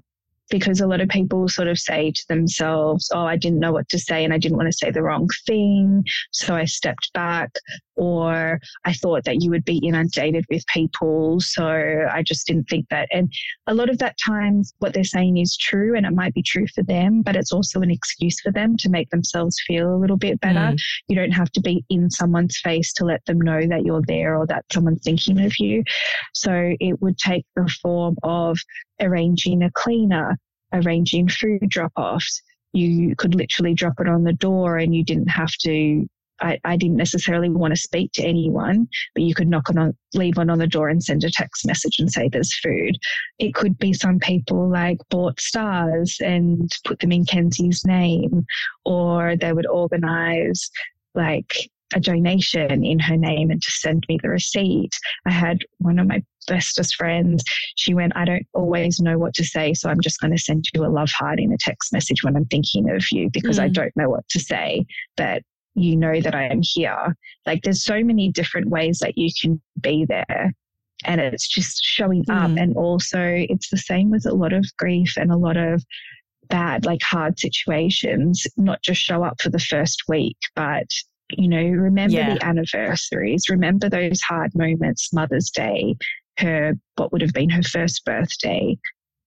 because 0.52 0.82
a 0.82 0.88
lot 0.88 1.02
of 1.02 1.10
people 1.10 1.48
sort 1.48 1.68
of 1.68 1.80
say 1.80 2.12
to 2.12 2.22
themselves, 2.30 3.10
Oh, 3.14 3.26
I 3.26 3.38
didn't 3.38 3.60
know 3.60 3.72
what 3.72 3.90
to 3.90 4.00
say 4.00 4.24
and 4.24 4.34
I 4.34 4.38
didn't 4.38 4.58
want 4.58 4.68
to 4.68 4.78
say 4.78 4.92
the 4.92 5.02
wrong 5.02 5.28
thing. 5.48 6.04
So 6.32 6.56
I 6.56 6.66
stepped 6.66 7.12
back. 7.14 7.52
Or 7.98 8.60
I 8.84 8.94
thought 8.94 9.26
that 9.26 9.44
you 9.44 9.52
would 9.52 9.66
be 9.66 9.78
inundated 9.78 10.46
with 10.50 10.66
people. 10.74 11.40
So 11.40 12.08
I 12.12 12.24
just 12.24 12.48
didn't 12.48 12.64
think 12.64 12.88
that. 12.90 13.08
And 13.12 13.32
a 13.68 13.76
lot 13.76 13.92
of 13.92 14.00
that 14.00 14.16
times 14.26 14.74
what 14.80 14.94
they're 14.94 15.04
saying 15.04 15.38
is 15.38 15.56
true 15.56 15.96
and 15.96 16.06
it 16.06 16.14
might 16.14 16.34
be 16.34 16.42
true 16.42 16.66
for 16.74 16.82
them, 16.84 17.22
but 17.22 17.36
it's 17.36 17.52
also 17.52 17.82
an 17.82 17.92
excuse 17.92 18.40
for 18.42 18.52
them 18.52 18.76
to 18.78 18.90
make 18.90 19.12
themselves 19.12 19.62
feel 19.68 19.94
a 19.94 20.00
little 20.00 20.18
bit 20.18 20.40
better. 20.40 20.60
Mm. 20.60 20.82
You 21.10 21.16
don't 21.16 21.32
have 21.32 21.52
to 21.52 21.62
be 21.62 21.86
in 21.90 22.10
someone's 22.10 22.58
face 22.58 22.92
to 22.94 23.06
let 23.06 23.24
them 23.26 23.40
know 23.40 23.68
that 23.68 23.86
you're 23.86 24.02
there 24.08 24.36
or 24.36 24.48
that 24.48 24.66
someone's 24.74 25.04
thinking 25.04 25.40
of 25.40 25.54
you. 25.60 25.84
So 26.34 26.74
it 26.80 27.00
would 27.02 27.20
take 27.20 27.46
the 27.56 27.72
form 27.84 28.16
of 28.24 28.58
arranging 29.02 29.64
a 29.64 29.72
cleaner, 29.72 30.38
arranging 30.74 31.28
food 31.28 31.68
drop 31.68 31.92
offs. 31.96 32.42
You 32.74 33.16
could 33.18 33.36
literally 33.36 33.74
drop 33.74 34.00
it 34.00 34.08
on 34.08 34.24
the 34.24 34.34
door 34.34 34.78
and 34.78 34.96
you 34.96 35.04
didn't 35.04 35.28
have 35.28 35.52
to. 35.64 36.08
I, 36.40 36.58
I 36.64 36.76
didn't 36.76 36.98
necessarily 36.98 37.50
want 37.50 37.76
to 37.76 37.80
speak 37.80 38.14
to 38.14 38.24
anyone, 38.24 38.88
but 39.14 39.24
you 39.24 39.36
could 39.36 39.48
knock 39.48 39.70
on, 39.70 39.96
leave 40.16 40.38
one 40.38 40.50
on 40.50 40.58
the 40.58 40.66
door 40.66 40.90
and 40.90 41.04
send 41.04 41.24
a 41.24 41.30
text 41.30 41.68
message 41.68 42.00
and 42.00 42.12
say 42.12 42.30
there's 42.30 42.58
food. 42.58 42.98
It 43.38 43.54
could 43.54 43.78
be 43.78 43.94
some 43.94 44.18
people 44.18 44.68
like 44.68 44.98
bought 45.12 45.40
stars 45.40 46.18
and 46.20 46.72
put 46.84 47.00
them 47.00 47.12
in 47.12 47.26
Kenzie's 47.26 47.86
name, 47.86 48.44
or 48.86 49.36
they 49.36 49.54
would 49.54 49.68
organize 49.68 50.72
like 51.14 51.70
a 51.93 51.99
donation 51.99 52.84
in 52.84 52.99
her 52.99 53.17
name 53.17 53.51
and 53.51 53.62
just 53.62 53.82
send 53.82 54.06
me 54.08 54.19
the 54.21 54.30
receipt. 54.30 54.97
I 55.25 55.32
had 55.32 55.60
one 55.80 55.99
of 55.99 56.08
my 56.08 56.23
bestest 56.47 56.95
friends. 56.95 57.43
She 57.75 57.93
went, 57.93 58.13
I 58.15 58.25
don't 58.25 58.47
always 58.54 58.99
know 58.99 59.17
what 59.17 59.34
to 59.36 59.43
say, 59.43 59.73
so 59.73 59.89
I'm 59.89 60.01
just 60.01 60.19
going 60.19 60.36
to 60.36 60.41
send 60.41 60.65
you 60.73 60.86
a 60.86 60.88
love 60.88 61.12
heart 61.12 61.39
in 61.39 61.51
a 61.51 61.58
text 61.58 61.93
message 61.93 62.23
when 62.23 62.36
I'm 62.36 62.45
thinking 62.45 62.89
of 62.89 63.04
you 63.12 63.30
because 63.32 63.60
mm. 63.60 63.63
I 63.63 63.67
don't 63.69 63.95
know 63.95 64.10
what 64.10 64.27
to 64.30 64.39
say, 64.39 64.86
but 65.17 65.43
you 65.75 65.95
know 65.95 66.19
that 66.19 66.36
I 66.36 66.45
am 66.45 66.62
here. 66.62 67.15
Like 67.45 67.62
there's 67.63 67.84
so 67.84 68.04
many 68.04 68.30
different 68.30 68.69
ways 68.69 68.99
that 68.99 69.17
you 69.17 69.30
can 69.39 69.62
be 69.80 70.06
there. 70.06 70.54
And 71.04 71.19
it's 71.19 71.47
just 71.47 71.84
showing 71.84 72.25
mm. 72.25 72.36
up. 72.36 72.58
And 72.58 72.75
also, 72.75 73.19
it's 73.21 73.69
the 73.69 73.77
same 73.77 74.12
with 74.12 74.25
a 74.25 74.34
lot 74.34 74.54
of 74.54 74.65
grief 74.77 75.17
and 75.17 75.32
a 75.32 75.38
lot 75.38 75.58
of 75.58 75.84
bad, 76.49 76.86
like 76.86 77.01
hard 77.01 77.39
situations, 77.39 78.45
not 78.58 78.82
just 78.84 79.01
show 79.01 79.23
up 79.23 79.41
for 79.41 79.49
the 79.49 79.60
first 79.60 80.04
week, 80.08 80.38
but 80.56 80.86
you 81.38 81.48
know, 81.48 81.62
remember 81.62 82.15
yeah. 82.15 82.36
the 82.36 82.46
anniversaries, 82.46 83.50
remember 83.50 83.89
those 83.89 84.22
hard 84.22 84.52
moments, 84.56 85.13
Mother's 85.13 85.50
Day, 85.50 85.96
her, 86.39 86.74
what 86.96 87.12
would 87.12 87.22
have 87.22 87.34
been 87.34 87.50
her 87.50 87.63
first 87.63 88.04
birthday. 88.06 88.78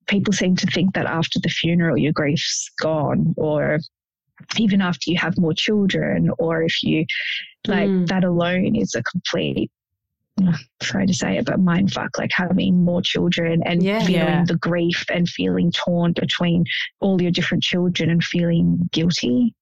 People 0.06 0.32
seem 0.32 0.56
to 0.56 0.66
think 0.66 0.94
that 0.94 1.06
after 1.06 1.38
the 1.40 1.48
funeral, 1.48 1.96
your 1.96 2.12
grief's 2.12 2.70
gone, 2.80 3.34
or 3.36 3.78
even 4.56 4.82
after 4.82 5.10
you 5.10 5.18
have 5.18 5.38
more 5.38 5.54
children, 5.54 6.30
or 6.38 6.62
if 6.62 6.82
you, 6.82 7.06
like, 7.66 7.88
mm. 7.88 8.06
that 8.08 8.24
alone 8.24 8.76
is 8.76 8.94
a 8.94 9.02
complete 9.02 9.70
sorry 10.82 11.06
to 11.06 11.14
say 11.14 11.36
it, 11.38 11.46
but 11.46 11.60
mind 11.60 11.92
fuck, 11.92 12.18
like 12.18 12.30
having 12.32 12.84
more 12.84 13.02
children 13.02 13.62
and 13.64 13.82
yeah, 13.82 14.00
feeling 14.00 14.22
yeah. 14.22 14.44
the 14.46 14.56
grief 14.56 15.04
and 15.12 15.28
feeling 15.28 15.70
torn 15.72 16.12
between 16.12 16.64
all 17.00 17.20
your 17.20 17.30
different 17.30 17.62
children 17.62 18.10
and 18.10 18.22
feeling 18.24 18.88
guilty. 18.92 19.54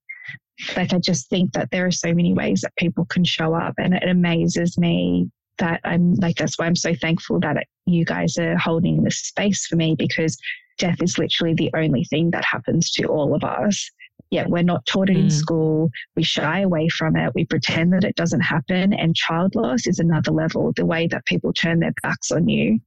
Like, 0.76 0.92
I 0.92 0.98
just 0.98 1.28
think 1.28 1.52
that 1.52 1.70
there 1.70 1.86
are 1.86 1.92
so 1.92 2.12
many 2.14 2.32
ways 2.32 2.60
that 2.62 2.76
people 2.76 3.04
can 3.06 3.24
show 3.24 3.54
up, 3.54 3.74
and 3.78 3.94
it 3.94 4.08
amazes 4.08 4.78
me 4.78 5.30
that 5.58 5.80
I'm 5.84 6.14
like, 6.14 6.36
that's 6.36 6.58
why 6.58 6.66
I'm 6.66 6.76
so 6.76 6.94
thankful 6.94 7.40
that 7.40 7.66
you 7.86 8.04
guys 8.04 8.36
are 8.38 8.56
holding 8.56 9.02
this 9.02 9.18
space 9.18 9.66
for 9.66 9.76
me 9.76 9.94
because 9.96 10.36
death 10.78 11.02
is 11.02 11.18
literally 11.18 11.54
the 11.54 11.70
only 11.76 12.04
thing 12.04 12.30
that 12.30 12.44
happens 12.44 12.90
to 12.92 13.04
all 13.04 13.34
of 13.34 13.44
us. 13.44 13.90
Yet 14.30 14.48
we're 14.48 14.62
not 14.62 14.86
taught 14.86 15.10
it 15.10 15.16
mm. 15.16 15.24
in 15.24 15.30
school. 15.30 15.90
We 16.16 16.22
shy 16.22 16.60
away 16.60 16.88
from 16.88 17.16
it. 17.16 17.34
We 17.34 17.44
pretend 17.44 17.92
that 17.92 18.02
it 18.02 18.16
doesn't 18.16 18.40
happen. 18.40 18.94
And 18.94 19.14
child 19.14 19.54
loss 19.54 19.86
is 19.86 19.98
another 19.98 20.32
level. 20.32 20.72
The 20.74 20.86
way 20.86 21.06
that 21.08 21.26
people 21.26 21.52
turn 21.52 21.80
their 21.80 21.92
backs 22.02 22.30
on 22.30 22.48
you 22.48 22.80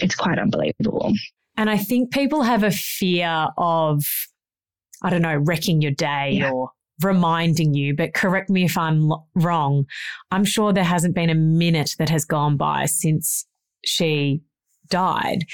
it's 0.00 0.14
quite 0.14 0.38
unbelievable. 0.38 1.12
And 1.56 1.68
I 1.68 1.76
think 1.76 2.12
people 2.12 2.42
have 2.42 2.62
a 2.62 2.70
fear 2.70 3.48
of, 3.58 4.04
I 5.02 5.10
don't 5.10 5.22
know, 5.22 5.36
wrecking 5.36 5.82
your 5.82 5.92
day 5.92 6.38
yeah. 6.38 6.50
or 6.50 6.70
reminding 7.04 7.74
you, 7.74 7.94
but 7.94 8.14
correct 8.14 8.50
me 8.50 8.64
if 8.64 8.76
I'm 8.76 9.12
wrong. 9.34 9.86
I'm 10.30 10.44
sure 10.44 10.72
there 10.72 10.84
hasn't 10.84 11.14
been 11.14 11.30
a 11.30 11.34
minute 11.34 11.94
that 11.98 12.08
has 12.08 12.24
gone 12.24 12.56
by 12.56 12.86
since 12.86 13.46
she 13.84 14.42
died 14.88 15.44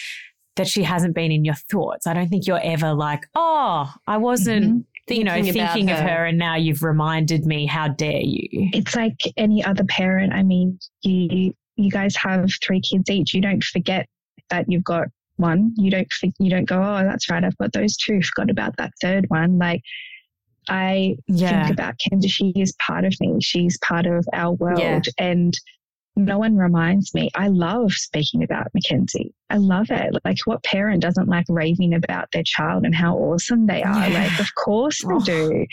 that 0.56 0.68
she 0.68 0.82
hasn't 0.82 1.14
been 1.14 1.32
in 1.32 1.44
your 1.44 1.54
thoughts. 1.54 2.06
I 2.06 2.12
don't 2.12 2.28
think 2.28 2.46
you're 2.46 2.60
ever 2.62 2.92
like, 2.92 3.26
oh, 3.34 3.92
I 4.06 4.18
wasn't. 4.18 4.64
Mm-hmm. 4.64 4.80
You 5.10 5.24
know, 5.24 5.42
thinking, 5.42 5.90
of 5.90 6.00
her, 6.00 6.26
and 6.26 6.36
now 6.36 6.56
you've 6.56 6.82
reminded 6.82 7.46
me. 7.46 7.64
How 7.64 7.88
dare 7.88 8.20
you? 8.20 8.68
It's 8.74 8.94
like 8.94 9.16
any 9.38 9.64
other 9.64 9.84
parent. 9.84 10.34
I 10.34 10.42
mean, 10.42 10.78
you 11.00 11.54
you 11.76 11.90
guys 11.90 12.14
have 12.16 12.50
three 12.62 12.82
kids 12.82 13.08
each. 13.08 13.32
You 13.32 13.40
don't 13.40 13.64
forget 13.64 14.06
that 14.50 14.66
you've 14.68 14.84
got 14.84 15.08
one. 15.36 15.72
You 15.78 15.90
don't 15.90 16.06
you 16.38 16.50
don't 16.50 16.66
go, 16.66 16.82
oh, 16.82 17.04
that's 17.04 17.30
right. 17.30 17.42
I've 17.42 17.56
got 17.56 17.72
those 17.72 17.96
two. 17.96 18.20
Forgot 18.22 18.50
about 18.50 18.76
that 18.76 18.92
third 19.00 19.24
one. 19.28 19.56
Like 19.56 19.80
I 20.68 21.16
yeah. 21.26 21.64
think 21.66 21.78
about 21.78 21.98
Kenzie. 21.98 22.28
She 22.28 22.52
is 22.56 22.74
part 22.84 23.04
of 23.04 23.14
me. 23.20 23.38
She's 23.40 23.78
part 23.78 24.06
of 24.06 24.26
our 24.32 24.52
world, 24.52 24.78
yeah. 24.80 25.00
and 25.18 25.54
no 26.16 26.38
one 26.38 26.56
reminds 26.56 27.14
me. 27.14 27.30
I 27.34 27.46
love 27.46 27.92
speaking 27.92 28.42
about 28.42 28.68
Mackenzie. 28.74 29.32
I 29.50 29.56
love 29.56 29.86
it. 29.90 30.14
Like, 30.24 30.38
what 30.46 30.64
parent 30.64 31.00
doesn't 31.00 31.28
like 31.28 31.46
raving 31.48 31.94
about 31.94 32.28
their 32.32 32.42
child 32.44 32.84
and 32.84 32.94
how 32.94 33.16
awesome 33.16 33.66
they 33.66 33.82
are? 33.82 34.08
Yeah. 34.08 34.24
Like, 34.24 34.40
of 34.40 34.54
course 34.56 35.00
oh. 35.06 35.20
I 35.20 35.24
do. 35.24 35.66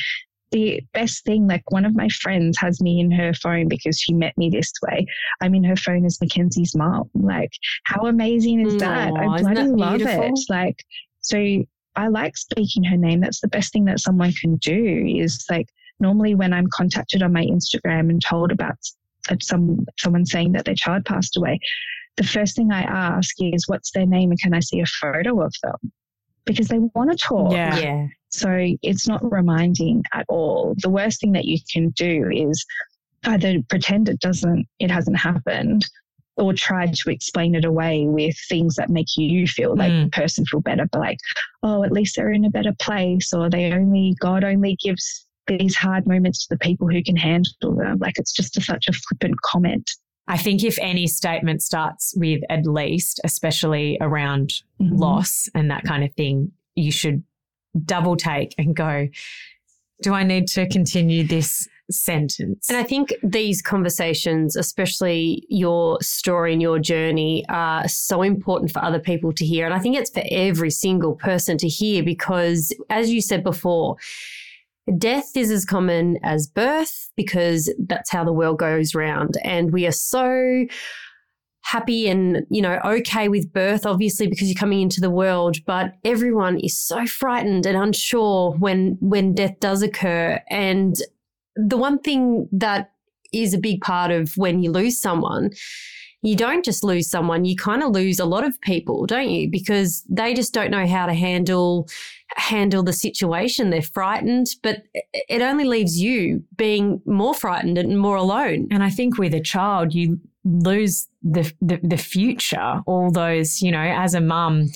The 0.51 0.81
best 0.93 1.25
thing, 1.25 1.47
like, 1.47 1.63
one 1.71 1.83
of 1.83 1.95
my 1.95 2.07
friends 2.09 2.59
has 2.59 2.79
me 2.79 2.99
in 2.99 3.09
her 3.11 3.33
phone 3.33 3.67
because 3.67 3.99
she 3.99 4.13
met 4.13 4.37
me 4.37 4.51
this 4.51 4.71
way. 4.87 5.07
I'm 5.41 5.55
in 5.55 5.63
her 5.63 5.75
phone 5.75 6.05
as 6.05 6.21
Mackenzie's 6.21 6.75
mom. 6.75 7.09
Like, 7.15 7.51
how 7.85 8.05
amazing 8.05 8.67
is 8.67 8.77
that? 8.77 9.13
I 9.13 9.41
bloody 9.41 9.63
love 9.63 10.01
it. 10.01 10.39
Like, 10.47 10.85
so 11.21 11.63
I 11.95 12.07
like 12.07 12.37
speaking 12.37 12.83
her 12.85 12.97
name. 12.97 13.21
That's 13.21 13.41
the 13.41 13.47
best 13.47 13.71
thing 13.71 13.85
that 13.85 13.99
someone 13.99 14.33
can 14.33 14.55
do 14.57 15.05
is 15.07 15.45
like, 15.49 15.67
normally 15.99 16.35
when 16.35 16.53
I'm 16.53 16.67
contacted 16.67 17.23
on 17.23 17.33
my 17.33 17.45
Instagram 17.45 18.09
and 18.09 18.21
told 18.21 18.51
about 18.51 18.77
some 19.41 19.85
someone 19.97 20.25
saying 20.25 20.51
that 20.51 20.65
their 20.65 20.75
child 20.75 21.05
passed 21.05 21.37
away, 21.37 21.59
the 22.17 22.23
first 22.23 22.55
thing 22.55 22.71
I 22.71 22.81
ask 22.81 23.35
is, 23.39 23.67
"What's 23.67 23.91
their 23.91 24.05
name 24.05 24.31
and 24.31 24.39
can 24.39 24.53
I 24.53 24.59
see 24.59 24.81
a 24.81 24.85
photo 24.85 25.41
of 25.41 25.53
them?" 25.63 25.91
Because 26.45 26.67
they 26.67 26.79
want 26.79 27.11
to 27.11 27.17
talk. 27.17 27.51
Yeah. 27.51 27.77
yeah. 27.77 28.07
So 28.29 28.67
it's 28.83 29.07
not 29.07 29.31
reminding 29.31 30.03
at 30.13 30.25
all. 30.27 30.75
The 30.77 30.89
worst 30.89 31.21
thing 31.21 31.31
that 31.31 31.45
you 31.45 31.57
can 31.71 31.89
do 31.91 32.29
is 32.31 32.65
either 33.23 33.61
pretend 33.69 34.09
it 34.09 34.19
doesn't, 34.19 34.67
it 34.79 34.91
hasn't 34.91 35.17
happened, 35.17 35.85
or 36.37 36.53
try 36.53 36.85
to 36.85 37.09
explain 37.09 37.55
it 37.55 37.65
away 37.65 38.05
with 38.07 38.35
things 38.49 38.75
that 38.75 38.89
make 38.89 39.07
you 39.15 39.47
feel 39.47 39.75
like 39.75 39.91
mm. 39.91 40.05
the 40.05 40.09
person 40.09 40.45
feel 40.45 40.59
better, 40.59 40.87
but 40.91 40.99
like, 40.99 41.17
oh, 41.63 41.83
at 41.83 41.91
least 41.91 42.15
they're 42.15 42.31
in 42.31 42.45
a 42.45 42.49
better 42.49 42.73
place, 42.79 43.33
or 43.33 43.49
they 43.49 43.71
only 43.71 44.15
God 44.19 44.43
only 44.43 44.77
gives 44.83 45.25
these 45.47 45.75
hard 45.75 46.07
moments 46.07 46.45
to 46.45 46.55
the 46.55 46.59
people 46.59 46.87
who 46.87 47.03
can 47.03 47.15
handle 47.15 47.75
them. 47.75 47.97
Like 47.99 48.17
it's 48.17 48.33
just 48.33 48.57
a, 48.57 48.61
such 48.61 48.87
a 48.87 48.93
flippant 48.93 49.39
comment. 49.41 49.91
I 50.27 50.37
think 50.37 50.63
if 50.63 50.77
any 50.79 51.05
statement 51.07 51.61
starts 51.61 52.13
with 52.17 52.41
at 52.49 52.65
least, 52.65 53.21
especially 53.23 53.97
around 54.01 54.49
mm-hmm. 54.81 54.95
loss 54.95 55.47
and 55.53 55.69
that 55.69 55.83
kind 55.83 56.03
of 56.03 56.13
thing, 56.15 56.51
you 56.73 56.91
should 56.91 57.23
double 57.85 58.15
take 58.15 58.55
and 58.57 58.75
go, 58.75 59.07
do 60.01 60.13
I 60.13 60.23
need 60.23 60.47
to 60.49 60.67
continue 60.67 61.23
this 61.25 61.67
sentence? 61.91 62.69
And 62.69 62.77
I 62.77 62.83
think 62.83 63.13
these 63.23 63.61
conversations, 63.61 64.55
especially 64.55 65.45
your 65.49 66.01
story 66.01 66.53
and 66.53 66.61
your 66.61 66.79
journey, 66.79 67.45
are 67.49 67.87
so 67.87 68.21
important 68.21 68.71
for 68.71 68.83
other 68.83 68.99
people 68.99 69.33
to 69.33 69.45
hear. 69.45 69.65
And 69.65 69.73
I 69.73 69.79
think 69.79 69.95
it's 69.95 70.11
for 70.11 70.23
every 70.29 70.71
single 70.71 71.15
person 71.15 71.57
to 71.59 71.67
hear 71.67 72.03
because, 72.03 72.73
as 72.89 73.11
you 73.11 73.21
said 73.21 73.43
before, 73.43 73.97
Death 74.97 75.35
is 75.35 75.49
as 75.49 75.65
common 75.65 76.19
as 76.21 76.45
birth 76.45 77.09
because 77.15 77.73
that's 77.87 78.11
how 78.11 78.23
the 78.23 78.33
world 78.33 78.59
goes 78.59 78.93
round. 78.93 79.35
And 79.43 79.73
we 79.73 79.87
are 79.87 79.91
so 79.91 80.65
happy 81.61 82.07
and, 82.07 82.45
you 82.51 82.61
know, 82.61 82.79
okay 82.85 83.27
with 83.27 83.51
birth, 83.51 83.87
obviously, 83.87 84.27
because 84.27 84.47
you're 84.47 84.59
coming 84.59 84.81
into 84.81 85.01
the 85.01 85.09
world, 85.09 85.57
but 85.65 85.93
everyone 86.05 86.59
is 86.59 86.79
so 86.79 87.07
frightened 87.07 87.65
and 87.65 87.75
unsure 87.75 88.51
when, 88.51 88.95
when 89.01 89.33
death 89.33 89.59
does 89.59 89.81
occur. 89.81 90.39
And 90.51 90.95
the 91.55 91.77
one 91.77 91.99
thing 91.99 92.47
that 92.51 92.91
is 93.33 93.53
a 93.53 93.57
big 93.57 93.81
part 93.81 94.11
of 94.11 94.35
when 94.37 94.61
you 94.61 94.71
lose 94.71 94.99
someone 94.99 95.51
you 96.25 96.35
don't 96.35 96.65
just 96.65 96.83
lose 96.83 97.07
someone, 97.07 97.45
you 97.45 97.55
kind 97.55 97.83
of 97.83 97.91
lose 97.91 98.19
a 98.19 98.25
lot 98.25 98.43
of 98.43 98.59
people, 98.61 99.05
don't 99.05 99.29
you? 99.29 99.49
Because 99.49 100.03
they 100.09 100.33
just 100.33 100.53
don't 100.53 100.71
know 100.71 100.87
how 100.87 101.05
to 101.05 101.13
handle 101.13 101.87
handle 102.35 102.81
the 102.81 102.93
situation. 102.93 103.69
They're 103.69 103.83
frightened, 103.83 104.47
but 104.63 104.83
it 104.93 105.41
only 105.41 105.65
leaves 105.65 106.01
you 106.01 106.43
being 106.57 107.01
more 107.05 107.35
frightened 107.35 107.77
and 107.77 107.99
more 107.99 108.15
alone. 108.15 108.67
And 108.71 108.83
I 108.83 108.89
think 108.89 109.19
with 109.19 109.33
a 109.35 109.39
child, 109.39 109.93
you 109.93 110.19
lose 110.43 111.07
the 111.21 111.51
the, 111.61 111.79
the 111.83 111.97
future. 111.97 112.81
All 112.87 113.11
those, 113.11 113.61
you 113.61 113.71
know, 113.71 113.79
as 113.79 114.13
a 114.13 114.21
mum. 114.21 114.69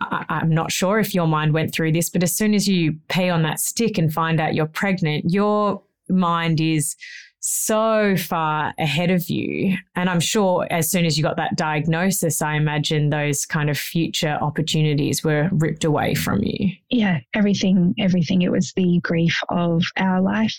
I, 0.00 0.40
am 0.40 0.52
not 0.52 0.72
sure 0.72 0.98
if 0.98 1.14
your 1.14 1.28
mind 1.28 1.52
went 1.54 1.72
through 1.72 1.92
this, 1.92 2.10
but 2.10 2.24
as 2.24 2.36
soon 2.36 2.54
as 2.54 2.66
you 2.66 2.96
pee 3.08 3.28
on 3.28 3.42
that 3.42 3.60
stick 3.60 3.98
and 3.98 4.12
find 4.12 4.40
out 4.40 4.52
you're 4.52 4.66
pregnant, 4.66 5.26
your 5.30 5.80
mind 6.12 6.60
is 6.60 6.96
so 7.44 8.16
far 8.16 8.72
ahead 8.78 9.10
of 9.10 9.28
you. 9.28 9.76
And 9.96 10.08
I'm 10.08 10.20
sure 10.20 10.66
as 10.70 10.88
soon 10.88 11.04
as 11.04 11.18
you 11.18 11.24
got 11.24 11.36
that 11.38 11.56
diagnosis, 11.56 12.40
I 12.40 12.54
imagine 12.54 13.10
those 13.10 13.44
kind 13.44 13.68
of 13.68 13.76
future 13.76 14.38
opportunities 14.40 15.24
were 15.24 15.48
ripped 15.50 15.82
away 15.82 16.14
from 16.14 16.40
you. 16.44 16.70
Yeah, 16.88 17.18
everything, 17.34 17.96
everything. 17.98 18.42
It 18.42 18.52
was 18.52 18.72
the 18.74 19.00
grief 19.02 19.40
of 19.48 19.82
our 19.96 20.20
life. 20.20 20.56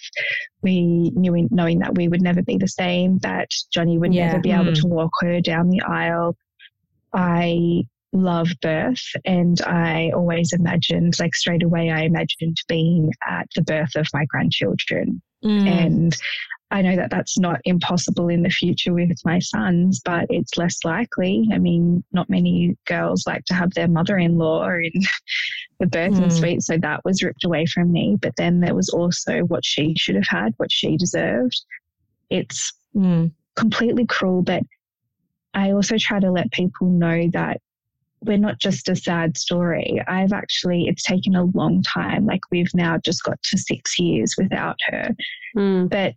We 0.61 1.11
knew, 1.15 1.33
in, 1.35 1.47
knowing 1.51 1.79
that 1.79 1.95
we 1.95 2.09
would 2.09 2.21
never 2.21 2.41
be 2.41 2.57
the 2.57 2.67
same, 2.67 3.19
that 3.19 3.49
Johnny 3.71 3.97
would 3.97 4.13
yeah. 4.13 4.27
never 4.27 4.39
be 4.41 4.51
able 4.51 4.65
mm. 4.65 4.81
to 4.81 4.87
walk 4.87 5.13
her 5.21 5.39
down 5.39 5.69
the 5.69 5.81
aisle. 5.83 6.35
I 7.13 7.83
love 8.13 8.49
birth 8.61 9.03
and 9.25 9.61
I 9.63 10.11
always 10.15 10.53
imagined, 10.53 11.19
like 11.19 11.35
straight 11.35 11.63
away, 11.63 11.89
I 11.89 12.01
imagined 12.01 12.57
being 12.67 13.11
at 13.27 13.47
the 13.55 13.63
birth 13.63 13.95
of 13.95 14.07
my 14.13 14.25
grandchildren. 14.25 15.21
Mm. 15.43 15.67
And 15.67 16.17
I 16.71 16.81
know 16.81 16.95
that 16.95 17.11
that's 17.11 17.37
not 17.37 17.61
impossible 17.65 18.29
in 18.29 18.41
the 18.41 18.49
future 18.49 18.93
with 18.93 19.11
my 19.25 19.39
sons, 19.39 20.01
but 20.03 20.25
it's 20.29 20.57
less 20.57 20.77
likely. 20.83 21.47
I 21.53 21.59
mean, 21.59 22.03
not 22.11 22.29
many 22.29 22.75
girls 22.85 23.25
like 23.27 23.45
to 23.45 23.53
have 23.53 23.73
their 23.73 23.87
mother 23.87 24.17
in 24.17 24.37
law 24.37 24.67
in 24.69 24.91
the 25.79 25.85
birthing 25.85 26.25
mm. 26.25 26.31
suite. 26.31 26.63
So 26.63 26.77
that 26.77 27.01
was 27.05 27.21
ripped 27.21 27.43
away 27.43 27.65
from 27.65 27.91
me. 27.91 28.17
But 28.19 28.33
then 28.37 28.59
there 28.59 28.75
was 28.75 28.89
also 28.89 29.41
what 29.41 29.65
she 29.65 29.93
should 29.97 30.15
have 30.15 30.27
had, 30.27 30.53
what 30.57 30.71
she 30.71 30.97
deserved. 30.97 31.61
It's 32.29 32.73
mm. 32.95 33.31
completely 33.55 34.05
cruel. 34.05 34.41
But 34.41 34.63
I 35.53 35.71
also 35.71 35.97
try 35.99 36.19
to 36.19 36.31
let 36.31 36.51
people 36.51 36.89
know 36.89 37.27
that 37.33 37.61
we're 38.25 38.37
not 38.37 38.59
just 38.59 38.89
a 38.89 38.95
sad 38.95 39.37
story. 39.37 40.01
I've 40.07 40.33
actually, 40.33 40.87
it's 40.87 41.03
taken 41.03 41.35
a 41.35 41.45
long 41.45 41.83
time. 41.83 42.25
Like 42.25 42.41
we've 42.51 42.73
now 42.73 42.97
just 42.97 43.23
got 43.23 43.41
to 43.43 43.57
six 43.57 43.99
years 43.99 44.35
without 44.37 44.77
her. 44.87 45.09
Mm. 45.57 45.89
But 45.89 46.13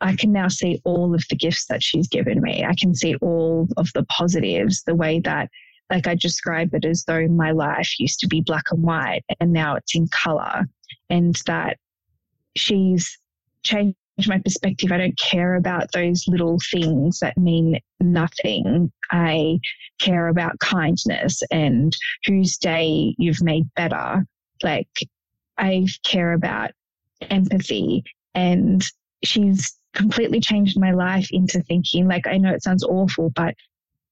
I 0.00 0.16
can 0.16 0.32
now 0.32 0.48
see 0.48 0.80
all 0.84 1.14
of 1.14 1.24
the 1.28 1.36
gifts 1.36 1.66
that 1.66 1.82
she's 1.82 2.08
given 2.08 2.40
me. 2.40 2.64
I 2.64 2.74
can 2.74 2.94
see 2.94 3.14
all 3.16 3.68
of 3.76 3.90
the 3.94 4.04
positives, 4.04 4.82
the 4.82 4.94
way 4.94 5.20
that, 5.20 5.50
like, 5.90 6.06
I 6.06 6.14
describe 6.14 6.74
it 6.74 6.84
as 6.84 7.04
though 7.04 7.28
my 7.28 7.50
life 7.50 7.98
used 7.98 8.18
to 8.20 8.26
be 8.26 8.40
black 8.40 8.64
and 8.70 8.82
white 8.82 9.24
and 9.38 9.52
now 9.52 9.76
it's 9.76 9.94
in 9.94 10.08
color, 10.08 10.66
and 11.10 11.36
that 11.46 11.76
she's 12.56 13.18
changed 13.62 13.96
my 14.28 14.38
perspective. 14.38 14.92
I 14.92 14.98
don't 14.98 15.18
care 15.18 15.54
about 15.54 15.92
those 15.92 16.24
little 16.28 16.58
things 16.70 17.20
that 17.20 17.36
mean 17.36 17.80
nothing. 18.00 18.92
I 19.10 19.60
care 20.00 20.28
about 20.28 20.58
kindness 20.58 21.42
and 21.50 21.96
whose 22.26 22.56
day 22.56 23.14
you've 23.18 23.42
made 23.42 23.72
better. 23.74 24.26
Like, 24.62 24.88
I 25.58 25.86
care 26.04 26.32
about 26.32 26.72
empathy 27.30 28.04
and 28.34 28.82
she's 29.22 29.76
completely 29.94 30.40
changed 30.40 30.78
my 30.78 30.92
life 30.92 31.28
into 31.30 31.60
thinking 31.62 32.08
like 32.08 32.26
I 32.26 32.38
know 32.38 32.52
it 32.52 32.62
sounds 32.62 32.82
awful, 32.82 33.30
but 33.30 33.54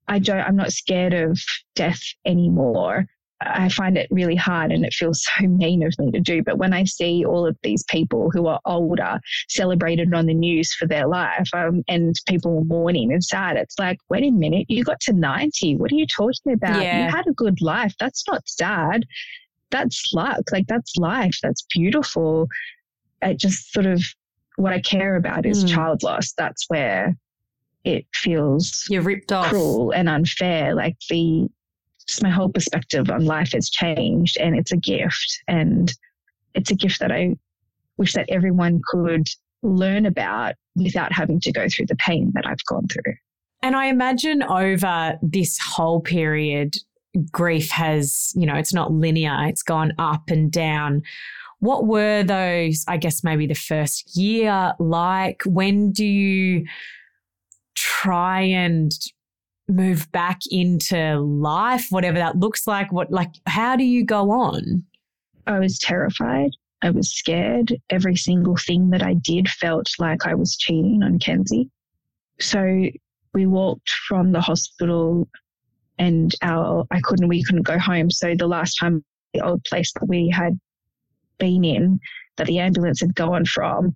I 0.09 0.19
don't 0.19 0.41
I'm 0.41 0.57
not 0.57 0.73
scared 0.73 1.15
of 1.15 1.41
death 1.75 2.01
anymore. 2.25 3.07
I 3.43 3.71
find 3.71 3.97
it 3.97 4.07
really 4.11 4.37
hard 4.37 4.71
and 4.71 4.85
it 4.85 4.93
feels 4.93 5.25
so 5.39 5.47
mean 5.47 5.83
of 5.83 5.99
me 5.99 6.11
to 6.11 6.21
do. 6.21 6.43
But 6.43 6.59
when 6.59 6.73
I 6.73 6.85
see 6.85 7.25
all 7.25 7.47
of 7.47 7.57
these 7.63 7.85
people 7.85 8.31
who 8.31 8.47
are 8.47 8.61
older 8.65 9.21
celebrated 9.49 10.13
on 10.15 10.27
the 10.27 10.35
news 10.35 10.75
for 10.75 10.87
their 10.87 11.07
life 11.07 11.49
um, 11.55 11.83
and 11.89 12.15
people 12.27 12.65
mourning 12.65 13.13
and 13.13 13.25
sad, 13.25 13.57
it's 13.57 13.79
like, 13.79 13.99
wait 14.09 14.25
a 14.25 14.31
minute, 14.31 14.67
you 14.69 14.85
got 14.85 15.01
to 15.01 15.13
90. 15.13 15.77
What 15.77 15.93
are 15.93 15.97
you 15.97 16.07
talking 16.07 16.53
about? 16.53 16.83
Yeah. 16.83 17.07
You 17.07 17.11
had 17.11 17.27
a 17.27 17.33
good 17.33 17.61
life. 17.61 17.95
That's 17.99 18.25
not 18.29 18.47
sad. 18.47 19.05
That's 19.71 20.13
luck. 20.13 20.43
Like, 20.53 20.67
that's 20.67 20.97
life. 20.97 21.39
That's 21.43 21.65
beautiful. 21.75 22.49
It 23.23 23.39
just 23.39 23.73
sort 23.73 23.87
of 23.87 24.03
what 24.57 24.73
I 24.73 24.81
care 24.81 25.17
about 25.17 25.47
is 25.47 25.65
mm. 25.65 25.69
child 25.69 26.03
loss. 26.03 26.33
That's 26.33 26.69
where 26.69 27.17
it 27.85 28.07
feels 28.13 28.85
You're 28.91 29.03
ripped 29.03 29.33
off. 29.33 29.49
cruel 29.49 29.93
and 29.93 30.09
unfair. 30.09 30.75
Like 30.75 30.97
the 31.09 31.49
just 32.11 32.23
my 32.23 32.31
whole 32.31 32.49
perspective 32.49 33.11
on 33.11 33.25
life 33.25 33.53
has 33.53 33.71
changed 33.71 34.37
and 34.39 34.57
it's 34.57 34.73
a 34.73 34.77
gift 34.77 35.43
and 35.49 35.93
it's 36.55 36.71
a 36.71 36.75
gift 36.75 37.01
that 37.01 37.13
I 37.13 37.37
wish 37.97 38.15
that 38.15 38.29
everyone 38.29 38.81
could 38.91 39.29
learn 39.63 40.07
about 40.07 40.55
without 40.75 41.13
having 41.13 41.41
to 41.41 41.53
go 41.53 41.69
through 41.69 41.87
the 41.87 41.97
pain 41.97 42.33
that 42.35 42.47
I've 42.47 42.65
gone 42.67 42.89
through. 42.89 43.15
And 43.63 43.77
I 43.77 43.87
imagine 43.87 44.43
over 44.43 45.19
this 45.23 45.59
whole 45.59 46.01
period, 46.01 46.75
grief 47.31 47.71
has, 47.71 48.33
you 48.35 48.47
know, 48.47 48.55
it's 48.55 48.75
not 48.75 48.93
linear, 48.93 49.37
it's 49.47 49.63
gone 49.63 49.93
up 49.99 50.31
and 50.31 50.51
down. 50.51 51.03
What 51.59 51.87
were 51.87 52.23
those, 52.23 52.85
I 52.89 52.97
guess, 52.97 53.23
maybe 53.23 53.47
the 53.47 53.55
first 53.55 54.17
year 54.17 54.73
like? 54.79 55.43
When 55.45 55.93
do 55.93 56.07
you 56.07 56.65
try 57.75 58.41
and 58.41 58.93
move 59.71 60.11
back 60.13 60.39
into 60.51 61.19
life, 61.21 61.87
whatever 61.91 62.19
that 62.19 62.39
looks 62.39 62.67
like? 62.67 62.93
What, 62.93 63.11
like, 63.11 63.31
how 63.47 63.77
do 63.77 63.85
you 63.85 64.05
go 64.05 64.31
on? 64.31 64.85
I 65.47 65.59
was 65.59 65.79
terrified. 65.79 66.51
I 66.83 66.91
was 66.91 67.13
scared. 67.13 67.77
Every 67.91 68.17
single 68.17 68.57
thing 68.57 68.91
that 68.91 69.03
I 69.03 69.15
did 69.15 69.49
felt 69.49 69.89
like 69.99 70.27
I 70.27 70.35
was 70.35 70.57
cheating 70.57 71.03
on 71.03 71.19
Kenzie. 71.19 71.69
So 72.41 72.87
we 73.35 73.47
walked 73.47 73.91
from 74.09 74.33
the 74.33 74.41
hospital 74.41 75.29
and 75.99 76.35
our 76.43 76.87
I 76.91 77.01
couldn't 77.03 77.29
we 77.29 77.45
couldn't 77.45 77.63
go 77.63 77.79
home. 77.79 78.11
So 78.11 78.35
the 78.35 78.49
last 78.49 78.77
time 78.77 79.05
the 79.35 79.43
old 79.43 79.63
place 79.65 79.93
that 79.93 80.09
we 80.09 80.31
had 80.31 80.59
been 81.39 81.65
in 81.65 82.01
that 82.37 82.47
the 82.47 82.59
ambulance 82.59 83.01
had 83.01 83.15
gone 83.15 83.45
from 83.45 83.95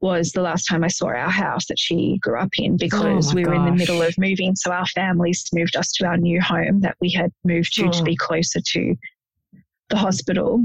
was 0.00 0.32
the 0.32 0.42
last 0.42 0.64
time 0.66 0.84
I 0.84 0.88
saw 0.88 1.06
our 1.06 1.30
house 1.30 1.66
that 1.66 1.78
she 1.78 2.18
grew 2.20 2.38
up 2.38 2.50
in 2.58 2.74
oh 2.74 2.76
because 2.78 3.32
Oh 3.32 3.34
we 3.34 3.44
were 3.44 3.54
in 3.54 3.64
the 3.64 3.72
middle 3.72 4.02
of 4.02 4.14
moving. 4.18 4.54
So 4.54 4.70
our 4.70 4.86
families 4.86 5.44
moved 5.52 5.76
us 5.76 5.90
to 5.92 6.06
our 6.06 6.16
new 6.16 6.40
home 6.40 6.80
that 6.80 6.96
we 7.00 7.10
had 7.10 7.32
moved 7.44 7.74
to 7.76 7.88
to 7.90 8.00
Oh. 8.00 8.04
be 8.04 8.16
closer 8.16 8.60
to 8.60 8.94
the 9.88 9.96
hospital. 9.96 10.64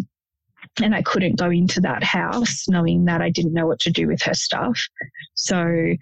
And 0.82 0.94
I 0.94 1.02
couldn't 1.02 1.38
go 1.40 1.50
into 1.50 1.82
that 1.82 2.04
house 2.04 2.68
knowing 2.68 3.06
that 3.06 3.22
I 3.22 3.30
didn't 3.30 3.54
know 3.54 3.68
what 3.68 3.80
to 3.82 3.90
do 3.92 4.08
with 4.08 4.22
her 4.24 4.34
stuff. 4.34 4.80
So 5.36 5.96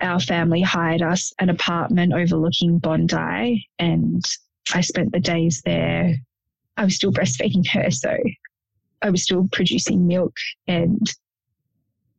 our 0.00 0.20
family 0.20 0.62
hired 0.62 1.02
us 1.02 1.32
an 1.40 1.50
apartment 1.50 2.12
overlooking 2.12 2.78
Bondi 2.78 3.66
and 3.78 4.24
I 4.74 4.80
spent 4.82 5.12
the 5.12 5.20
days 5.20 5.62
there. 5.64 6.14
I 6.76 6.84
was 6.84 6.94
still 6.94 7.12
breastfeeding 7.12 7.66
her, 7.70 7.90
so 7.90 8.16
I 9.02 9.10
was 9.10 9.22
still 9.24 9.48
producing 9.50 10.06
milk 10.06 10.34
and 10.66 11.10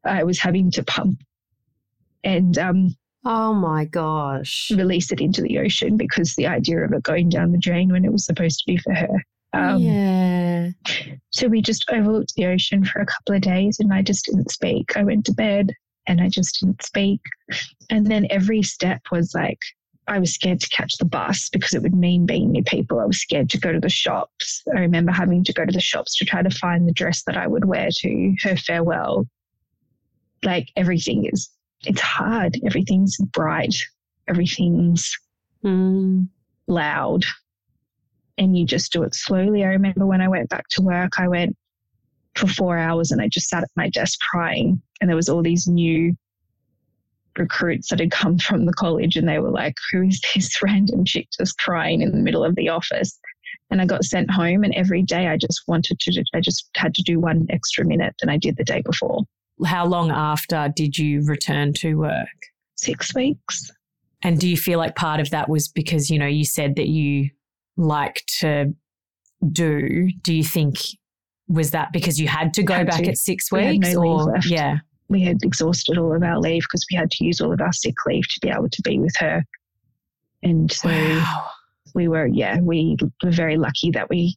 I 0.05 0.23
was 0.23 0.39
having 0.39 0.71
to 0.71 0.83
pump 0.83 1.21
and 2.23 2.57
um, 2.57 2.95
Oh 3.25 3.53
my 3.53 3.85
gosh. 3.85 4.71
release 4.73 5.11
it 5.11 5.19
into 5.19 5.41
the 5.41 5.59
ocean 5.59 5.97
because 5.97 6.35
the 6.35 6.47
idea 6.47 6.79
of 6.79 6.93
it 6.93 7.03
going 7.03 7.29
down 7.29 7.51
the 7.51 7.57
drain 7.57 7.91
when 7.91 8.05
it 8.05 8.11
was 8.11 8.25
supposed 8.25 8.59
to 8.59 8.65
be 8.65 8.77
for 8.77 8.93
her. 8.93 9.23
Um, 9.53 9.81
yeah. 9.81 10.69
So 11.31 11.47
we 11.47 11.61
just 11.61 11.85
overlooked 11.89 12.33
the 12.35 12.45
ocean 12.45 12.85
for 12.85 13.01
a 13.01 13.05
couple 13.05 13.35
of 13.35 13.41
days 13.41 13.79
and 13.79 13.93
I 13.93 14.01
just 14.01 14.25
didn't 14.25 14.51
speak. 14.51 14.95
I 14.95 15.03
went 15.03 15.25
to 15.25 15.33
bed 15.33 15.73
and 16.07 16.21
I 16.21 16.29
just 16.29 16.59
didn't 16.59 16.83
speak. 16.83 17.19
And 17.89 18.07
then 18.07 18.27
every 18.29 18.63
step 18.63 19.01
was 19.11 19.33
like, 19.33 19.59
I 20.07 20.17
was 20.17 20.33
scared 20.33 20.59
to 20.61 20.69
catch 20.69 20.97
the 20.97 21.05
bus 21.05 21.49
because 21.49 21.73
it 21.73 21.83
would 21.83 21.95
mean 21.95 22.25
being 22.25 22.51
near 22.51 22.63
people. 22.63 22.99
I 22.99 23.05
was 23.05 23.21
scared 23.21 23.49
to 23.51 23.59
go 23.59 23.71
to 23.71 23.79
the 23.79 23.89
shops. 23.89 24.63
I 24.75 24.79
remember 24.79 25.11
having 25.11 25.43
to 25.43 25.53
go 25.53 25.65
to 25.65 25.71
the 25.71 25.79
shops 25.79 26.17
to 26.17 26.25
try 26.25 26.41
to 26.41 26.49
find 26.49 26.87
the 26.87 26.93
dress 26.93 27.23
that 27.23 27.37
I 27.37 27.47
would 27.47 27.65
wear 27.65 27.89
to 27.91 28.35
her 28.43 28.55
farewell. 28.55 29.27
Like 30.43 30.69
everything 30.75 31.25
is, 31.31 31.49
it's 31.85 32.01
hard. 32.01 32.57
Everything's 32.65 33.17
bright. 33.17 33.75
Everything's 34.27 35.15
Mm. 35.65 36.29
loud 36.67 37.25
and 38.39 38.57
you 38.57 38.65
just 38.65 38.93
do 38.93 39.03
it 39.03 39.13
slowly. 39.13 39.63
I 39.63 39.67
remember 39.67 40.05
when 40.05 40.21
I 40.21 40.29
went 40.29 40.49
back 40.49 40.63
to 40.71 40.81
work, 40.81 41.19
I 41.19 41.27
went 41.27 41.55
for 42.35 42.47
four 42.47 42.77
hours 42.77 43.11
and 43.11 43.21
I 43.21 43.27
just 43.27 43.49
sat 43.49 43.63
at 43.63 43.69
my 43.75 43.89
desk 43.89 44.17
crying. 44.31 44.81
And 45.01 45.09
there 45.09 45.17
was 45.17 45.27
all 45.27 45.43
these 45.43 45.67
new 45.67 46.15
recruits 47.37 47.89
that 47.89 47.99
had 47.99 48.11
come 48.11 48.37
from 48.37 48.65
the 48.65 48.73
college 48.73 49.17
and 49.17 49.27
they 49.27 49.39
were 49.39 49.51
like, 49.51 49.75
who 49.91 50.03
is 50.03 50.21
this 50.33 50.61
random 50.63 51.03
chick 51.03 51.27
just 51.37 51.57
crying 51.59 52.01
in 52.01 52.11
the 52.11 52.17
middle 52.17 52.45
of 52.45 52.55
the 52.55 52.69
office? 52.69 53.19
And 53.69 53.81
I 53.81 53.85
got 53.85 54.05
sent 54.05 54.31
home 54.31 54.63
and 54.63 54.73
every 54.73 55.03
day 55.03 55.27
I 55.27 55.35
just 55.35 55.63
wanted 55.67 55.99
to, 55.99 56.23
I 56.33 56.39
just 56.39 56.69
had 56.75 56.95
to 56.95 57.03
do 57.03 57.19
one 57.19 57.45
extra 57.49 57.85
minute 57.85 58.15
than 58.19 58.29
I 58.29 58.37
did 58.37 58.55
the 58.55 58.63
day 58.63 58.81
before. 58.81 59.23
How 59.65 59.85
long 59.85 60.11
after 60.11 60.71
did 60.75 60.97
you 60.97 61.21
return 61.25 61.73
to 61.73 61.95
work? 61.95 62.27
Six 62.77 63.13
weeks. 63.13 63.71
And 64.21 64.39
do 64.39 64.49
you 64.49 64.57
feel 64.57 64.79
like 64.79 64.95
part 64.95 65.19
of 65.19 65.29
that 65.31 65.49
was 65.49 65.67
because, 65.67 66.09
you 66.09 66.19
know, 66.19 66.25
you 66.27 66.45
said 66.45 66.75
that 66.75 66.87
you 66.87 67.29
like 67.77 68.23
to 68.39 68.73
do? 69.51 70.09
Do 70.23 70.33
you 70.33 70.43
think 70.43 70.77
was 71.47 71.71
that 71.71 71.91
because 71.91 72.19
you 72.19 72.27
had 72.27 72.53
to 72.53 72.63
go 72.63 72.75
Had 72.75 72.87
back 72.87 73.03
to. 73.03 73.09
at 73.09 73.17
six 73.17 73.51
weeks? 73.51 73.93
no 73.93 74.01
or 74.03 74.37
yeah. 74.45 74.77
we 75.07 75.21
had 75.23 75.37
exhausted 75.43 75.97
all 75.97 76.13
of 76.15 76.21
our 76.21 76.37
leave 76.39 76.61
because 76.63 76.85
we 76.91 76.95
had 76.97 77.09
to 77.11 77.25
use 77.25 77.41
all 77.41 77.51
of 77.51 77.59
our 77.61 77.73
sick 77.73 77.95
leave 78.05 78.23
to 78.29 78.39
be 78.41 78.49
able 78.49 78.69
to 78.69 78.81
be 78.83 78.99
with 78.99 79.15
her. 79.17 79.43
And 80.43 80.71
so 80.71 80.89
Wow. 80.89 81.49
we 81.95 82.07
were, 82.07 82.27
yeah, 82.27 82.59
we 82.59 82.97
were 83.23 83.31
very 83.31 83.57
lucky 83.57 83.89
that 83.91 84.09
we 84.09 84.35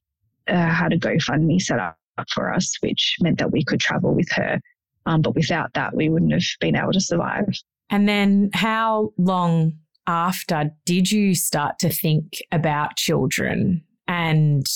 uh, 0.48 0.68
had 0.70 0.92
a 0.92 0.98
GoFundMe 0.98 1.60
set 1.60 1.78
up 1.78 1.96
for 2.30 2.52
us, 2.52 2.74
which 2.80 3.16
meant 3.20 3.38
that 3.38 3.52
we 3.52 3.62
could 3.64 3.80
travel 3.80 4.14
with 4.14 4.30
her. 4.32 4.60
Um, 5.06 5.22
but 5.22 5.34
without 5.34 5.72
that, 5.74 5.94
we 5.94 6.08
wouldn't 6.08 6.32
have 6.32 6.42
been 6.60 6.76
able 6.76 6.92
to 6.92 7.00
survive. 7.00 7.48
And 7.90 8.08
then 8.08 8.50
how 8.54 9.12
long 9.18 9.74
after 10.06 10.70
did 10.84 11.10
you 11.10 11.34
start 11.34 11.78
to 11.80 11.88
think 11.88 12.38
about 12.50 12.96
children 12.96 13.84
and 14.08 14.66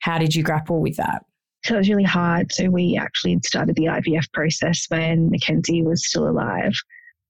how 0.00 0.18
did 0.18 0.34
you 0.34 0.42
grapple 0.42 0.80
with 0.80 0.96
that? 0.96 1.24
So 1.64 1.74
it 1.74 1.78
was 1.78 1.88
really 1.88 2.04
hard. 2.04 2.52
So 2.52 2.68
we 2.68 2.96
actually 3.00 3.38
started 3.44 3.76
the 3.76 3.86
IVF 3.86 4.30
process 4.32 4.84
when 4.88 5.30
Mackenzie 5.30 5.82
was 5.82 6.06
still 6.06 6.28
alive. 6.28 6.74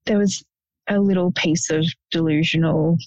There 0.06 0.18
was 0.18 0.44
a 0.88 0.98
little 0.98 1.32
piece 1.32 1.70
of 1.70 1.86
delusional 2.10 2.98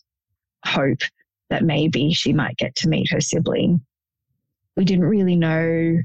hope 0.65 1.01
that 1.49 1.63
maybe 1.63 2.13
she 2.13 2.33
might 2.33 2.57
get 2.57 2.75
to 2.75 2.89
meet 2.89 3.11
her 3.11 3.21
sibling. 3.21 3.81
We 4.75 4.85
didn't 4.85 5.05
really 5.05 5.35
know. 5.35 5.97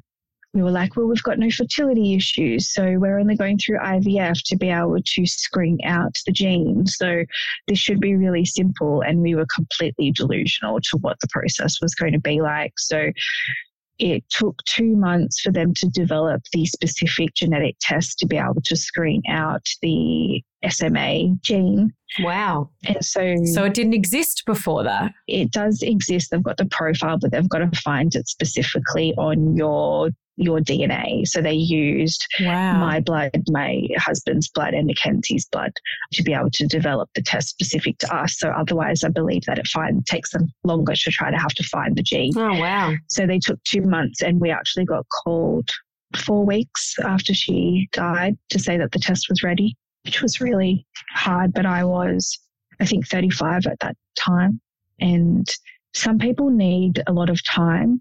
We 0.55 0.63
were 0.63 0.71
like, 0.71 0.97
well, 0.97 1.07
we've 1.07 1.23
got 1.23 1.39
no 1.39 1.51
fertility 1.51 2.15
issues. 2.15 2.73
So 2.73 2.97
we're 2.99 3.19
only 3.19 3.37
going 3.37 3.59
through 3.59 3.79
IVF 3.79 4.39
to 4.47 4.57
be 4.57 4.69
able 4.69 4.99
to 5.03 5.27
screen 5.27 5.79
out 5.85 6.15
the 6.27 6.33
genes. 6.33 6.97
So 6.97 7.25
this 7.69 7.79
should 7.79 8.01
be 8.01 8.17
really 8.17 8.45
simple. 8.45 9.01
And 9.01 9.21
we 9.21 9.35
were 9.35 9.47
completely 9.55 10.13
delusional 10.13 10.79
to 10.81 10.99
what 10.99 11.17
the 11.21 11.29
process 11.31 11.81
was 11.81 11.95
going 11.95 12.13
to 12.13 12.21
be 12.21 12.43
like. 12.43 12.75
So 12.79 13.13
it 13.99 14.25
took 14.31 14.57
two 14.67 14.97
months 14.97 15.41
for 15.41 15.53
them 15.53 15.73
to 15.75 15.89
develop 15.89 16.43
the 16.53 16.67
specific 16.67 17.35
genetic 17.35 17.77
test 17.81 18.19
to 18.19 18.27
be 18.27 18.37
able 18.37 18.61
to 18.65 18.77
screen 18.77 19.23
out 19.29 19.65
the 19.81 20.43
SMA 20.69 21.35
gene. 21.43 21.93
Wow. 22.21 22.71
And 22.85 23.05
so, 23.05 23.37
So 23.45 23.65
it 23.65 23.75
didn't 23.75 23.95
exist 23.95 24.43
before 24.45 24.83
that. 24.85 25.13
it 25.29 25.51
does 25.51 25.83
exist. 25.83 26.31
They've 26.31 26.43
got 26.43 26.57
the 26.57 26.67
profile, 26.67 27.19
but 27.19 27.33
they've 27.33 27.49
got 27.49 27.59
to 27.59 27.81
find 27.81 28.15
it 28.15 28.29
specifically 28.29 29.15
on 29.17 29.57
your 29.57 30.11
your 30.37 30.61
DNA. 30.61 31.27
So 31.27 31.43
they 31.43 31.53
used 31.53 32.27
Wow. 32.41 32.79
my 32.79 33.01
blood, 33.01 33.31
my 33.49 33.83
husband's 33.97 34.49
blood, 34.49 34.75
and 34.75 34.87
Mackenzie's 34.87 35.47
blood 35.47 35.73
to 36.13 36.23
be 36.23 36.33
able 36.33 36.51
to 36.51 36.67
develop 36.67 37.11
the 37.15 37.23
test 37.23 37.49
specific 37.51 37.99
to 37.99 38.15
us. 38.15 38.39
So 38.39 38.49
otherwise, 38.51 39.05
I 39.05 39.09
believe 39.09 39.43
that 39.47 39.59
it 39.59 39.67
find, 39.67 40.05
takes 40.07 40.31
them 40.31 40.53
longer 40.65 40.95
to 40.95 41.11
try 41.11 41.31
to 41.31 41.37
have 41.39 41.55
to 41.55 41.65
find 41.65 41.97
the 41.97 42.03
gene. 42.03 42.33
Oh, 42.37 42.59
wow. 42.59 42.95
So 43.09 43.27
they 43.27 43.39
took 43.39 43.63
two 43.65 43.83
months, 43.83 44.23
and 44.23 44.41
we 44.41 44.51
actually 44.51 44.85
got 44.85 45.07
called 45.25 45.71
four 46.17 46.45
weeks 46.45 46.95
after 46.99 47.35
she 47.35 47.89
died 47.93 48.37
to 48.51 48.59
say 48.59 48.77
that 48.77 48.93
the 48.93 48.99
test 48.99 49.27
was 49.29 49.43
ready, 49.43 49.77
which 50.05 50.23
was 50.23 50.41
really 50.41 50.87
hard. 51.11 51.53
But 51.53 51.67
I 51.67 51.85
was, 51.85 52.39
I 52.81 52.87
think, 52.87 53.07
35 53.07 53.67
at 53.67 53.79
that 53.81 53.97
time. 54.17 54.61
And 55.01 55.47
some 55.95 56.19
people 56.19 56.51
need 56.51 57.03
a 57.07 57.13
lot 57.13 57.29
of 57.29 57.41
time 57.45 58.01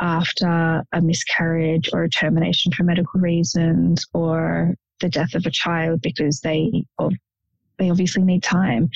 after 0.00 0.82
a 0.92 1.00
miscarriage 1.00 1.90
or 1.92 2.04
a 2.04 2.10
termination 2.10 2.72
for 2.72 2.84
medical 2.84 3.20
reasons 3.20 4.04
or 4.14 4.74
the 5.00 5.08
death 5.08 5.34
of 5.34 5.44
a 5.46 5.50
child 5.50 6.00
because 6.02 6.40
they, 6.40 6.84
they 7.78 7.90
obviously 7.90 8.22
need 8.22 8.42
time. 8.42 8.88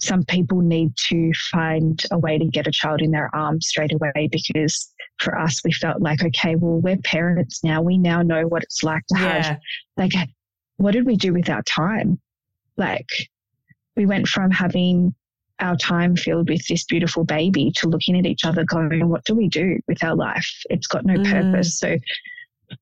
Some 0.00 0.24
people 0.24 0.60
need 0.60 0.92
to 1.08 1.32
find 1.52 2.02
a 2.10 2.18
way 2.18 2.38
to 2.38 2.44
get 2.46 2.66
a 2.66 2.72
child 2.72 3.00
in 3.00 3.12
their 3.12 3.34
arms 3.34 3.68
straight 3.68 3.92
away 3.92 4.28
because 4.30 4.92
for 5.20 5.38
us 5.38 5.60
we 5.64 5.72
felt 5.72 6.02
like 6.02 6.24
okay 6.24 6.56
well 6.56 6.80
we're 6.80 6.96
parents 6.96 7.62
now. 7.62 7.80
We 7.80 7.98
now 7.98 8.22
know 8.22 8.46
what 8.46 8.64
it's 8.64 8.82
like 8.82 9.04
to 9.08 9.16
have 9.16 9.58
like 9.96 10.12
what 10.76 10.92
did 10.92 11.06
we 11.06 11.16
do 11.16 11.32
with 11.32 11.48
our 11.48 11.62
time? 11.62 12.20
Like 12.76 13.08
we 13.96 14.06
went 14.06 14.26
from 14.26 14.50
having 14.50 15.14
our 15.60 15.76
time 15.76 16.16
filled 16.16 16.48
with 16.48 16.66
this 16.66 16.84
beautiful 16.84 17.24
baby 17.24 17.72
to 17.76 17.88
looking 17.88 18.18
at 18.18 18.26
each 18.26 18.44
other 18.44 18.64
going 18.64 19.08
what 19.08 19.24
do 19.24 19.34
we 19.34 19.48
do 19.48 19.78
with 19.86 20.02
our 20.02 20.16
life 20.16 20.50
it's 20.70 20.86
got 20.86 21.04
no 21.04 21.14
Mm. 21.14 21.30
purpose 21.30 21.78
so 21.78 21.96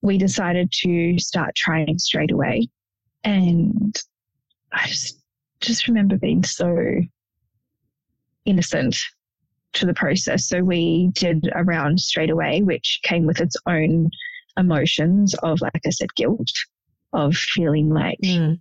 we 0.00 0.16
decided 0.16 0.72
to 0.72 1.18
start 1.18 1.54
training 1.54 1.98
straight 1.98 2.30
away 2.32 2.66
and 3.24 3.96
i 4.72 4.86
just 4.86 5.22
just 5.60 5.86
remember 5.86 6.16
being 6.16 6.42
so 6.42 6.96
innocent 8.44 8.96
to 9.74 9.86
the 9.86 9.94
process. 9.94 10.48
So 10.48 10.62
we 10.62 11.10
did 11.14 11.48
a 11.54 11.64
round 11.64 12.00
straight 12.00 12.30
away, 12.30 12.62
which 12.62 13.00
came 13.04 13.26
with 13.26 13.40
its 13.40 13.56
own 13.66 14.10
emotions 14.58 15.34
of, 15.42 15.60
like 15.60 15.80
I 15.86 15.90
said, 15.90 16.14
guilt, 16.14 16.50
of 17.12 17.34
feeling 17.34 17.88
like 17.90 18.18
Mm. 18.22 18.60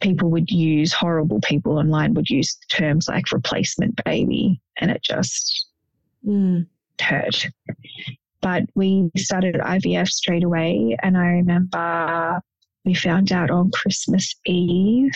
People 0.00 0.30
would 0.30 0.50
use 0.50 0.92
horrible 0.92 1.40
people 1.40 1.78
online 1.78 2.14
would 2.14 2.30
use 2.30 2.56
terms 2.70 3.08
like 3.08 3.32
replacement 3.32 4.02
baby, 4.04 4.60
and 4.76 4.90
it 4.90 5.02
just 5.02 5.66
Mm. 6.26 6.66
hurt. 7.00 7.46
But 8.40 8.64
we 8.74 9.10
started 9.16 9.56
IVF 9.56 10.08
straight 10.08 10.44
away, 10.44 10.96
and 11.02 11.16
I 11.16 11.26
remember 11.26 12.40
we 12.84 12.94
found 12.94 13.32
out 13.32 13.50
on 13.50 13.70
Christmas 13.70 14.34
Eve 14.46 15.14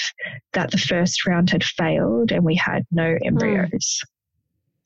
that 0.53 0.71
the 0.71 0.79
first 0.79 1.27
round 1.27 1.51
had 1.51 1.65
failed 1.65 2.31
and 2.31 2.45
we 2.45 2.55
had 2.55 2.85
no 2.91 3.17
embryos. 3.25 4.01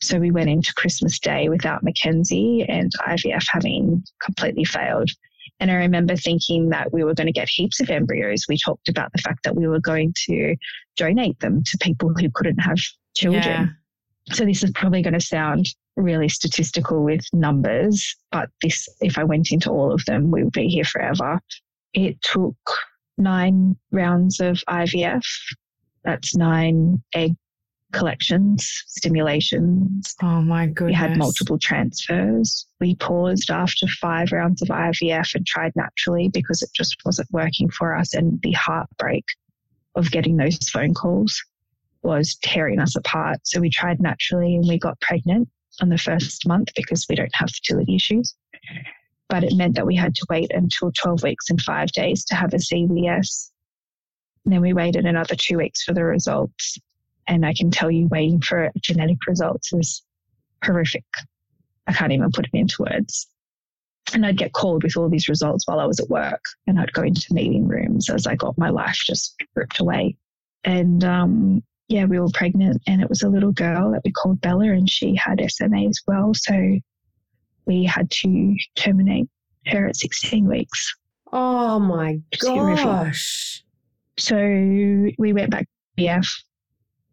So 0.01 0.19
we 0.19 0.31
went 0.31 0.51
into 0.51 0.75
Christmas 0.75 1.19
Day 1.19 1.49
without 1.49 1.83
Mackenzie 1.83 2.65
and 2.69 2.93
IVF 3.07 3.45
having 3.51 4.05
completely 4.23 4.65
failed. 4.65 5.11
And 5.59 5.71
I 5.71 5.75
remember 5.75 6.17
thinking 6.17 6.69
that 6.71 6.93
we 6.93 7.03
were 7.03 7.15
going 7.15 7.27
to 7.27 7.33
get 7.33 7.49
heaps 7.49 7.81
of 7.81 7.89
embryos. 7.89 8.45
We 8.49 8.59
talked 8.59 8.89
about 8.89 9.13
the 9.13 9.23
fact 9.23 9.45
that 9.45 9.57
we 9.57 9.67
were 9.67 9.81
going 9.81 10.13
to 10.27 10.57
donate 10.97 11.41
them 11.41 11.63
to 11.65 11.79
people 11.81 12.13
who 12.15 12.31
couldn't 12.35 12.59
have 12.59 12.79
children. 13.17 13.77
So 14.33 14.45
this 14.45 14.63
is 14.63 14.71
probably 14.73 15.03
going 15.03 15.15
to 15.15 15.21
sound 15.21 15.67
really 15.97 16.29
statistical 16.29 17.03
with 17.03 17.25
numbers, 17.33 18.15
but 18.31 18.51
this, 18.63 18.89
if 19.01 19.19
I 19.19 19.25
went 19.25 19.51
into 19.51 19.71
all 19.71 19.93
of 19.93 20.05
them, 20.05 20.31
we 20.31 20.45
would 20.45 20.53
be 20.53 20.69
here 20.69 20.85
forever. 20.85 21.41
It 21.95 22.21
took 22.23 22.57
nine 23.17 23.77
rounds 23.93 24.41
of 24.41 24.63
IVF. 24.69 25.25
That's 26.05 26.37
nine 26.37 27.03
egg 27.15 27.35
collections, 27.93 28.85
stimulations. 28.87 30.15
Oh 30.23 30.43
my 30.43 30.67
goodness. 30.67 30.91
We 30.91 30.95
had 30.95 31.17
multiple 31.17 31.59
transfers. 31.59 32.67
We 32.81 32.95
paused 32.97 33.51
after 33.51 33.87
five 34.01 34.33
rounds 34.33 34.63
of 34.63 34.69
IVF 34.69 35.35
and 35.35 35.47
tried 35.47 35.73
naturally 35.77 36.29
because 36.29 36.63
it 36.63 36.71
just 36.75 36.97
wasn't 37.05 37.31
working 37.31 37.71
for 37.71 37.97
us. 37.97 38.15
And 38.15 38.41
the 38.43 38.53
heartbreak 38.53 39.25
of 39.95 40.11
getting 40.11 40.37
those 40.37 40.59
phone 40.69 40.95
calls 40.95 41.43
was 42.03 42.37
tearing 42.43 42.81
us 42.81 42.97
apart. 42.97 43.41
So 43.45 43.61
we 43.61 43.71
tried 43.71 44.01
naturally 44.01 44.55
and 44.55 44.67
we 44.67 44.79
got 44.79 45.01
pregnant 45.01 45.49
on 45.81 45.89
the 45.89 45.99
first 45.99 46.47
month 46.47 46.69
because 46.77 47.07
we 47.09 47.17
don't 47.17 47.35
have 47.35 47.51
fertility 47.51 47.97
issues. 47.97 48.35
But 49.29 49.43
it 49.43 49.57
meant 49.57 49.75
that 49.75 49.87
we 49.87 49.97
had 49.97 50.15
to 50.15 50.27
wait 50.31 50.53
until 50.55 50.93
12 50.93 51.23
weeks 51.23 51.51
and 51.51 51.61
five 51.61 51.91
days 51.93 52.25
to 52.27 52.35
have 52.35 52.55
a 52.55 52.59
CVS. 52.59 53.51
And 54.45 54.55
then 54.55 54.61
we 54.61 54.73
waited 54.73 55.05
another 55.05 55.35
two 55.35 55.59
weeks 55.59 55.83
for 55.83 55.93
the 55.93 56.05
results. 56.05 56.79
And 57.29 57.45
I 57.45 57.55
can 57.55 57.71
tell 57.71 57.91
you, 57.91 58.07
waiting 58.09 58.41
for 58.41 58.71
genetic 58.81 59.19
results 59.27 59.73
is 59.73 60.03
horrific. 60.65 61.05
I 61.87 61.93
can't 61.93 62.13
even 62.13 62.31
put 62.33 62.47
it 62.47 62.59
into 62.59 62.83
words. 62.91 63.27
And 64.15 64.25
I'd 64.25 64.39
get 64.39 64.53
called 64.53 64.85
with 64.85 64.97
all 64.97 65.09
these 65.09 65.29
results 65.29 65.67
while 65.67 65.81
I 65.81 65.85
was 65.85 65.99
at 65.99 66.09
work, 66.09 66.43
and 66.67 66.79
I'd 66.79 66.93
go 66.93 67.03
into 67.03 67.35
meeting 67.35 67.67
rooms 67.67 68.09
as 68.09 68.27
I 68.27 68.37
got 68.37 68.57
my 68.57 68.71
life 68.71 68.99
just 69.05 69.35
ripped 69.57 69.81
away. 69.81 70.17
And 70.63 71.03
um, 71.03 71.63
yeah, 71.89 72.05
we 72.05 72.21
were 72.21 72.29
pregnant, 72.33 72.83
and 72.87 73.03
it 73.03 73.09
was 73.09 73.23
a 73.23 73.29
little 73.29 73.53
girl 73.53 73.91
that 73.93 74.03
we 74.05 74.13
called 74.13 74.41
Bella, 74.41 74.67
and 74.67 74.89
she 74.89 75.17
had 75.17 75.45
SMA 75.51 75.89
as 75.89 76.01
well. 76.07 76.33
So 76.35 76.79
we 77.67 77.85
had 77.85 78.11
to 78.11 78.57
terminate 78.77 79.29
her 79.67 79.89
at 79.89 79.97
16 79.97 80.47
weeks. 80.47 80.95
Oh 81.33 81.79
my 81.81 82.21
gosh. 82.39 83.65
So 84.19 84.37
we 84.37 85.33
went 85.33 85.51
back 85.51 85.67
to 85.99 86.03
IVF. 86.03 86.27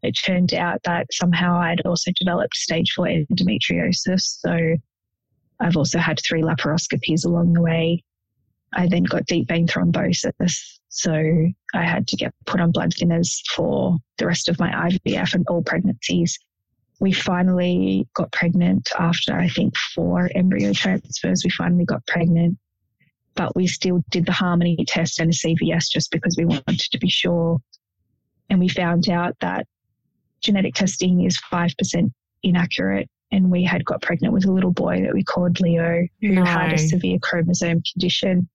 It 0.04 0.12
turned 0.12 0.54
out 0.54 0.82
that 0.84 1.08
somehow 1.12 1.58
I'd 1.58 1.82
also 1.86 2.12
developed 2.20 2.56
stage 2.56 2.92
four 2.96 3.06
endometriosis. 3.06 4.40
So 4.40 4.76
I've 5.60 5.78
also 5.78 5.98
had 5.98 6.20
three 6.20 6.42
laparoscopies 6.42 7.26
along 7.26 7.54
the 7.54 7.62
way. 7.62 8.04
I 8.74 8.88
then 8.88 9.04
got 9.04 9.26
deep 9.26 9.48
vein 9.48 9.68
thrombosis. 9.68 10.80
So 10.90 11.14
I 11.74 11.84
had 11.84 12.08
to 12.08 12.18
get 12.18 12.34
put 12.46 12.60
on 12.60 12.72
blood 12.72 12.94
thinners 12.94 13.40
for 13.56 13.98
the 14.18 14.28
rest 14.28 14.50
of 14.50 14.60
my 14.60 14.70
IVF 14.72 15.34
and 15.34 15.46
all 15.48 15.64
pregnancies. 15.64 16.38
We 17.00 17.12
finally 17.12 18.08
got 18.14 18.32
pregnant 18.32 18.90
after, 19.00 19.36
I 19.36 19.50
think, 19.50 19.74
four 19.96 20.30
embryo 20.36 20.74
transfers. 20.74 21.42
We 21.44 21.50
finally 21.50 21.86
got 21.86 22.06
pregnant 22.06 22.58
but 23.36 23.56
we 23.56 23.68
still 23.68 24.04
did 24.10 24.26
the 24.26 24.32
harmony 24.32 24.84
test 24.88 25.20
and 25.20 25.32
a 25.32 25.34
CVS 25.34 25.90
just 25.90 26.12
because 26.12 26.36
we 26.38 26.46
wanted 26.46 26.80
to 26.80 27.00
be 27.00 27.10
sure. 27.10 27.60
And 28.50 28.60
we 28.60 28.70
found 28.70 29.10
out 29.10 29.36
that 29.40 29.66
genetic 30.44 30.76
testing 30.76 31.24
is 31.26 31.40
5% 31.52 32.12
inaccurate. 32.44 33.10
And 33.32 33.50
we 33.50 33.64
had 33.64 33.84
got 33.84 34.02
pregnant 34.04 34.34
with 34.34 34.46
a 34.46 34.52
little 34.52 34.72
boy 34.72 35.02
that 35.02 35.14
we 35.14 35.24
called 35.24 35.60
Leo, 35.60 36.08
who 36.22 36.30
No. 36.30 36.46
had 36.46 36.74
a 36.74 36.78
severe 36.78 37.18
chromosome 37.20 37.82
condition. 37.92 38.48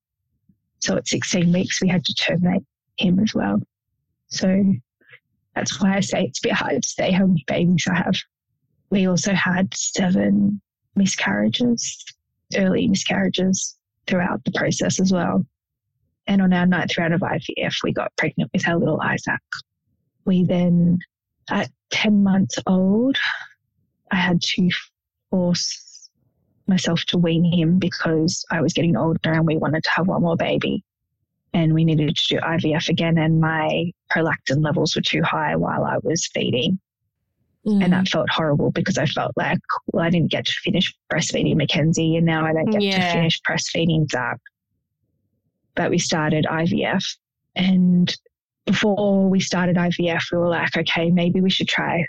So 0.79 0.97
at 0.97 1.09
16 1.09 1.53
weeks, 1.53 1.83
we 1.83 1.89
had 1.89 2.05
to 2.05 2.15
terminate 2.15 2.63
him 2.97 3.19
as 3.19 3.35
well. 3.35 3.61
So 4.29 4.63
that's 5.57 5.81
why 5.81 5.97
I 5.97 6.01
say 6.01 6.25
it's 6.25 6.39
a 6.39 6.49
bit 6.49 6.53
hard 6.53 6.83
to 6.83 6.89
say 6.89 7.11
how 7.11 7.27
many 7.27 7.45
babies 7.49 7.85
I 7.91 7.97
have. 7.97 8.15
We 8.91 9.09
also 9.09 9.33
had 9.33 9.75
seven 9.75 10.61
miscarriages, 10.95 12.05
early 12.57 12.87
miscarriages 12.87 13.77
throughout 14.07 14.45
the 14.45 14.53
process 14.53 15.01
as 15.01 15.13
well. 15.13 15.45
And 16.29 16.41
on 16.41 16.53
our 16.53 16.67
ninth 16.67 16.97
round 16.97 17.15
of 17.15 17.23
IVF, 17.23 17.75
we 17.83 17.93
got 17.93 18.15
pregnant 18.17 18.51
with 18.53 18.69
our 18.69 18.77
little 18.77 19.01
Isaac. 19.01 19.41
We 20.25 20.45
then, 20.45 20.99
at 21.51 21.71
10 21.91 22.23
months 22.23 22.59
old, 22.67 23.17
I 24.11 24.17
had 24.17 24.41
to 24.41 24.71
force 25.31 26.11
myself 26.67 27.03
to 27.07 27.19
wean 27.19 27.45
him 27.45 27.79
because 27.79 28.45
I 28.51 28.61
was 28.61 28.73
getting 28.73 28.97
older 28.97 29.33
and 29.33 29.47
we 29.47 29.57
wanted 29.57 29.85
to 29.85 29.91
have 29.91 30.07
one 30.07 30.23
more 30.23 30.37
baby. 30.37 30.85
And 31.55 31.73
we 31.73 31.85
needed 31.85 32.15
to 32.15 32.35
do 32.35 32.41
IVF 32.41 32.91
again, 32.91 33.17
and 33.17 33.41
my 33.41 33.91
prolactin 34.13 34.63
levels 34.63 34.95
were 34.95 35.03
too 35.03 35.23
high 35.23 35.57
while 35.57 35.83
I 35.83 35.97
was 36.03 36.29
feeding. 36.35 36.79
Mm. 37.67 37.85
And 37.85 37.93
that 37.95 38.09
felt 38.09 38.29
horrible 38.31 38.71
because 38.71 38.99
I 38.99 39.07
felt 39.07 39.33
like, 39.35 39.59
well, 39.93 40.05
I 40.05 40.11
didn't 40.11 40.31
get 40.31 40.45
to 40.45 40.53
finish 40.63 40.95
breastfeeding 41.11 41.57
Mackenzie, 41.57 42.17
and 42.17 42.27
now 42.27 42.45
I 42.45 42.53
don't 42.53 42.71
get 42.71 42.83
Yeah. 42.83 43.07
to 43.07 43.13
finish 43.13 43.41
breastfeeding 43.49 44.11
Zach. 44.11 44.39
But 45.75 45.91
we 45.91 45.99
started 45.99 46.47
IVF. 46.49 47.03
And 47.57 48.15
before 48.69 49.29
we 49.29 49.41
started 49.41 49.77
IVF, 49.77 50.31
we 50.31 50.39
were 50.39 50.49
like, 50.49 50.77
okay, 50.77 51.11
maybe 51.11 51.41
we 51.41 51.51
should 51.51 51.69
try. 51.69 52.07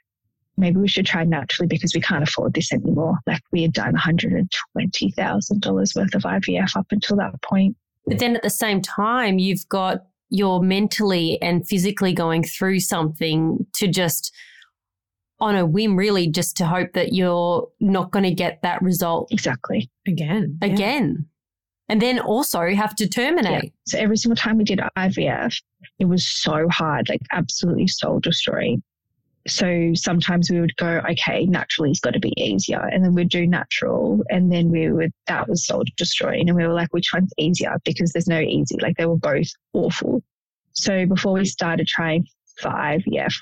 Maybe 0.58 0.78
we 0.78 0.90
should 0.90 1.06
try 1.06 1.24
naturally 1.24 1.68
because 1.68 1.96
we 1.96 2.02
can't 2.02 2.24
afford 2.24 2.54
this 2.54 2.74
anymore. 2.74 3.18
Like 3.26 3.42
we 3.52 3.62
had 3.62 3.74
done 3.74 3.96
$120,000 3.96 5.96
worth 5.96 6.16
of 6.16 6.24
IVF 6.24 6.76
up 6.76 6.88
until 6.92 7.16
that 7.18 7.42
point. 7.42 7.78
But 8.06 8.20
then 8.20 8.36
at 8.36 8.44
the 8.44 8.50
same 8.50 8.82
time, 8.82 9.40
you've 9.40 9.68
got 9.70 10.04
you're 10.30 10.62
mentally 10.62 11.42
and 11.42 11.68
physically 11.68 12.14
going 12.14 12.44
through 12.44 12.82
something 12.82 13.66
to 13.74 13.88
just 13.88 14.36
on 15.40 15.56
a 15.56 15.66
whim, 15.66 15.96
really, 15.96 16.28
just 16.28 16.58
to 16.58 16.66
hope 16.66 16.94
that 16.94 17.14
you're 17.14 17.68
not 17.80 18.12
going 18.12 18.24
to 18.24 18.34
get 18.34 18.62
that 18.62 18.82
result 18.82 19.32
Exactly. 19.32 19.90
again. 20.06 20.58
yeah. 20.62 20.68
again. 20.68 21.26
And 21.90 22.00
then 22.00 22.20
also 22.20 22.62
have 22.68 22.96
to 22.96 23.10
terminate. 23.10 23.74
So 23.88 23.98
every 23.98 24.16
single 24.16 24.36
time 24.36 24.60
we 24.60 24.64
did 24.64 24.80
IVF, 24.96 25.60
it 25.98 26.06
was 26.06 26.26
so 26.26 26.70
hard, 26.70 27.10
like 27.10 27.22
absolutely 27.32 27.88
soul 27.88 28.20
destroying. 28.20 28.84
So 29.48 29.94
sometimes 29.96 30.52
we 30.52 30.62
would 30.62 30.76
go, 30.76 31.02
okay, 31.10 31.46
naturally 31.46 31.90
it's 31.90 32.00
got 32.00 32.14
to 32.14 32.20
be 32.20 32.34
easier. 32.38 32.80
And 32.80 33.04
then 33.04 33.16
we'd 33.16 33.30
do 33.30 33.48
natural. 33.48 34.22
And 34.30 34.52
then 34.52 34.70
we 34.70 34.92
would, 34.92 35.12
that 35.26 35.50
was 35.50 35.66
soul 35.66 35.84
destroying. 35.98 36.48
And 36.48 36.56
we 36.56 36.68
were 36.68 36.74
like, 36.74 36.94
which 36.94 37.10
one's 37.12 37.34
easier? 37.40 37.76
Because 37.84 38.12
there's 38.12 38.28
no 38.28 38.40
easy. 38.40 38.78
Like 38.80 38.96
they 38.98 39.08
were 39.08 39.18
both 39.18 39.48
awful. 39.74 40.22
So 40.74 41.08
before 41.08 41.34
we 41.34 41.46
started 41.46 41.88
trying 41.88 42.28
for 42.58 42.70
IVF, 42.70 43.34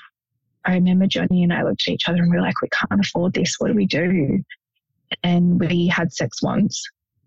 I 0.64 0.74
remember 0.74 1.06
Johnny 1.06 1.42
and 1.42 1.52
I 1.52 1.64
looked 1.64 1.86
at 1.86 1.92
each 1.92 2.08
other 2.08 2.22
and 2.22 2.30
we 2.30 2.38
were 2.38 2.42
like, 2.42 2.62
we 2.62 2.68
can't 2.68 3.04
afford 3.04 3.34
this. 3.34 3.56
What 3.58 3.68
do 3.68 3.74
we 3.74 3.86
do? 3.86 4.42
And 5.22 5.60
we 5.60 5.86
had 5.88 6.12
sex 6.14 6.42
once 6.42 6.82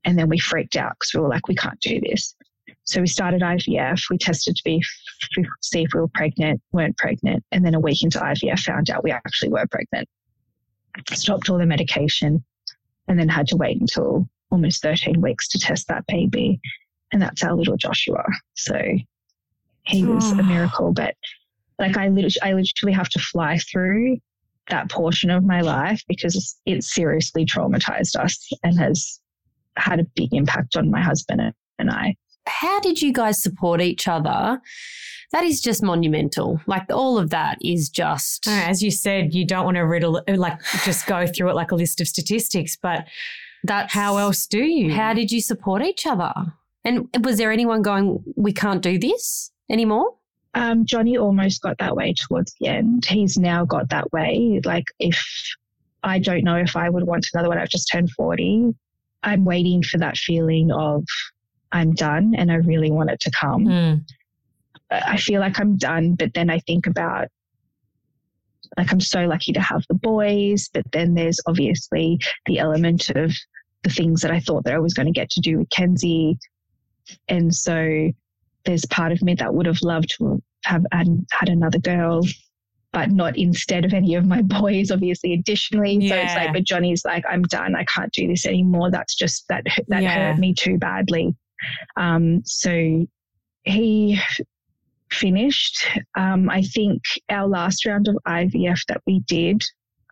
and 0.05 0.17
then 0.17 0.29
we 0.29 0.39
freaked 0.39 0.75
out 0.75 0.93
because 0.99 1.13
we 1.13 1.21
were 1.21 1.29
like, 1.29 1.47
we 1.47 1.55
can't 1.55 1.79
do 1.79 1.99
this. 2.01 2.35
So 2.83 2.99
we 3.01 3.07
started 3.07 3.41
IVF. 3.41 4.09
We 4.09 4.17
tested 4.17 4.55
to 4.55 4.61
be 4.65 4.81
see 5.61 5.83
if 5.83 5.93
we 5.93 5.99
were 6.01 6.07
pregnant, 6.09 6.61
weren't 6.71 6.97
pregnant, 6.97 7.43
and 7.51 7.65
then 7.65 7.75
a 7.75 7.79
week 7.79 8.03
into 8.03 8.19
IVF, 8.19 8.59
found 8.59 8.89
out 8.89 9.03
we 9.03 9.11
actually 9.11 9.49
were 9.49 9.65
pregnant. 9.69 10.07
Stopped 11.11 11.49
all 11.49 11.57
the 11.57 11.65
medication, 11.65 12.43
and 13.07 13.19
then 13.19 13.29
had 13.29 13.47
to 13.47 13.55
wait 13.55 13.79
until 13.79 14.27
almost 14.51 14.81
13 14.81 15.21
weeks 15.21 15.47
to 15.49 15.59
test 15.59 15.87
that 15.87 16.05
baby, 16.07 16.59
and 17.13 17.21
that's 17.21 17.43
our 17.43 17.55
little 17.55 17.77
Joshua. 17.77 18.25
So 18.55 18.79
he 19.85 20.03
was 20.03 20.31
a 20.33 20.41
Oh. 20.41 20.45
miracle. 20.45 20.91
But 20.91 21.15
like 21.79 21.97
I 21.97 22.09
literally, 22.09 22.35
I 22.41 22.53
literally 22.53 22.93
have 22.93 23.09
to 23.09 23.19
fly 23.19 23.57
through 23.57 24.17
that 24.69 24.89
portion 24.89 25.29
of 25.29 25.43
my 25.43 25.61
life 25.61 26.03
because 26.07 26.57
it 26.65 26.83
seriously 26.83 27.45
traumatized 27.45 28.15
us 28.15 28.49
and 28.63 28.77
has 28.79 29.20
had 29.77 29.99
a 29.99 30.05
big 30.15 30.33
impact 30.33 30.75
on 30.75 30.91
my 30.91 31.01
husband 31.01 31.53
and 31.79 31.89
I. 31.89 32.15
How 32.47 32.79
did 32.79 33.01
you 33.01 33.13
guys 33.13 33.41
support 33.41 33.81
each 33.81 34.07
other 34.07 34.61
that 35.31 35.45
is 35.45 35.61
just 35.61 35.81
monumental. 35.81 36.59
Like 36.67 36.83
all 36.91 37.17
of 37.17 37.29
that 37.29 37.57
is 37.61 37.89
just. 37.89 38.47
As 38.47 38.83
you 38.83 38.91
said, 38.91 39.33
you 39.33 39.45
don't 39.45 39.65
want 39.65 39.75
to 39.75 39.81
riddle, 39.81 40.21
like 40.27 40.59
just 40.83 41.07
go 41.07 41.25
through 41.25 41.49
it 41.49 41.55
like 41.55 41.71
a 41.71 41.75
list 41.75 42.01
of 42.01 42.07
statistics, 42.07 42.77
but 42.81 43.07
that's 43.63 43.93
how 43.93 44.17
else 44.17 44.45
do 44.45 44.63
you? 44.63 44.93
How 44.93 45.13
did 45.13 45.31
you 45.31 45.39
support 45.39 45.83
each 45.83 46.05
other? 46.05 46.33
And 46.83 47.07
was 47.23 47.37
there 47.37 47.51
anyone 47.51 47.81
going, 47.81 48.23
we 48.35 48.51
can't 48.51 48.81
do 48.81 48.97
this 48.97 49.51
anymore? 49.69 50.15
Um, 50.53 50.85
Johnny 50.85 51.17
almost 51.17 51.61
got 51.61 51.77
that 51.77 51.95
way 51.95 52.13
towards 52.13 52.53
the 52.59 52.67
end. 52.67 53.05
He's 53.05 53.37
now 53.37 53.63
got 53.63 53.89
that 53.89 54.11
way. 54.11 54.59
Like, 54.65 54.85
if 54.99 55.23
I 56.03 56.19
don't 56.19 56.43
know 56.43 56.57
if 56.57 56.75
I 56.75 56.89
would 56.89 57.05
want 57.05 57.27
another 57.33 57.47
one, 57.47 57.57
I've 57.57 57.69
just 57.69 57.89
turned 57.89 58.11
40. 58.11 58.73
I'm 59.23 59.45
waiting 59.45 59.83
for 59.83 59.97
that 59.99 60.17
feeling 60.17 60.71
of 60.71 61.05
I'm 61.71 61.93
done 61.93 62.33
and 62.35 62.51
I 62.51 62.55
really 62.55 62.91
want 62.91 63.11
it 63.11 63.19
to 63.21 63.31
come. 63.31 63.65
Mm. 63.65 64.01
I 64.89 65.17
feel 65.17 65.39
like 65.39 65.59
I'm 65.59 65.77
done, 65.77 66.15
but 66.15 66.33
then 66.33 66.49
I 66.49 66.59
think 66.59 66.87
about 66.87 67.27
like 68.77 68.91
I'm 68.91 69.01
so 69.01 69.25
lucky 69.25 69.51
to 69.53 69.61
have 69.61 69.83
the 69.87 69.95
boys, 69.95 70.69
but 70.73 70.89
then 70.91 71.13
there's 71.13 71.39
obviously 71.45 72.19
the 72.45 72.59
element 72.59 73.09
of 73.09 73.33
the 73.83 73.89
things 73.89 74.21
that 74.21 74.31
I 74.31 74.39
thought 74.39 74.63
that 74.63 74.73
I 74.73 74.79
was 74.79 74.93
going 74.93 75.07
to 75.07 75.11
get 75.11 75.29
to 75.31 75.41
do 75.41 75.59
with 75.59 75.69
Kenzie. 75.69 76.37
And 77.27 77.53
so 77.53 78.11
there's 78.65 78.85
part 78.85 79.11
of 79.11 79.21
me 79.21 79.33
that 79.35 79.53
would 79.53 79.65
have 79.65 79.81
loved 79.81 80.15
to 80.17 80.41
have 80.65 80.85
had, 80.91 81.07
had 81.31 81.49
another 81.49 81.79
girl, 81.79 82.21
but 82.93 83.11
not 83.11 83.37
instead 83.37 83.85
of 83.85 83.93
any 83.93 84.15
of 84.15 84.25
my 84.25 84.41
boys, 84.41 84.91
obviously, 84.91 85.33
additionally. 85.33 85.95
Yeah. 85.95 86.09
So 86.09 86.15
it's 86.21 86.35
like, 86.35 86.53
but 86.53 86.63
Johnny's 86.63 87.05
like, 87.05 87.23
I'm 87.29 87.43
done. 87.43 87.75
I 87.75 87.85
can't 87.85 88.11
do 88.13 88.27
this 88.27 88.45
anymore. 88.45 88.91
That's 88.91 89.15
just, 89.15 89.47
that, 89.49 89.65
that 89.87 90.03
yeah. 90.03 90.31
hurt 90.31 90.39
me 90.39 90.53
too 90.53 90.77
badly. 90.77 91.35
Um, 91.95 92.41
so 92.45 93.05
he 93.63 94.19
finished. 95.11 95.87
Um, 96.17 96.49
I 96.49 96.61
think 96.63 97.01
our 97.29 97.47
last 97.47 97.85
round 97.85 98.07
of 98.07 98.17
IVF 98.27 98.79
that 98.87 99.01
we 99.05 99.19
did 99.21 99.61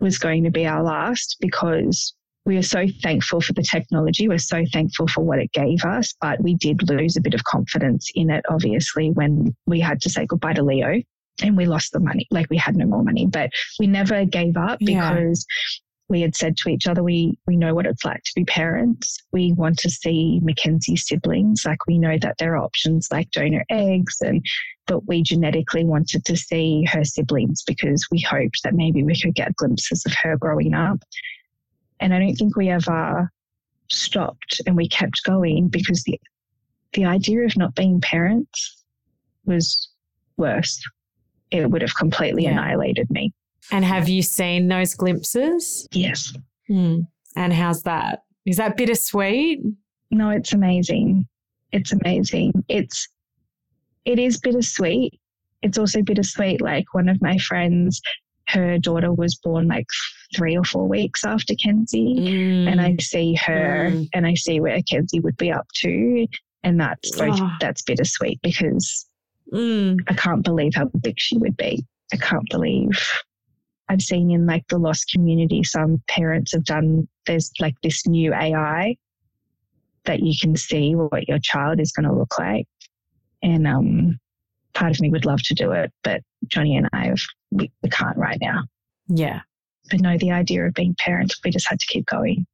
was 0.01 0.17
going 0.17 0.43
to 0.43 0.51
be 0.51 0.65
our 0.65 0.83
last 0.83 1.37
because 1.39 2.13
we 2.45 2.57
are 2.57 2.63
so 2.63 2.85
thankful 3.03 3.41
for 3.41 3.53
the 3.53 3.63
technology. 3.63 4.27
We're 4.27 4.37
so 4.37 4.63
thankful 4.71 5.07
for 5.07 5.23
what 5.23 5.39
it 5.39 5.51
gave 5.51 5.83
us, 5.83 6.13
but 6.21 6.41
we 6.41 6.55
did 6.55 6.89
lose 6.89 7.17
a 7.17 7.21
bit 7.21 7.33
of 7.33 7.43
confidence 7.43 8.09
in 8.15 8.29
it, 8.29 8.43
obviously, 8.49 9.11
when 9.11 9.55
we 9.67 9.79
had 9.79 10.01
to 10.01 10.09
say 10.09 10.25
goodbye 10.25 10.53
to 10.53 10.63
Leo 10.63 11.01
and 11.41 11.57
we 11.57 11.65
lost 11.65 11.91
the 11.91 11.99
money. 11.99 12.27
Like 12.31 12.49
we 12.49 12.57
had 12.57 12.75
no 12.75 12.85
more 12.85 13.03
money, 13.03 13.27
but 13.27 13.51
we 13.79 13.87
never 13.87 14.25
gave 14.25 14.57
up 14.57 14.77
yeah. 14.81 15.13
because 15.13 15.45
we 16.09 16.21
had 16.21 16.35
said 16.35 16.57
to 16.57 16.69
each 16.69 16.87
other, 16.87 17.03
we, 17.03 17.37
we 17.45 17.55
know 17.55 17.75
what 17.75 17.85
it's 17.85 18.03
like 18.03 18.23
to 18.23 18.31
be 18.35 18.43
parents. 18.43 19.19
We 19.31 19.53
want 19.53 19.77
to 19.79 19.89
see 19.91 20.39
Mackenzie's 20.41 21.07
siblings. 21.07 21.63
Like 21.65 21.85
we 21.87 21.99
know 21.99 22.17
that 22.19 22.39
there 22.39 22.55
are 22.55 22.63
options 22.63 23.09
like 23.11 23.29
donor 23.29 23.63
eggs 23.69 24.17
and, 24.21 24.43
but 24.87 25.07
we 25.07 25.21
genetically 25.21 25.85
wanted 25.85 26.25
to 26.25 26.35
see 26.35 26.83
her 26.85 27.03
siblings 27.03 27.61
because 27.63 28.07
we 28.11 28.19
hoped 28.21 28.63
that 28.63 28.73
maybe 28.73 29.03
we 29.03 29.19
could 29.19 29.35
get 29.35 29.55
glimpses 29.55 30.03
of 30.05 30.13
her 30.23 30.35
growing 30.35 30.73
up. 30.73 30.99
And 31.99 32.13
I 32.13 32.19
don't 32.19 32.35
think 32.35 32.57
we 32.57 32.69
ever 32.69 33.31
stopped 33.91 34.61
and 34.65 34.75
we 34.75 34.89
kept 34.89 35.21
going 35.25 35.67
because 35.67 36.03
the, 36.03 36.19
the 36.93 37.05
idea 37.05 37.41
of 37.41 37.55
not 37.55 37.75
being 37.75 38.01
parents 38.01 38.83
was 39.45 39.89
worse. 40.37 40.81
It 41.51 41.69
would 41.69 41.81
have 41.81 41.95
completely 41.95 42.43
yeah. 42.43 42.51
annihilated 42.51 43.09
me. 43.09 43.33
And 43.71 43.85
have 43.85 44.09
you 44.09 44.21
seen 44.21 44.67
those 44.67 44.93
glimpses? 44.93 45.87
Yes. 45.91 46.33
Mm. 46.69 47.07
And 47.35 47.53
how's 47.53 47.83
that? 47.83 48.23
Is 48.45 48.57
that 48.57 48.77
bittersweet? 48.77 49.61
No, 50.11 50.29
it's 50.29 50.53
amazing. 50.53 51.27
It's 51.71 51.91
amazing. 51.91 52.53
It's 52.67 53.07
it 54.05 54.17
is 54.17 54.39
bittersweet. 54.39 55.19
It's 55.61 55.77
also 55.77 56.01
bittersweet. 56.01 56.61
Like 56.61 56.93
one 56.93 57.09
of 57.09 57.21
my 57.21 57.37
friends, 57.37 58.01
her 58.47 58.79
daughter 58.79 59.13
was 59.13 59.35
born 59.35 59.67
like 59.67 59.85
three 60.35 60.57
or 60.57 60.63
four 60.63 60.87
weeks 60.87 61.23
after 61.23 61.53
Kenzie, 61.55 62.15
mm. 62.15 62.67
and 62.67 62.81
I 62.81 62.95
see 62.99 63.35
her 63.35 63.89
mm. 63.91 64.07
and 64.13 64.25
I 64.25 64.33
see 64.33 64.59
where 64.59 64.81
Kenzie 64.81 65.19
would 65.19 65.37
be 65.37 65.51
up 65.51 65.67
to, 65.81 66.27
and 66.63 66.79
that's 66.79 67.15
both 67.17 67.39
oh. 67.39 67.51
that's 67.59 67.83
bittersweet 67.83 68.39
because 68.41 69.05
mm. 69.51 69.97
I 70.07 70.13
can't 70.13 70.43
believe 70.43 70.73
how 70.75 70.85
big 71.01 71.15
she 71.17 71.37
would 71.37 71.57
be. 71.57 71.85
I 72.13 72.17
can't 72.17 72.47
believe 72.49 72.99
I've 73.89 74.01
seen 74.01 74.29
in 74.29 74.45
like 74.45 74.67
the 74.67 74.77
lost 74.77 75.09
community, 75.11 75.63
some 75.63 76.01
parents 76.07 76.53
have 76.53 76.63
done, 76.63 77.07
there's 77.25 77.51
like 77.59 77.73
this 77.81 78.05
new 78.05 78.33
AI 78.33 78.95
that 80.05 80.21
you 80.21 80.33
can 80.39 80.55
see 80.55 80.93
what 80.93 81.27
your 81.27 81.39
child 81.39 81.79
is 81.79 81.91
going 81.91 82.07
to 82.07 82.13
look 82.13 82.37
like. 82.37 82.67
And 83.41 83.67
um, 83.67 84.19
part 84.75 84.91
of 84.91 85.01
me 85.01 85.09
would 85.09 85.25
love 85.25 85.41
to 85.43 85.55
do 85.55 85.71
it, 85.71 85.91
but 86.03 86.21
Johnny 86.47 86.77
and 86.77 86.87
I, 86.93 87.07
have, 87.07 87.19
we, 87.49 87.71
we 87.81 87.89
can't 87.89 88.15
right 88.15 88.37
now. 88.39 88.63
Yeah. 89.07 89.41
But 89.89 90.01
no, 90.01 90.19
the 90.19 90.31
idea 90.31 90.67
of 90.67 90.75
being 90.75 90.95
parents, 90.99 91.39
we 91.43 91.49
just 91.49 91.67
had 91.67 91.79
to 91.79 91.87
keep 91.87 92.05
going. 92.05 92.45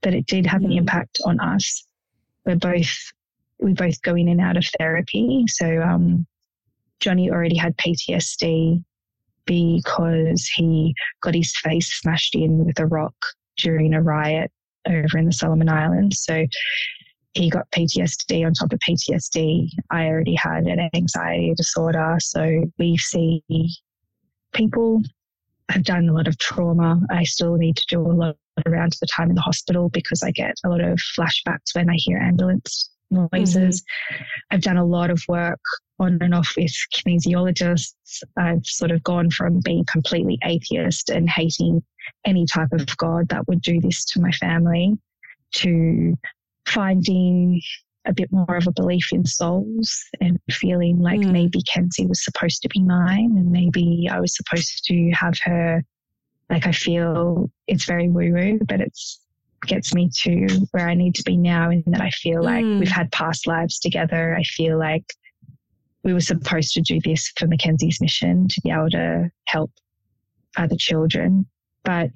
But 0.00 0.14
it 0.14 0.26
did 0.26 0.46
have 0.46 0.62
mm. 0.62 0.66
an 0.66 0.72
impact 0.72 1.18
on 1.26 1.40
us. 1.40 1.86
We're 2.46 2.56
both, 2.56 2.96
we 3.58 3.74
both 3.74 4.00
go 4.00 4.14
in 4.14 4.28
and 4.28 4.40
out 4.40 4.56
of 4.56 4.66
therapy. 4.78 5.44
So 5.48 5.82
um, 5.82 6.26
Johnny 7.00 7.30
already 7.30 7.56
had 7.56 7.76
PTSD 7.76 8.82
because 9.46 10.48
he 10.54 10.94
got 11.22 11.34
his 11.34 11.56
face 11.56 11.92
smashed 12.00 12.34
in 12.34 12.64
with 12.64 12.78
a 12.78 12.86
rock 12.86 13.14
during 13.56 13.94
a 13.94 14.02
riot 14.02 14.50
over 14.86 15.18
in 15.18 15.26
the 15.26 15.32
Solomon 15.32 15.68
Islands. 15.68 16.22
So 16.22 16.46
he 17.34 17.50
got 17.50 17.70
PTSD 17.70 18.44
on 18.44 18.54
top 18.54 18.72
of 18.72 18.78
PTSD. 18.80 19.68
I 19.90 20.06
already 20.06 20.34
had 20.34 20.64
an 20.64 20.90
anxiety 20.94 21.54
disorder. 21.56 22.16
So 22.20 22.64
we 22.78 22.96
see 22.96 23.42
people 24.52 25.02
have 25.70 25.84
done 25.84 26.08
a 26.08 26.12
lot 26.12 26.28
of 26.28 26.38
trauma. 26.38 27.00
I 27.10 27.24
still 27.24 27.56
need 27.56 27.76
to 27.76 27.86
do 27.88 28.00
a 28.00 28.12
lot 28.12 28.36
around 28.66 28.96
the 29.00 29.06
time 29.06 29.30
in 29.30 29.36
the 29.36 29.40
hospital 29.40 29.88
because 29.88 30.22
I 30.22 30.32
get 30.32 30.54
a 30.64 30.68
lot 30.68 30.80
of 30.80 30.98
flashbacks 31.18 31.74
when 31.74 31.88
I 31.88 31.94
hear 31.96 32.18
ambulance 32.18 32.90
noises. 33.10 33.82
Mm-hmm. 33.82 34.22
I've 34.50 34.62
done 34.62 34.76
a 34.76 34.84
lot 34.84 35.10
of 35.10 35.22
work 35.28 35.60
on 36.00 36.18
and 36.20 36.34
off 36.34 36.52
with 36.56 36.72
kinesiologists. 36.94 38.22
I've 38.36 38.66
sort 38.66 38.90
of 38.90 39.02
gone 39.04 39.30
from 39.30 39.60
being 39.60 39.84
completely 39.84 40.38
atheist 40.44 41.10
and 41.10 41.28
hating 41.28 41.82
any 42.24 42.46
type 42.46 42.72
of 42.72 42.96
God 42.96 43.28
that 43.28 43.46
would 43.46 43.62
do 43.62 43.80
this 43.80 44.04
to 44.06 44.20
my 44.20 44.32
family 44.32 44.98
to 45.52 46.14
finding 46.66 47.60
a 48.06 48.12
bit 48.12 48.32
more 48.32 48.56
of 48.56 48.66
a 48.66 48.72
belief 48.72 49.08
in 49.12 49.26
souls 49.26 50.02
and 50.20 50.38
feeling 50.50 50.98
like 50.98 51.20
mm. 51.20 51.32
maybe 51.32 51.62
Kenzie 51.62 52.06
was 52.06 52.24
supposed 52.24 52.62
to 52.62 52.68
be 52.68 52.82
mine 52.82 53.34
and 53.36 53.52
maybe 53.52 54.08
I 54.10 54.20
was 54.20 54.34
supposed 54.34 54.84
to 54.86 55.10
have 55.10 55.34
her. 55.44 55.84
Like 56.48 56.66
I 56.66 56.72
feel 56.72 57.50
it's 57.66 57.84
very 57.84 58.08
woo 58.08 58.32
woo, 58.32 58.58
but 58.66 58.80
it's 58.80 59.20
gets 59.66 59.94
me 59.94 60.10
to 60.22 60.46
where 60.70 60.88
I 60.88 60.94
need 60.94 61.14
to 61.16 61.22
be 61.22 61.36
now 61.36 61.70
and 61.70 61.84
that 61.88 62.00
I 62.00 62.10
feel 62.10 62.42
like 62.42 62.64
mm. 62.64 62.80
we've 62.80 62.88
had 62.88 63.12
past 63.12 63.46
lives 63.46 63.78
together. 63.78 64.34
I 64.34 64.42
feel 64.42 64.78
like 64.78 65.04
we 66.02 66.12
were 66.12 66.20
supposed 66.20 66.72
to 66.74 66.80
do 66.80 67.00
this 67.04 67.32
for 67.36 67.46
Mackenzie's 67.46 68.00
mission 68.00 68.48
to 68.48 68.60
be 68.62 68.70
able 68.70 68.90
to 68.90 69.30
help 69.46 69.70
other 70.56 70.76
children. 70.76 71.46
But 71.84 72.10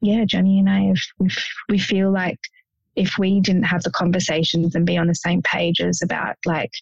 yeah, 0.00 0.24
Johnny 0.24 0.58
and 0.58 0.68
I 0.68 0.80
have, 0.84 0.98
we 1.18 1.30
we 1.68 1.78
feel 1.78 2.12
like 2.12 2.38
if 2.94 3.18
we 3.18 3.40
didn't 3.40 3.64
have 3.64 3.82
the 3.82 3.90
conversations 3.90 4.74
and 4.74 4.86
be 4.86 4.96
on 4.96 5.06
the 5.06 5.14
same 5.14 5.42
pages 5.42 6.00
about 6.02 6.36
like, 6.46 6.72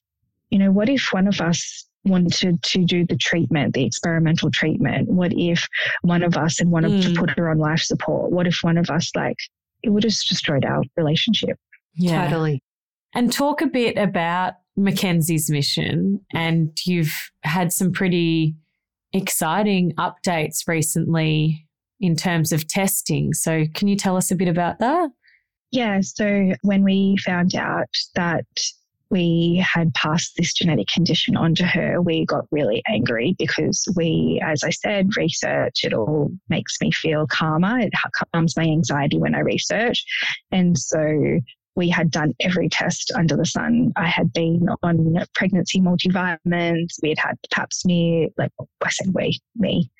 you 0.51 0.59
know, 0.59 0.71
what 0.71 0.89
if 0.89 1.09
one 1.12 1.27
of 1.27 1.41
us 1.41 1.87
wanted 2.05 2.62
to 2.62 2.85
do 2.85 3.05
the 3.07 3.17
treatment, 3.17 3.75
the 3.75 3.85
experimental 3.85 4.51
treatment? 4.51 5.09
What 5.09 5.33
if 5.33 5.67
one 6.03 6.23
of 6.23 6.37
us 6.37 6.59
had 6.59 6.69
wanted 6.69 6.93
mm. 6.93 7.03
to 7.03 7.19
put 7.19 7.31
her 7.31 7.51
on 7.51 7.59
life 7.59 7.81
support? 7.81 8.31
What 8.31 8.47
if 8.47 8.59
one 8.62 8.79
of 8.79 8.91
us 8.91 9.11
like, 9.17 9.39
it 9.83 9.91
would 9.91 10.05
have 10.05 10.12
destroyed 10.12 10.65
our 10.65 10.83
relationship. 10.97 11.59
Yeah. 11.95 12.25
Totally. 12.29 12.62
And 13.15 13.33
talk 13.33 13.61
a 13.61 13.67
bit 13.67 13.97
about 13.97 14.55
Mackenzie's 14.77 15.51
mission, 15.51 16.20
and 16.33 16.77
you've 16.85 17.31
had 17.43 17.72
some 17.72 17.93
pretty 17.93 18.57
exciting 19.12 19.93
updates 19.93 20.66
recently 20.66 21.66
in 22.01 22.16
terms 22.16 22.53
of 22.53 22.66
testing. 22.66 23.33
So, 23.33 23.64
can 23.75 23.89
you 23.89 23.97
tell 23.97 24.16
us 24.16 24.31
a 24.31 24.37
bit 24.37 24.49
about 24.49 24.79
that? 24.81 25.11
Yeah. 25.70 26.01
So, 26.03 26.53
when 26.62 26.83
we 26.83 27.16
found 27.25 27.55
out 27.55 27.95
that 28.14 28.45
we 29.11 29.64
had 29.64 29.95
passed 29.95 30.35
this 30.37 30.53
genetic 30.53 30.89
condition 30.89 31.37
onto 31.37 31.64
her, 31.64 32.03
we 32.03 32.27
got 32.27 32.47
really 32.51 32.83
angry 32.89 33.37
because 33.39 33.87
we, 33.97 34.43
as 34.45 34.64
I 34.64 34.70
said, 34.70 35.16
research, 35.16 35.85
it 35.85 35.93
all 35.93 36.31
makes 36.49 36.79
me 36.81 36.91
feel 36.91 37.27
calmer. 37.29 37.79
It 37.79 37.93
calms 38.33 38.57
my 38.57 38.64
anxiety 38.64 39.18
when 39.18 39.37
I 39.37 39.41
research. 39.41 40.05
And 40.51 40.77
so 40.77 41.39
we 41.77 41.89
had 41.89 42.11
done 42.11 42.33
every 42.41 42.68
test 42.68 43.11
under 43.14 43.37
the 43.37 43.45
sun. 43.45 43.93
I 43.97 44.07
had 44.07 44.33
been 44.33 44.68
on 44.83 45.16
pregnancy 45.35 45.81
multivitamins. 45.81 46.95
We 47.03 47.11
had 47.11 47.18
had 47.18 47.39
pap 47.51 47.72
smear, 47.72 48.29
like 48.39 48.53
I 48.83 48.91
said, 48.91 49.12
we, 49.12 49.41
me, 49.57 49.91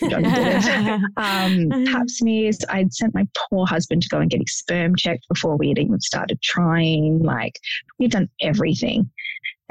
John 0.00 0.22
did 0.22 0.32
it. 0.36 1.00
um, 1.16 1.84
pap 1.86 2.08
smears. 2.08 2.58
I'd 2.68 2.92
sent 2.92 3.14
my 3.14 3.26
poor 3.48 3.66
husband 3.66 4.02
to 4.02 4.08
go 4.08 4.18
and 4.18 4.30
get 4.30 4.40
his 4.40 4.58
sperm 4.58 4.94
checked 4.96 5.26
before 5.28 5.56
we 5.56 5.68
had 5.68 5.78
even 5.78 6.00
started 6.00 6.40
trying. 6.42 7.22
Like 7.22 7.58
we'd 7.98 8.12
done 8.12 8.28
everything. 8.40 9.10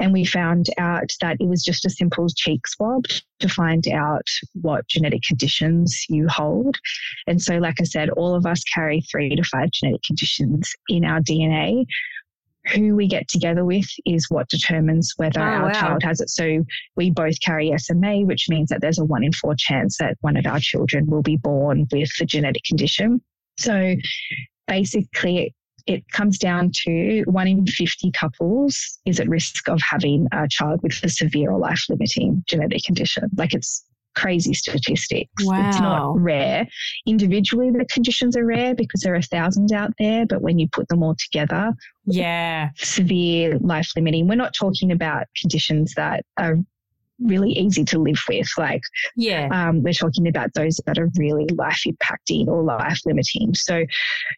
And 0.00 0.12
we 0.12 0.24
found 0.24 0.66
out 0.78 1.10
that 1.20 1.36
it 1.40 1.46
was 1.46 1.62
just 1.62 1.84
a 1.84 1.90
simple 1.90 2.26
cheek 2.34 2.66
swab 2.66 3.04
to 3.40 3.48
find 3.48 3.86
out 3.88 4.26
what 4.54 4.88
genetic 4.88 5.22
conditions 5.22 6.04
you 6.08 6.26
hold. 6.28 6.76
And 7.26 7.40
so, 7.40 7.58
like 7.58 7.80
I 7.80 7.84
said, 7.84 8.10
all 8.10 8.34
of 8.34 8.46
us 8.46 8.64
carry 8.64 9.02
three 9.02 9.36
to 9.36 9.44
five 9.44 9.70
genetic 9.72 10.02
conditions 10.02 10.72
in 10.88 11.04
our 11.04 11.20
DNA. 11.20 11.84
Who 12.74 12.94
we 12.94 13.06
get 13.08 13.26
together 13.28 13.64
with 13.64 13.86
is 14.04 14.26
what 14.28 14.48
determines 14.48 15.14
whether 15.16 15.40
Oh, 15.40 15.44
our 15.44 15.66
wow. 15.66 15.72
child 15.72 16.02
has 16.02 16.20
it. 16.20 16.28
So 16.30 16.64
we 16.96 17.10
both 17.10 17.40
carry 17.40 17.72
SMA, 17.78 18.20
which 18.20 18.46
means 18.50 18.68
that 18.68 18.80
there's 18.82 18.98
a 18.98 19.04
one 19.04 19.24
in 19.24 19.32
four 19.32 19.54
chance 19.56 19.96
that 19.98 20.16
one 20.20 20.36
of 20.36 20.46
our 20.46 20.60
children 20.60 21.06
will 21.06 21.22
be 21.22 21.36
born 21.38 21.86
with 21.90 22.10
the 22.18 22.26
genetic 22.26 22.64
condition. 22.64 23.22
So 23.58 23.96
basically, 24.66 25.54
it 25.86 26.04
comes 26.12 26.38
down 26.38 26.70
to 26.84 27.22
one 27.26 27.48
in 27.48 27.66
50 27.66 28.10
couples 28.12 28.98
is 29.06 29.20
at 29.20 29.28
risk 29.28 29.68
of 29.68 29.80
having 29.82 30.26
a 30.32 30.46
child 30.48 30.80
with 30.82 30.98
a 31.02 31.08
severe 31.08 31.50
or 31.50 31.58
life 31.58 31.84
limiting 31.88 32.44
genetic 32.46 32.84
condition. 32.84 33.28
Like 33.36 33.54
it's 33.54 33.84
crazy 34.16 34.52
statistics. 34.54 35.30
Wow. 35.44 35.68
It's 35.68 35.80
not 35.80 36.18
rare. 36.20 36.66
Individually, 37.06 37.70
the 37.70 37.86
conditions 37.86 38.36
are 38.36 38.44
rare 38.44 38.74
because 38.74 39.00
there 39.02 39.14
are 39.14 39.22
thousands 39.22 39.72
out 39.72 39.92
there, 39.98 40.26
but 40.26 40.42
when 40.42 40.58
you 40.58 40.68
put 40.72 40.88
them 40.88 41.02
all 41.02 41.14
together, 41.16 41.72
Yeah. 42.06 42.70
severe 42.76 43.58
life 43.60 43.90
limiting, 43.96 44.26
we're 44.26 44.34
not 44.34 44.54
talking 44.54 44.90
about 44.90 45.26
conditions 45.40 45.94
that 45.94 46.24
are 46.36 46.56
really 47.20 47.50
easy 47.52 47.84
to 47.84 47.98
live 47.98 48.20
with. 48.28 48.48
Like 48.58 48.82
Yeah. 49.16 49.48
um, 49.52 49.82
we're 49.82 49.92
talking 49.92 50.28
about 50.28 50.52
those 50.54 50.80
that 50.86 50.98
are 50.98 51.08
really 51.18 51.46
life 51.54 51.82
impacting 51.86 52.48
or 52.48 52.62
life 52.62 53.00
limiting. 53.04 53.54
So, 53.54 53.84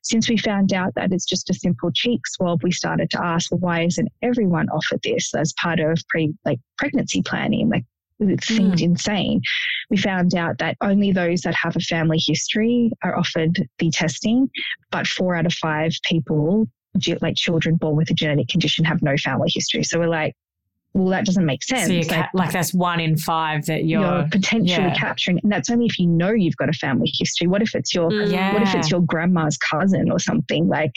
since 0.02 0.28
we 0.28 0.36
found 0.36 0.72
out 0.72 0.94
that 0.94 1.12
it's 1.12 1.26
just 1.26 1.50
a 1.50 1.54
simple 1.54 1.90
cheek 1.92 2.20
swab, 2.26 2.62
we 2.62 2.72
started 2.72 3.10
to 3.10 3.24
ask, 3.24 3.50
well, 3.50 3.60
why 3.60 3.82
isn't 3.82 4.08
everyone 4.22 4.68
offered 4.70 5.00
this 5.02 5.34
as 5.34 5.52
part 5.60 5.80
of 5.80 5.98
pre 6.08 6.32
like 6.44 6.58
pregnancy 6.78 7.22
planning? 7.22 7.70
Like 7.70 7.84
it 8.20 8.44
seemed 8.44 8.80
insane. 8.80 9.40
We 9.90 9.96
found 9.96 10.34
out 10.34 10.58
that 10.58 10.76
only 10.80 11.12
those 11.12 11.40
that 11.42 11.54
have 11.54 11.76
a 11.76 11.80
family 11.80 12.18
history 12.24 12.92
are 13.02 13.18
offered 13.18 13.66
the 13.78 13.90
testing, 13.90 14.48
but 14.90 15.06
four 15.06 15.34
out 15.34 15.46
of 15.46 15.52
five 15.54 15.92
people, 16.04 16.68
like 17.20 17.36
children 17.36 17.76
born 17.76 17.96
with 17.96 18.10
a 18.10 18.14
genetic 18.14 18.48
condition, 18.48 18.84
have 18.84 19.02
no 19.02 19.16
family 19.16 19.50
history. 19.52 19.82
So 19.82 19.98
we're 19.98 20.08
like, 20.08 20.34
well, 20.94 21.08
that 21.10 21.24
doesn't 21.24 21.46
make 21.46 21.62
sense. 21.62 21.86
So 21.86 21.92
you 21.92 22.00
Like, 22.00 22.08
ca- 22.08 22.30
like 22.34 22.52
that's 22.52 22.74
one 22.74 23.00
in 23.00 23.16
five 23.16 23.64
that 23.66 23.84
you're. 23.84 24.02
you're 24.02 24.28
potentially 24.30 24.70
yeah. 24.88 24.94
capturing, 24.94 25.38
and 25.42 25.50
that's 25.50 25.70
only 25.70 25.86
if 25.86 25.98
you 25.98 26.06
know 26.06 26.30
you've 26.32 26.56
got 26.56 26.68
a 26.68 26.72
family 26.74 27.10
history. 27.18 27.46
What 27.46 27.62
if 27.62 27.74
it's 27.74 27.94
your 27.94 28.10
Mm. 28.10 28.30
yeah. 28.32 28.52
what 28.52 28.62
if 28.62 28.74
it's 28.74 28.90
your 28.90 29.00
grandma's 29.00 29.56
cousin 29.58 30.10
or 30.10 30.18
something? 30.18 30.68
Like 30.68 30.92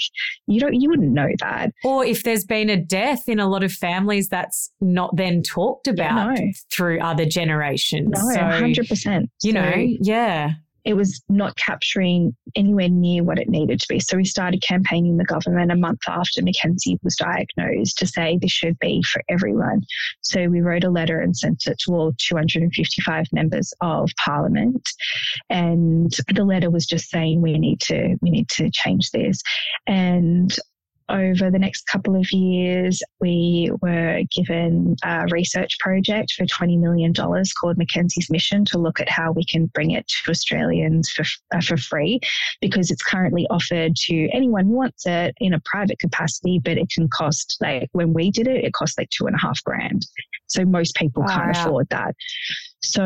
you 0.47 0.59
don't 0.59 0.73
you 0.73 0.89
wouldn't 0.89 1.11
know 1.13 1.29
that. 1.39 1.71
Or 1.83 2.03
if 2.05 2.23
there's 2.23 2.43
been 2.43 2.69
a 2.69 2.77
death 2.77 3.29
in 3.29 3.39
a 3.39 3.47
lot 3.47 3.63
of 3.63 3.71
families, 3.71 4.27
that's 4.27 4.69
not 4.81 5.15
then 5.15 5.41
talked 5.43 5.87
about 5.87 6.37
No. 6.37 6.51
through 6.73 6.99
other 6.99 7.25
generations. 7.25 8.09
No, 8.11 8.33
so, 8.33 8.39
hundred 8.41 8.87
percent. 8.87 9.29
you 9.43 9.53
know, 9.53 9.73
yeah. 9.75 10.51
It 10.85 10.93
was 10.93 11.21
not 11.29 11.57
capturing 11.57 12.35
anywhere 12.55 12.87
near 12.87 13.23
what 13.23 13.39
it 13.39 13.49
needed 13.49 13.79
to 13.79 13.87
be. 13.89 13.99
So 13.99 14.17
we 14.17 14.25
started 14.25 14.61
campaigning 14.61 15.17
the 15.17 15.25
government 15.25 15.71
a 15.71 15.75
month 15.75 16.01
after 16.07 16.43
Mackenzie 16.43 16.99
was 17.03 17.15
diagnosed 17.15 17.97
to 17.97 18.07
say 18.07 18.37
this 18.39 18.51
should 18.51 18.77
be 18.79 19.03
for 19.11 19.23
everyone. 19.27 19.81
So 20.21 20.47
we 20.47 20.61
wrote 20.61 20.83
a 20.83 20.89
letter 20.89 21.19
and 21.19 21.35
sent 21.35 21.63
it 21.65 21.79
to 21.85 21.93
all 21.93 22.13
255 22.19 23.25
members 23.33 23.73
of 23.81 24.09
parliament. 24.23 24.87
And 25.49 26.11
the 26.33 26.45
letter 26.45 26.69
was 26.69 26.85
just 26.85 27.09
saying 27.09 27.41
we 27.41 27.57
need 27.57 27.81
to 27.81 28.15
we 28.21 28.29
need 28.29 28.49
to 28.49 28.69
change 28.71 29.09
this. 29.11 29.41
And 29.87 30.55
over 31.09 31.51
the 31.51 31.59
next 31.59 31.87
couple 31.87 32.15
of 32.15 32.31
years, 32.31 33.01
we 33.19 33.71
were 33.81 34.21
given 34.35 34.95
a 35.03 35.25
research 35.29 35.77
project 35.79 36.33
for 36.33 36.45
$20 36.45 36.79
million 36.79 37.13
called 37.13 37.77
Mackenzie's 37.77 38.29
Mission 38.29 38.65
to 38.65 38.77
look 38.77 38.99
at 38.99 39.09
how 39.09 39.31
we 39.31 39.45
can 39.45 39.67
bring 39.67 39.91
it 39.91 40.07
to 40.07 40.31
Australians 40.31 41.09
for, 41.11 41.23
uh, 41.53 41.61
for 41.61 41.77
free 41.77 42.19
because 42.61 42.89
it's 42.89 43.03
currently 43.03 43.45
offered 43.49 43.95
to 43.95 44.29
anyone 44.33 44.65
who 44.65 44.75
wants 44.75 45.05
it 45.05 45.35
in 45.39 45.53
a 45.53 45.61
private 45.65 45.99
capacity, 45.99 46.59
but 46.63 46.77
it 46.77 46.89
can 46.89 47.07
cost, 47.09 47.57
like 47.61 47.89
when 47.91 48.13
we 48.13 48.31
did 48.31 48.47
it, 48.47 48.63
it 48.63 48.73
cost 48.73 48.97
like 48.97 49.09
two 49.09 49.27
and 49.27 49.35
a 49.35 49.39
half 49.39 49.63
grand. 49.63 50.05
So 50.47 50.65
most 50.65 50.95
people 50.95 51.23
Oh, 51.25 51.31
can't 51.31 51.55
afford 51.55 51.87
that. 51.89 52.15
So 52.81 53.03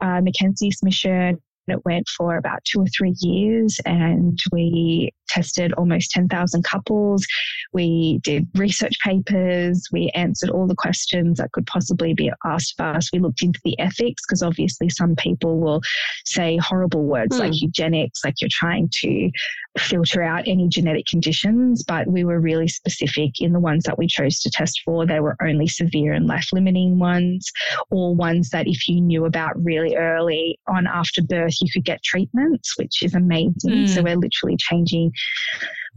uh, 0.00 0.20
Mackenzie's 0.22 0.80
Mission 0.82 1.38
it 1.68 1.84
went 1.84 2.08
for 2.08 2.36
about 2.36 2.64
two 2.64 2.80
or 2.80 2.86
three 2.86 3.14
years, 3.20 3.78
and 3.84 4.38
we 4.52 5.12
tested 5.28 5.72
almost 5.74 6.10
10,000 6.10 6.64
couples. 6.64 7.26
We 7.72 8.20
did 8.22 8.46
research 8.54 8.94
papers. 9.04 9.86
We 9.92 10.10
answered 10.14 10.50
all 10.50 10.66
the 10.66 10.74
questions 10.74 11.38
that 11.38 11.52
could 11.52 11.66
possibly 11.66 12.14
be 12.14 12.30
asked 12.44 12.74
of 12.78 12.96
us. 12.96 13.10
We 13.12 13.18
looked 13.18 13.42
into 13.42 13.60
the 13.64 13.78
ethics 13.78 14.22
because 14.26 14.42
obviously 14.42 14.88
some 14.88 15.14
people 15.16 15.58
will 15.60 15.80
say 16.24 16.56
horrible 16.58 17.04
words 17.04 17.36
Hmm. 17.36 17.42
like 17.42 17.60
eugenics, 17.60 18.24
like 18.24 18.40
you're 18.40 18.48
trying 18.50 18.88
to 19.00 19.30
filter 19.78 20.22
out 20.22 20.42
any 20.46 20.68
genetic 20.68 21.06
conditions. 21.06 21.84
But 21.86 22.08
we 22.08 22.24
were 22.24 22.40
really 22.40 22.68
specific 22.68 23.40
in 23.40 23.52
the 23.52 23.60
ones 23.60 23.84
that 23.84 23.98
we 23.98 24.06
chose 24.06 24.40
to 24.40 24.50
test 24.50 24.80
for. 24.84 25.06
They 25.06 25.20
were 25.20 25.36
only 25.42 25.68
severe 25.68 26.12
and 26.12 26.26
life 26.26 26.48
limiting 26.52 26.98
ones 26.98 27.50
or 27.90 28.14
ones 28.14 28.50
that 28.50 28.66
if 28.66 28.88
you 28.88 29.00
knew 29.00 29.24
about 29.24 29.52
really 29.62 29.96
early 29.96 30.58
on 30.68 30.86
after 30.86 31.22
birth, 31.22 31.54
you 31.60 31.68
could 31.72 31.84
get 31.84 32.02
treatments, 32.02 32.76
which 32.78 33.02
is 33.02 33.14
amazing. 33.14 33.52
Mm. 33.70 33.88
So 33.88 34.02
we're 34.02 34.16
literally 34.16 34.56
changing 34.58 35.12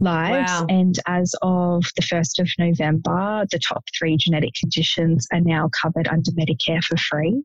lives. 0.00 0.50
Wow. 0.50 0.66
And 0.68 0.98
as 1.06 1.34
of 1.42 1.84
the 1.96 2.02
1st 2.02 2.40
of 2.40 2.48
November, 2.58 3.46
the 3.50 3.58
top 3.58 3.84
three 3.98 4.16
genetic 4.18 4.54
conditions 4.58 5.26
are 5.32 5.40
now 5.40 5.70
covered 5.80 6.08
under 6.08 6.30
Medicare 6.32 6.82
for 6.84 6.96
free. 6.96 7.42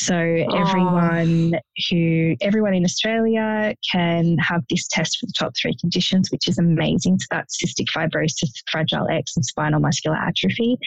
So 0.00 0.16
everyone 0.16 1.54
who 1.88 2.34
everyone 2.40 2.74
in 2.74 2.84
Australia 2.84 3.74
can 3.92 4.36
have 4.38 4.62
this 4.68 4.88
test 4.88 5.18
for 5.18 5.26
the 5.26 5.32
top 5.38 5.52
three 5.60 5.76
conditions, 5.80 6.30
which 6.30 6.48
is 6.48 6.58
amazing. 6.58 7.20
So 7.20 7.26
that's 7.30 7.62
cystic 7.62 7.86
fibrosis, 7.94 8.50
fragile 8.70 9.08
X, 9.08 9.36
and 9.36 9.44
spinal 9.44 9.80
muscular 9.80 10.16
atrophy. 10.16 10.78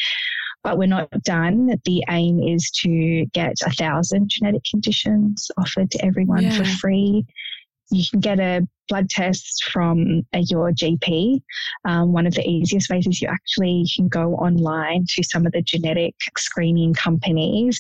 But 0.64 0.78
we're 0.78 0.88
not 0.88 1.10
done. 1.24 1.80
The 1.86 2.04
aim 2.10 2.42
is 2.42 2.70
to 2.82 3.26
get 3.34 3.54
a 3.66 3.72
thousand 3.72 4.30
genetic 4.30 4.64
conditions 4.70 5.50
offered 5.58 5.90
to 5.92 6.06
everyone 6.06 6.52
for 6.52 6.66
free. 6.66 7.26
You 7.90 8.04
can 8.12 8.20
get 8.20 8.40
a 8.40 8.68
blood 8.88 9.10
tests 9.10 9.62
from 9.64 10.26
uh, 10.34 10.42
your 10.50 10.72
GP. 10.72 11.42
Um, 11.86 12.14
one 12.14 12.28
of 12.28 12.34
the 12.34 12.48
easiest 12.48 12.90
ways 12.90 13.08
is 13.08 13.22
you 13.22 13.28
actually 13.28 13.86
can 13.96 14.08
go 14.08 14.36
online 14.36 15.06
to 15.16 15.24
some 15.24 15.46
of 15.46 15.52
the 15.52 15.62
genetic 15.62 16.16
screening 16.38 16.94
companies. 16.94 17.80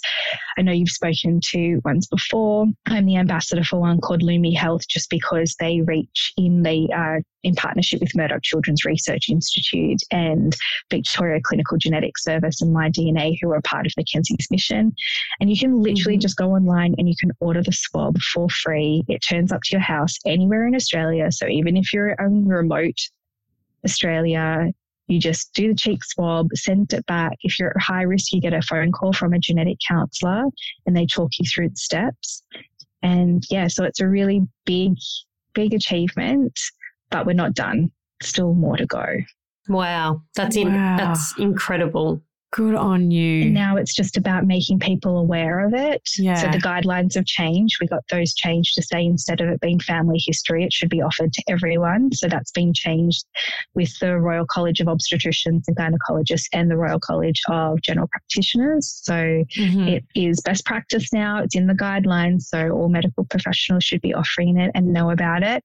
I 0.58 0.62
know 0.62 0.72
you've 0.72 0.90
spoken 0.90 1.40
to 1.52 1.82
ones 1.86 2.08
before. 2.08 2.66
I'm 2.88 3.06
the 3.06 3.18
ambassador 3.18 3.64
for 3.64 3.80
one 3.80 4.00
called 4.02 4.22
Lumi 4.22 4.56
Health, 4.56 4.88
just 4.88 5.10
because 5.10 5.56
they 5.60 5.82
reach 5.82 6.34
in 6.38 6.64
the 6.64 6.90
uh, 6.94 7.22
in 7.44 7.56
partnership 7.56 8.02
with 8.02 8.16
Murdoch 8.16 8.42
Children's 8.44 8.84
Research 8.84 9.30
Institute 9.30 10.00
and 10.12 10.56
Victoria 10.90 11.40
Clinical 11.42 11.78
Genetics 11.78 12.24
Service 12.24 12.62
and 12.62 12.74
My 12.74 12.90
DNA, 12.90 13.38
who 13.42 13.52
are 13.52 13.62
part 13.62 13.86
of 13.86 13.94
Mackenzie's 13.96 14.48
mission. 14.52 14.94
And 15.40 15.50
you 15.50 15.58
can 15.58 15.82
literally 15.82 16.18
Mhm. 16.18 16.22
just 16.22 16.36
go 16.36 16.52
online 16.52 16.96
and 16.98 17.08
you 17.08 17.16
can 17.18 17.32
order 17.40 17.62
the 17.64 17.72
swab 17.72 18.20
for 18.34 18.50
free. 18.50 19.04
It 19.08 19.20
turns 19.20 19.52
up 19.52 19.62
to 19.66 19.70
your 19.72 19.82
house 19.82 20.16
anywhere 20.26 20.68
in 20.68 20.76
Australia. 20.76 20.97
So 21.30 21.48
even 21.48 21.78
if 21.78 21.94
you're 21.94 22.10
in 22.10 22.48
remote 22.48 23.00
Australia, 23.86 24.72
you 25.08 25.20
just 25.20 25.54
do 25.54 25.70
the 25.70 25.76
cheek 25.76 26.04
swab, 26.04 26.50
send 26.54 26.92
it 26.94 27.06
back. 27.06 27.34
If 27.42 27.60
you're 27.60 27.70
at 27.70 27.82
high 27.82 28.02
risk, 28.02 28.34
you 28.34 28.42
get 28.42 28.54
a 28.54 28.62
phone 28.62 28.92
call 28.92 29.14
from 29.14 29.34
a 29.34 29.40
genetic 29.40 29.78
counselor 29.88 30.44
and 30.86 30.96
they 30.96 31.06
talk 31.06 31.32
you 31.40 31.46
through 31.46 31.70
the 31.70 31.76
steps. 31.78 32.44
And 33.02 33.44
yeah, 33.50 33.68
so 33.68 33.84
it's 33.84 34.02
a 34.02 34.08
really 34.08 34.42
big, 34.66 34.94
big 35.54 35.74
achievement, 35.74 36.60
but 37.10 37.26
we're 37.26 37.34
not 37.34 37.54
done. 37.54 37.92
Still 38.22 38.54
more 38.54 38.76
to 38.78 38.86
go. 38.86 39.06
Wow. 39.70 40.24
That's 40.36 40.56
in, 40.56 40.74
Wow. 40.74 40.98
that's 40.98 41.38
incredible. 41.38 42.22
Good 42.54 42.76
on 42.76 43.12
you. 43.12 43.44
And 43.44 43.54
now 43.54 43.76
it's 43.76 43.94
just 43.94 44.16
about 44.16 44.46
making 44.46 44.80
people 44.80 45.18
aware 45.18 45.66
of 45.68 45.74
it. 45.74 46.02
Yeah. 46.18 46.36
So 46.36 46.48
the 46.48 46.58
guidelines 46.58 47.16
have 47.16 47.26
changed. 47.26 47.78
We 47.82 47.88
got 47.88 48.04
those 48.10 48.34
changed 48.34 48.74
to 48.76 48.82
say 48.82 49.04
instead 49.04 49.42
of 49.42 49.50
it 49.50 49.60
being 49.60 49.80
family 49.82 50.18
history, 50.26 50.64
it 50.64 50.72
should 50.72 50.90
be 50.90 51.02
offered 51.02 51.34
to 51.34 51.44
everyone. 51.50 52.14
So 52.14 52.28
that's 52.30 52.52
been 52.52 52.74
changed 52.74 53.26
with 53.76 53.92
the 54.00 54.18
Royal 54.18 54.46
College 54.46 54.80
of 54.80 54.88
Obstetricians 54.88 55.64
and 55.68 55.76
Gynecologists 55.76 56.48
and 56.54 56.72
the 56.72 56.78
Royal 56.78 57.00
College 57.00 57.42
of 57.50 57.82
General 57.82 58.08
Practitioners. 58.08 59.02
So 59.04 59.44
Mhm. 59.58 59.88
it 59.90 60.06
is 60.16 60.40
best 60.42 60.66
practice 60.66 61.12
now. 61.12 61.44
It's 61.44 61.56
in 61.56 61.68
the 61.68 61.74
guidelines. 61.74 62.44
So 62.44 62.70
all 62.70 62.88
medical 62.88 63.26
professionals 63.26 63.84
should 63.84 64.02
be 64.02 64.14
offering 64.14 64.58
it 64.58 64.72
and 64.74 64.94
know 64.94 65.12
about 65.12 65.44
it. 65.44 65.64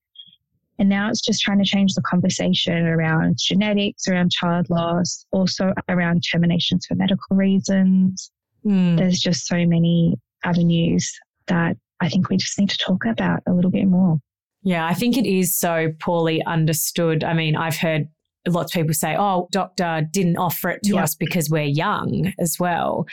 And 0.82 0.88
now 0.88 1.08
it's 1.08 1.20
just 1.20 1.40
trying 1.42 1.60
to 1.60 1.64
change 1.64 1.94
the 1.94 2.02
conversation 2.02 2.88
around 2.88 3.36
genetics, 3.38 4.08
around 4.08 4.32
child 4.32 4.68
loss, 4.68 5.24
also 5.30 5.72
around 5.88 6.22
terminations 6.22 6.86
for 6.86 6.96
medical 6.96 7.36
reasons. 7.36 8.32
Mm. 8.66 8.98
There's 8.98 9.20
just 9.20 9.46
so 9.46 9.64
many 9.64 10.16
avenues 10.42 11.08
that 11.46 11.76
I 12.00 12.08
think 12.08 12.30
we 12.30 12.36
just 12.36 12.58
need 12.58 12.68
to 12.70 12.78
talk 12.78 13.04
about 13.04 13.44
a 13.46 13.52
little 13.52 13.70
bit 13.70 13.86
more. 13.86 14.18
Yeah, 14.64 14.84
I 14.84 14.94
think 14.94 15.16
it 15.16 15.24
is 15.24 15.54
so 15.54 15.92
poorly 16.00 16.44
understood. 16.46 17.22
I 17.22 17.32
mean, 17.32 17.54
I've 17.54 17.76
heard 17.76 18.08
lots 18.48 18.74
of 18.74 18.80
people 18.80 18.94
say, 18.94 19.14
oh, 19.16 19.46
doctor 19.52 20.04
didn't 20.10 20.36
offer 20.36 20.70
it 20.70 20.82
to 20.82 20.94
Yeah. 20.94 21.04
us 21.04 21.14
because 21.14 21.48
we're 21.48 21.62
young 21.62 22.32
as 22.40 22.56
well. 22.58 23.06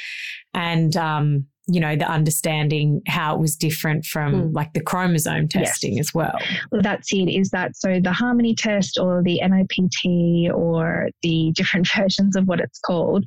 And, 0.56 0.98
um, 0.98 1.46
you 1.72 1.80
know, 1.80 1.96
the 1.96 2.10
understanding 2.10 3.02
how 3.08 3.36
it 3.36 3.40
was 3.40 3.56
different 3.56 4.06
from 4.06 4.34
Mm. 4.34 4.54
like 4.54 4.74
the 4.74 4.82
chromosome 4.82 5.48
testing 5.48 6.00
as 6.00 6.14
well. 6.14 6.38
Well, 6.72 6.82
that's 6.82 7.12
it. 7.14 7.30
Is 7.30 7.50
that 7.52 7.76
so? 7.76 8.00
The 8.02 8.12
Harmony 8.12 8.56
test 8.56 8.98
or 9.00 9.22
the 9.24 9.40
NIPT 9.42 10.52
or 10.54 11.10
the 11.22 11.52
different 11.56 11.88
versions 11.96 12.36
of 12.36 12.48
what 12.48 12.60
it's 12.60 12.80
called, 12.80 13.24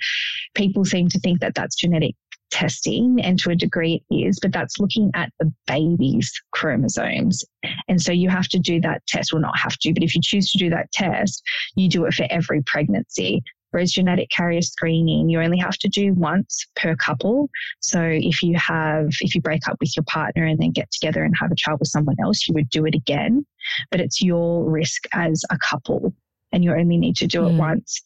people 0.55 0.85
seem 0.85 1.09
to 1.09 1.19
think 1.21 1.41
that 1.41 1.55
that's 1.55 1.77
genetic 1.77 2.15
testing, 2.51 3.19
and 3.23 3.39
to 3.39 3.51
a 3.51 3.55
degree 3.57 4.05
it 4.11 4.15
is, 4.15 4.39
but 4.41 4.53
that's 4.53 4.79
looking 4.79 5.11
at 5.15 5.33
the 5.41 5.51
baby's 5.67 6.31
chromosomes. 6.53 7.43
And 7.89 8.01
so 8.01 8.13
you 8.13 8.29
have 8.29 8.47
to 8.49 8.59
do 8.59 8.79
that 8.83 9.01
test. 9.09 9.33
Well, 9.33 9.41
not 9.41 9.59
have 9.59 9.79
to, 9.79 9.93
but 9.95 10.03
if 10.03 10.15
you 10.15 10.21
choose 10.23 10.51
to 10.53 10.59
do 10.59 10.69
that 10.71 10.93
test, 10.93 11.43
you 11.77 11.89
do 11.89 12.05
it 12.05 12.13
for 12.15 12.27
every 12.31 12.63
pregnancy. 12.67 13.43
Whereas 13.73 13.93
genetic 13.93 14.31
carrier 14.31 14.63
screening, 14.63 15.29
you 15.29 15.41
only 15.41 15.59
have 15.59 15.77
to 15.79 15.89
do 15.89 16.15
once 16.15 16.67
per 16.77 16.95
couple. 16.95 17.51
So 17.81 18.01
if 18.03 18.43
you 18.43 18.57
have, 18.57 19.09
if 19.21 19.35
you 19.35 19.41
break 19.41 19.67
up 19.67 19.79
with 19.81 19.97
your 19.97 20.05
partner 20.05 20.45
and 20.45 20.59
then 20.61 20.71
get 20.71 20.91
together 20.93 21.25
and 21.25 21.35
have 21.41 21.51
a 21.51 21.57
child 21.57 21.81
with 21.81 21.89
someone 21.89 22.17
else, 22.23 22.47
you 22.47 22.55
would 22.55 22.71
do 22.71 22.85
it 22.87 22.95
again. 22.95 23.45
But 23.91 24.01
it's 24.01 24.23
your 24.23 24.71
risk 24.71 25.05
as 25.13 25.43
a 25.51 25.59
couple 25.59 26.15
and 26.53 26.63
you 26.63 26.73
only 26.73 26.99
need 26.99 27.17
to 27.17 27.27
do 27.27 27.47
it 27.47 27.53
Mm. 27.53 27.57
once. 27.57 28.03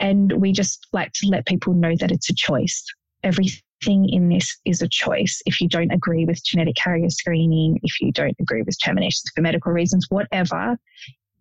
And 0.00 0.32
we 0.32 0.52
just 0.52 0.86
like 0.92 1.12
to 1.14 1.28
let 1.28 1.46
people 1.46 1.74
know 1.74 1.94
that 1.96 2.10
it's 2.10 2.30
a 2.30 2.34
choice. 2.34 2.84
Everything 3.22 4.08
in 4.08 4.28
this 4.28 4.58
is 4.66 4.82
a 4.82 4.88
choice. 4.88 5.42
If 5.46 5.60
you 5.60 5.68
don't 5.68 5.90
agree 5.90 6.26
with 6.26 6.44
genetic 6.44 6.76
carrier 6.76 7.08
screening, 7.10 7.80
if 7.82 8.00
you 8.00 8.12
don't 8.12 8.36
agree 8.38 8.62
with 8.62 8.76
terminations 8.84 9.30
for 9.34 9.40
medical 9.40 9.72
reasons, 9.72 10.06
whatever, 10.10 10.78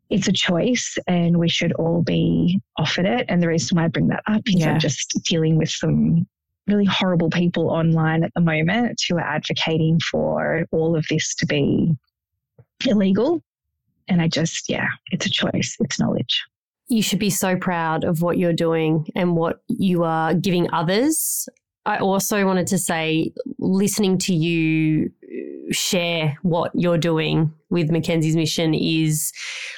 it's 0.09 0.27
a 0.27 0.33
choice 0.33 0.97
and 1.07 1.37
we 1.37 1.49
should 1.49 1.73
all 1.73 2.01
be 2.01 2.59
offered 2.77 3.05
it. 3.05 3.25
And 3.29 3.41
the 3.41 3.47
reason 3.47 3.77
why 3.77 3.85
I 3.85 3.87
bring 3.87 4.07
that 4.07 4.23
up 4.27 4.41
is 4.47 4.55
Yeah. 4.55 4.73
I'm 4.73 4.79
just 4.79 5.19
dealing 5.23 5.57
with 5.57 5.69
some 5.69 6.27
really 6.67 6.85
horrible 6.85 7.29
people 7.29 7.69
online 7.69 8.23
at 8.23 8.33
the 8.33 8.41
moment 8.41 9.01
who 9.07 9.17
are 9.17 9.21
advocating 9.21 9.99
for 10.11 10.65
all 10.71 10.95
of 10.95 11.05
this 11.09 11.35
to 11.35 11.45
be 11.45 11.95
illegal. 12.85 13.43
And 14.07 14.21
I 14.21 14.27
just, 14.27 14.69
yeah, 14.69 14.87
it's 15.11 15.25
a 15.25 15.29
choice, 15.29 15.75
it's 15.79 15.99
knowledge. 15.99 16.43
You 16.87 17.03
should 17.03 17.19
be 17.19 17.29
so 17.29 17.55
proud 17.55 18.03
of 18.03 18.23
what 18.23 18.39
you're 18.39 18.53
doing 18.53 19.07
and 19.15 19.35
what 19.35 19.61
you 19.67 20.03
are 20.03 20.33
giving 20.33 20.71
others. 20.73 21.47
I 21.89 21.97
also 21.97 22.45
wanted 22.45 22.67
to 22.67 22.77
say, 22.77 23.33
listening 23.57 24.19
to 24.19 24.33
you 24.33 25.11
uh, 25.23 25.73
share 25.73 26.37
what 26.43 26.71
you're 26.75 26.99
doing 26.99 27.51
with 27.69 27.89
Mackenzie's 27.91 28.35
mission 28.35 28.73
is 28.75 29.31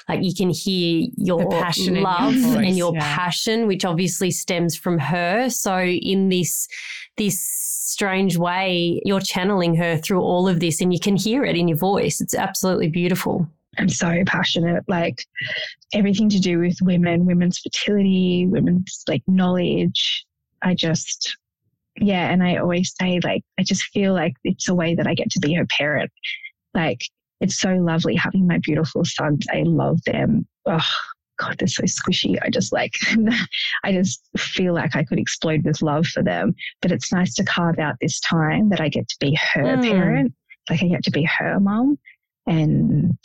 like 0.10 0.22
you 0.22 0.34
can 0.36 0.50
hear 0.50 1.08
your 1.16 1.50
passion 1.50 1.96
in 1.96 2.02
your 2.02 2.04
love 2.04 2.34
voice, 2.34 2.56
and 2.56 2.78
your 2.78 2.94
yeah. 2.94 3.16
passion, 3.16 3.66
which 3.66 3.86
obviously 3.86 4.30
stems 4.30 4.76
from 4.76 5.00
her. 5.00 5.50
So 5.50 5.80
in 5.80 6.30
this 6.30 6.68
this 7.16 7.40
strange 7.40 8.38
way, 8.38 9.02
you're 9.06 9.20
channeling 9.22 9.76
her 9.76 9.98
through 9.98 10.22
all 10.22 10.50
of 10.50 10.60
this, 10.60 10.82
and 10.82 10.92
you 10.94 11.00
can 11.00 11.16
hear 11.16 11.46
it 11.46 11.56
in 11.56 11.68
your 11.70 11.78
voice. 11.78 12.20
It's 12.20 12.36
absolutely 12.36 12.90
beautiful. 12.90 13.48
I'm 13.78 13.90
so 13.90 14.24
passionate, 14.26 14.84
like 14.90 15.26
everything 15.94 16.28
to 16.30 16.40
do 16.40 16.60
with 16.60 16.78
women, 16.82 17.26
women's 17.26 17.60
fertility, 17.60 18.48
women's 18.48 19.04
like 19.08 19.24
knowledge. 19.28 20.26
I 20.62 20.76
just, 20.76 21.38
yeah. 22.00 22.30
And 22.32 22.44
I 22.44 22.58
always 22.58 22.94
say, 23.00 23.20
like, 23.24 23.44
I 23.60 23.64
just 23.64 23.84
feel 23.86 24.14
like 24.14 24.34
it's 24.44 24.70
a 24.70 24.76
way 24.76 24.96
that 24.96 25.08
I 25.08 25.14
get 25.14 25.30
to 25.32 25.40
be 25.40 25.54
her 25.56 25.66
parent. 25.66 26.12
Like, 26.74 27.02
it's 27.40 27.58
so 27.60 27.74
lovely 27.76 28.16
having 28.16 28.48
my 28.48 28.60
beautiful 28.60 29.04
sons. 29.04 29.46
I 29.52 29.64
love 29.66 30.00
them. 30.06 30.48
Oh, 30.66 30.86
God, 31.40 31.56
they're 31.58 31.68
so 31.68 31.84
squishy. 31.84 32.38
I 32.42 32.50
just 32.52 32.72
like, 32.72 32.94
I 33.84 33.92
just 33.92 34.22
feel 34.38 34.74
like 34.76 34.96
I 34.96 35.04
could 35.04 35.18
explode 35.20 35.64
with 35.66 35.82
love 35.82 36.06
for 36.06 36.22
them. 36.22 36.54
But 36.82 36.92
it's 36.92 37.12
nice 37.12 37.34
to 37.36 37.44
carve 37.44 37.80
out 37.80 37.96
this 38.00 38.20
time 38.20 38.70
that 38.70 38.80
I 38.80 38.90
get 38.90 39.08
to 39.10 39.16
be 39.20 39.38
her 39.54 39.78
Mm. 39.78 39.90
parent. 39.90 40.34
Like, 40.70 40.84
I 40.84 40.88
get 40.88 41.04
to 41.06 41.12
be 41.12 41.24
her 41.24 41.60
mom. 41.60 41.98
And 42.46 43.18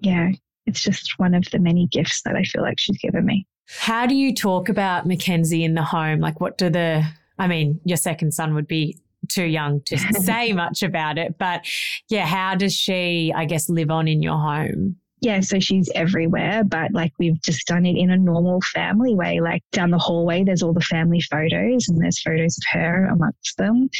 yeah, 0.00 0.30
it's 0.66 0.82
just 0.82 1.18
one 1.18 1.34
of 1.34 1.44
the 1.52 1.58
many 1.60 1.86
gifts 1.86 2.22
that 2.22 2.34
I 2.36 2.42
feel 2.42 2.62
like 2.62 2.78
she's 2.80 2.98
given 2.98 3.24
me. 3.24 3.46
How 3.78 4.06
do 4.06 4.14
you 4.16 4.34
talk 4.34 4.68
about 4.68 5.06
Mackenzie 5.06 5.64
in 5.64 5.74
the 5.74 5.84
home? 5.84 6.18
Like, 6.20 6.40
what 6.40 6.58
do 6.58 6.68
the, 6.68 7.04
I 7.42 7.48
mean, 7.48 7.80
your 7.84 7.96
second 7.96 8.32
son 8.32 8.54
would 8.54 8.68
be 8.68 8.98
too 9.28 9.44
young 9.44 9.80
to 9.86 9.98
say 10.20 10.52
much 10.52 10.84
about 10.84 11.18
it, 11.18 11.38
but 11.38 11.66
yeah, 12.08 12.24
how 12.24 12.54
does 12.54 12.72
she, 12.72 13.32
I 13.34 13.46
guess, 13.46 13.68
live 13.68 13.90
on 13.90 14.06
in 14.06 14.22
your 14.22 14.38
home? 14.38 14.96
Yeah, 15.20 15.40
so 15.40 15.58
she's 15.58 15.90
everywhere, 15.94 16.62
but 16.64 16.92
like 16.92 17.12
we've 17.18 17.40
just 17.42 17.66
done 17.66 17.84
it 17.84 17.96
in 17.96 18.10
a 18.10 18.16
normal 18.16 18.60
family 18.60 19.14
way. 19.14 19.40
Like 19.40 19.62
down 19.72 19.90
the 19.90 19.98
hallway, 19.98 20.44
there's 20.44 20.62
all 20.62 20.72
the 20.72 20.80
family 20.80 21.20
photos, 21.20 21.88
and 21.88 22.00
there's 22.00 22.22
photos 22.22 22.56
of 22.58 22.78
her 22.78 23.06
amongst 23.06 23.56
them. 23.56 23.90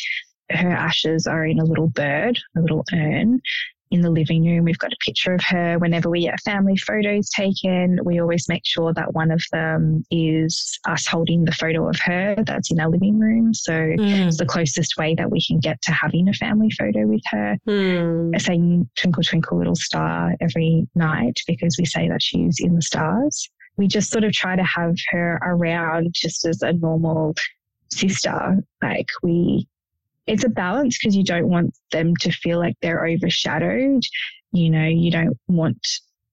Her 0.51 0.71
ashes 0.71 1.27
are 1.27 1.45
in 1.45 1.59
a 1.59 1.65
little 1.65 1.89
bird, 1.89 2.39
a 2.57 2.61
little 2.61 2.85
urn. 2.93 3.41
In 3.93 4.01
the 4.01 4.11
living 4.11 4.43
room, 4.47 4.65
we've 4.65 4.79
got 4.79 4.93
a 4.93 4.97
picture 5.05 5.35
of 5.35 5.45
her. 5.45 5.79
Whenever 5.79 6.09
we 6.09 6.23
get 6.23 6.41
family 6.41 6.77
photos 6.79 7.29
taken, 7.29 7.99
we 8.05 8.21
always 8.21 8.49
make 8.49 8.63
sure 8.65 8.95
that 8.95 9.13
one 9.13 9.31
of 9.31 9.43
them 9.53 10.03
is 10.11 10.79
us 10.89 11.07
holding 11.07 11.45
the 11.45 11.53
photo 11.53 11.87
of 11.89 11.97
her 12.01 12.35
that's 12.47 12.71
in 12.71 12.81
our 12.81 12.89
living 12.89 13.19
room. 13.19 13.53
So 13.53 13.75
it's 13.99 14.39
the 14.39 14.47
closest 14.47 14.97
way 14.97 15.15
that 15.17 15.31
we 15.31 15.43
can 15.47 15.61
get 15.61 15.81
to 15.83 15.93
having 15.93 16.27
a 16.29 16.33
family 16.33 16.71
photo 16.71 17.07
with 17.07 17.21
her 17.31 17.59
Hmm. 17.67 18.31
saying 18.39 18.89
twinkle 18.97 19.23
twinkle 19.23 19.59
little 19.59 19.77
star 19.77 20.35
every 20.41 20.89
night 20.95 21.39
because 21.47 21.77
we 21.79 21.85
say 21.85 22.09
that 22.09 22.23
she's 22.23 22.57
in 22.61 22.75
the 22.75 22.83
stars 22.83 23.51
we 23.77 23.87
just 23.87 24.11
sort 24.11 24.25
of 24.25 24.33
try 24.33 24.57
to 24.57 24.65
have 24.65 24.95
her 25.11 25.39
around 25.43 26.09
just 26.15 26.47
as 26.47 26.63
a 26.63 26.73
normal 26.73 27.35
sister 27.93 28.57
like 28.83 29.09
we 29.23 29.69
it's 30.27 30.45
a 30.45 30.49
balance 30.49 30.99
because 30.99 31.17
you 31.17 31.25
don't 31.25 31.49
want 31.49 31.77
them 31.91 32.15
to 32.17 32.31
feel 32.31 32.59
like 32.59 32.75
they're 32.83 33.07
overshadowed 33.07 34.03
you 34.53 34.71
know 34.71 34.87
you 34.87 35.11
don't 35.11 35.37
want 35.49 35.87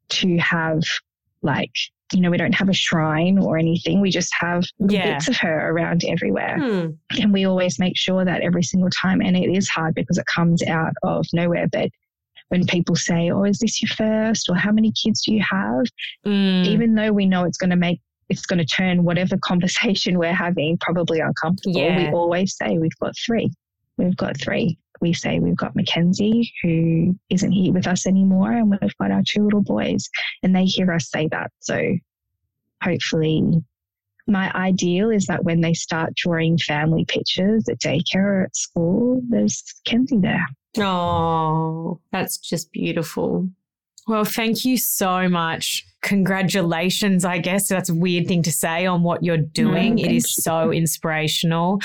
to 0.10 0.38
have 0.38 0.82
like 1.42 1.72
you 2.14 2.20
know 2.22 2.30
we 2.30 2.38
don't 2.38 2.54
have 2.56 2.70
a 2.70 2.74
shrine 2.74 3.38
or 3.40 3.58
anything 3.58 4.02
we 4.02 4.10
just 4.12 4.34
have 4.40 4.64
Yeah. 4.80 5.14
bits 5.14 5.28
of 5.28 5.38
her 5.38 5.72
around 5.72 6.04
everywhere 6.06 6.58
Hmm. 6.60 7.20
and 7.22 7.32
we 7.34 7.46
always 7.46 7.80
make 7.80 7.96
sure 7.98 8.26
that 8.26 8.42
every 8.42 8.64
single 8.64 8.90
time, 8.90 9.22
and 9.22 9.38
it 9.38 9.50
is 9.50 9.70
hard 9.70 9.94
because 9.96 10.18
it 10.18 10.26
comes 10.26 10.64
out 10.64 10.94
of 11.04 11.26
nowhere, 11.34 11.68
but 11.72 11.90
when 12.50 12.66
people 12.66 12.96
say, 12.96 13.30
Oh, 13.30 13.44
is 13.44 13.60
this 13.60 13.80
your 13.80 13.90
first? 13.90 14.50
Or 14.50 14.56
how 14.56 14.72
many 14.72 14.92
kids 14.92 15.22
do 15.24 15.32
you 15.36 15.44
have? 15.48 15.86
Mm. 16.26 16.66
Even 16.66 16.96
though 16.96 17.12
we 17.14 17.28
know 17.28 17.44
it's 17.44 17.60
going 17.60 17.70
to 17.70 17.76
make, 17.76 18.02
it's 18.28 18.48
going 18.48 18.58
to 18.58 18.66
turn 18.66 19.04
whatever 19.04 19.38
conversation 19.44 20.18
we're 20.18 20.34
having 20.34 20.78
probably 20.82 21.20
uncomfortable, 21.20 21.80
Yeah. 21.80 21.96
we 22.10 22.12
always 22.12 22.56
say 22.58 22.80
we've 22.80 22.98
got 23.00 23.14
three. 23.24 23.52
We've 24.00 24.18
got 24.18 24.40
three. 24.40 24.80
We 25.02 25.14
say 25.14 25.40
we've 25.40 25.56
got 25.56 25.76
Mackenzie, 25.76 26.52
who 26.64 27.16
isn't 27.30 27.52
here 27.52 27.74
with 27.74 27.86
us 27.86 28.08
anymore, 28.08 28.54
and 28.54 28.72
we've 28.72 28.98
got 28.98 29.12
our 29.12 29.24
two 29.28 29.44
little 29.44 29.62
boys, 29.62 30.10
and 30.42 30.56
they 30.56 30.66
hear 30.66 30.92
us 30.92 31.10
say 31.10 31.28
that. 31.32 31.52
So 31.60 31.96
hopefully 32.82 33.62
my 34.26 34.52
ideal 34.54 35.10
is 35.10 35.26
that 35.26 35.44
when 35.44 35.62
they 35.62 35.74
start 35.74 36.16
drawing 36.16 36.58
family 36.58 37.04
pictures 37.06 37.68
at 37.70 37.80
daycare 37.80 38.16
or 38.16 38.44
at 38.44 38.56
school, 38.56 39.22
there's 39.30 39.64
Kenzie 39.86 40.20
there. 40.20 40.48
Oh, 40.78 42.00
that's 42.12 42.38
just 42.38 42.72
beautiful. 42.72 43.50
Well, 44.08 44.24
thank 44.24 44.66
you 44.66 44.78
so 44.78 45.28
much. 45.28 45.86
Congratulations, 46.02 47.26
I 47.26 47.40
guess. 47.40 47.68
That's 47.68 47.90
a 47.90 47.96
weird 47.96 48.28
thing 48.28 48.42
to 48.44 48.52
say 48.52 48.86
on 48.86 49.04
what 49.04 49.22
you're 49.22 49.38
doing. 49.38 49.96
No, 49.96 50.04
it 50.04 50.12
is 50.12 50.34
so 50.34 50.72
inspirational. 50.72 51.82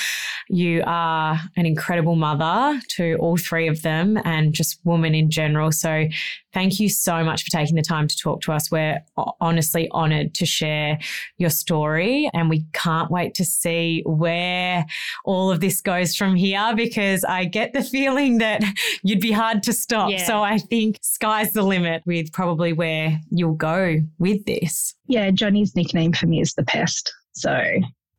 You 0.49 0.85
are 0.87 1.41
an 1.57 1.67
incredible 1.67 2.15
mother 2.15 2.81
to 2.91 3.17
all 3.17 3.37
three 3.37 3.67
of 3.67 3.83
them 3.83 4.19
and 4.25 4.53
just 4.53 4.79
woman 4.85 5.15
in 5.17 5.31
general. 5.31 5.73
So 5.73 6.07
thank 6.53 6.79
you 6.79 6.89
so 6.89 7.25
much 7.25 7.43
for 7.43 7.51
taking 7.51 7.75
the 7.75 7.83
time 7.83 8.07
to 8.07 8.17
talk 8.17 8.41
to 8.43 8.53
us. 8.53 8.71
We're 8.71 9.01
honestly 9.41 9.89
honored 9.91 10.33
to 10.35 10.47
share 10.47 10.99
your 11.39 11.51
story 11.51 12.31
and 12.33 12.49
we 12.49 12.65
can't 12.73 13.11
wait 13.11 13.35
to 13.35 13.45
see 13.45 14.03
where 14.07 14.87
all 15.25 15.51
of 15.51 15.61
this 15.61 15.81
goes 15.81 16.15
from 16.15 16.37
here 16.37 16.73
because 16.77 17.25
I 17.25 17.47
get 17.47 17.73
the 17.73 17.83
feeling 17.83 18.39
that 18.39 18.63
you'd 19.03 19.21
be 19.21 19.33
hard 19.33 19.65
to 19.65 19.73
stop. 19.73 20.11
Yeah. 20.11 20.25
So 20.25 20.43
I 20.43 20.59
think 20.59 20.99
sky's 21.03 21.53
the 21.53 21.63
limit 21.63 22.03
with 22.07 22.33
probably 22.33 22.73
where 22.73 23.21
you'll 23.31 23.55
go 23.55 24.04
with 24.19 24.45
this. 24.45 24.95
Yeah, 25.07 25.31
Johnny's 25.31 25.75
nickname 25.77 26.13
for 26.13 26.27
me 26.27 26.41
is 26.41 26.55
the 26.55 26.65
pest. 26.65 27.13
So 27.33 27.63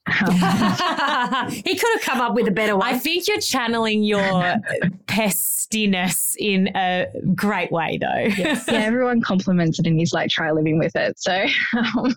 Um, 0.08 1.50
he 1.50 1.76
could 1.76 1.94
have 1.94 2.02
come 2.02 2.22
up 2.22 2.36
with 2.36 2.48
a 2.48 2.52
better 2.52 2.78
one. 2.78 2.88
I 2.94 2.98
think 2.98 3.28
you're 3.28 3.40
channeling 3.40 4.04
your 4.04 4.22
pestiness 5.08 6.36
in 6.38 6.70
a 6.76 7.08
great 7.34 7.72
way, 7.72 7.98
though. 8.00 8.28
yeah, 8.38 8.62
everyone 8.70 9.22
compliments 9.22 9.80
it 9.80 9.88
and 9.88 9.98
he's 9.98 10.14
like, 10.14 10.30
try 10.30 10.52
living 10.52 10.78
with 10.78 10.96
it. 10.96 11.20
So 11.20 11.46
um, 11.76 12.14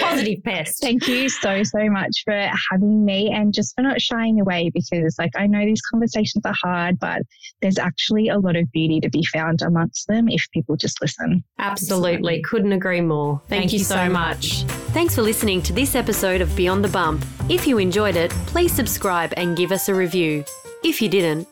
Positive 0.00 0.42
pest. 0.42 0.80
thank 0.80 1.06
you 1.06 1.28
so, 1.28 1.62
so 1.62 1.88
much 1.88 2.22
for 2.24 2.50
having 2.70 3.04
me 3.04 3.30
and 3.32 3.54
just 3.54 3.74
for 3.76 3.82
not 3.82 4.00
shying 4.00 4.40
away 4.40 4.70
because, 4.74 5.16
like, 5.18 5.32
I 5.36 5.46
know 5.46 5.64
these 5.64 5.82
conversations 5.82 6.44
are 6.44 6.56
hard, 6.60 6.98
but 6.98 7.22
there's 7.62 7.78
actually 7.78 8.28
a 8.28 8.38
lot 8.38 8.56
of 8.56 8.70
beauty 8.72 9.00
to 9.00 9.10
be 9.10 9.24
found 9.24 9.62
amongst 9.62 10.08
them 10.08 10.28
if 10.28 10.50
people 10.50 10.76
just 10.76 11.00
listen. 11.00 11.44
Absolutely. 11.58 12.42
Couldn't 12.42 12.72
agree 12.72 13.00
more. 13.00 13.40
Thank, 13.46 13.62
Thank 13.62 13.72
you 13.72 13.78
you 13.78 13.84
so 13.84 13.96
so 13.96 14.08
much. 14.10 14.62
Thanks 14.92 15.14
for 15.14 15.22
listening 15.22 15.62
to 15.62 15.72
this 15.72 15.94
episode 15.94 16.15
of 16.24 16.56
Beyond 16.56 16.82
the 16.84 16.88
Bump. 16.88 17.24
If 17.48 17.66
you 17.66 17.78
enjoyed 17.78 18.16
it, 18.16 18.30
please 18.46 18.72
subscribe 18.72 19.34
and 19.36 19.56
give 19.56 19.70
us 19.70 19.88
a 19.88 19.94
review. 19.94 20.44
If 20.82 21.02
you 21.02 21.08
didn't, 21.08 21.46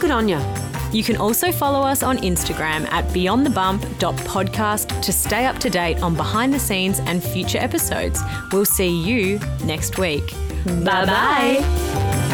good 0.00 0.10
on 0.10 0.28
ya. 0.28 0.40
You 0.92 1.04
can 1.04 1.16
also 1.16 1.52
follow 1.52 1.82
us 1.82 2.02
on 2.02 2.16
Instagram 2.18 2.90
at 2.90 3.04
beyondthebump.podcast 3.08 5.02
to 5.02 5.12
stay 5.12 5.44
up 5.44 5.58
to 5.58 5.68
date 5.68 6.00
on 6.00 6.14
behind 6.14 6.54
the 6.54 6.58
scenes 6.58 7.00
and 7.00 7.22
future 7.22 7.58
episodes. 7.58 8.20
We'll 8.50 8.64
see 8.64 8.88
you 8.88 9.38
next 9.64 9.98
week. 9.98 10.32
Bye 10.64 11.04
bye. 11.04 12.27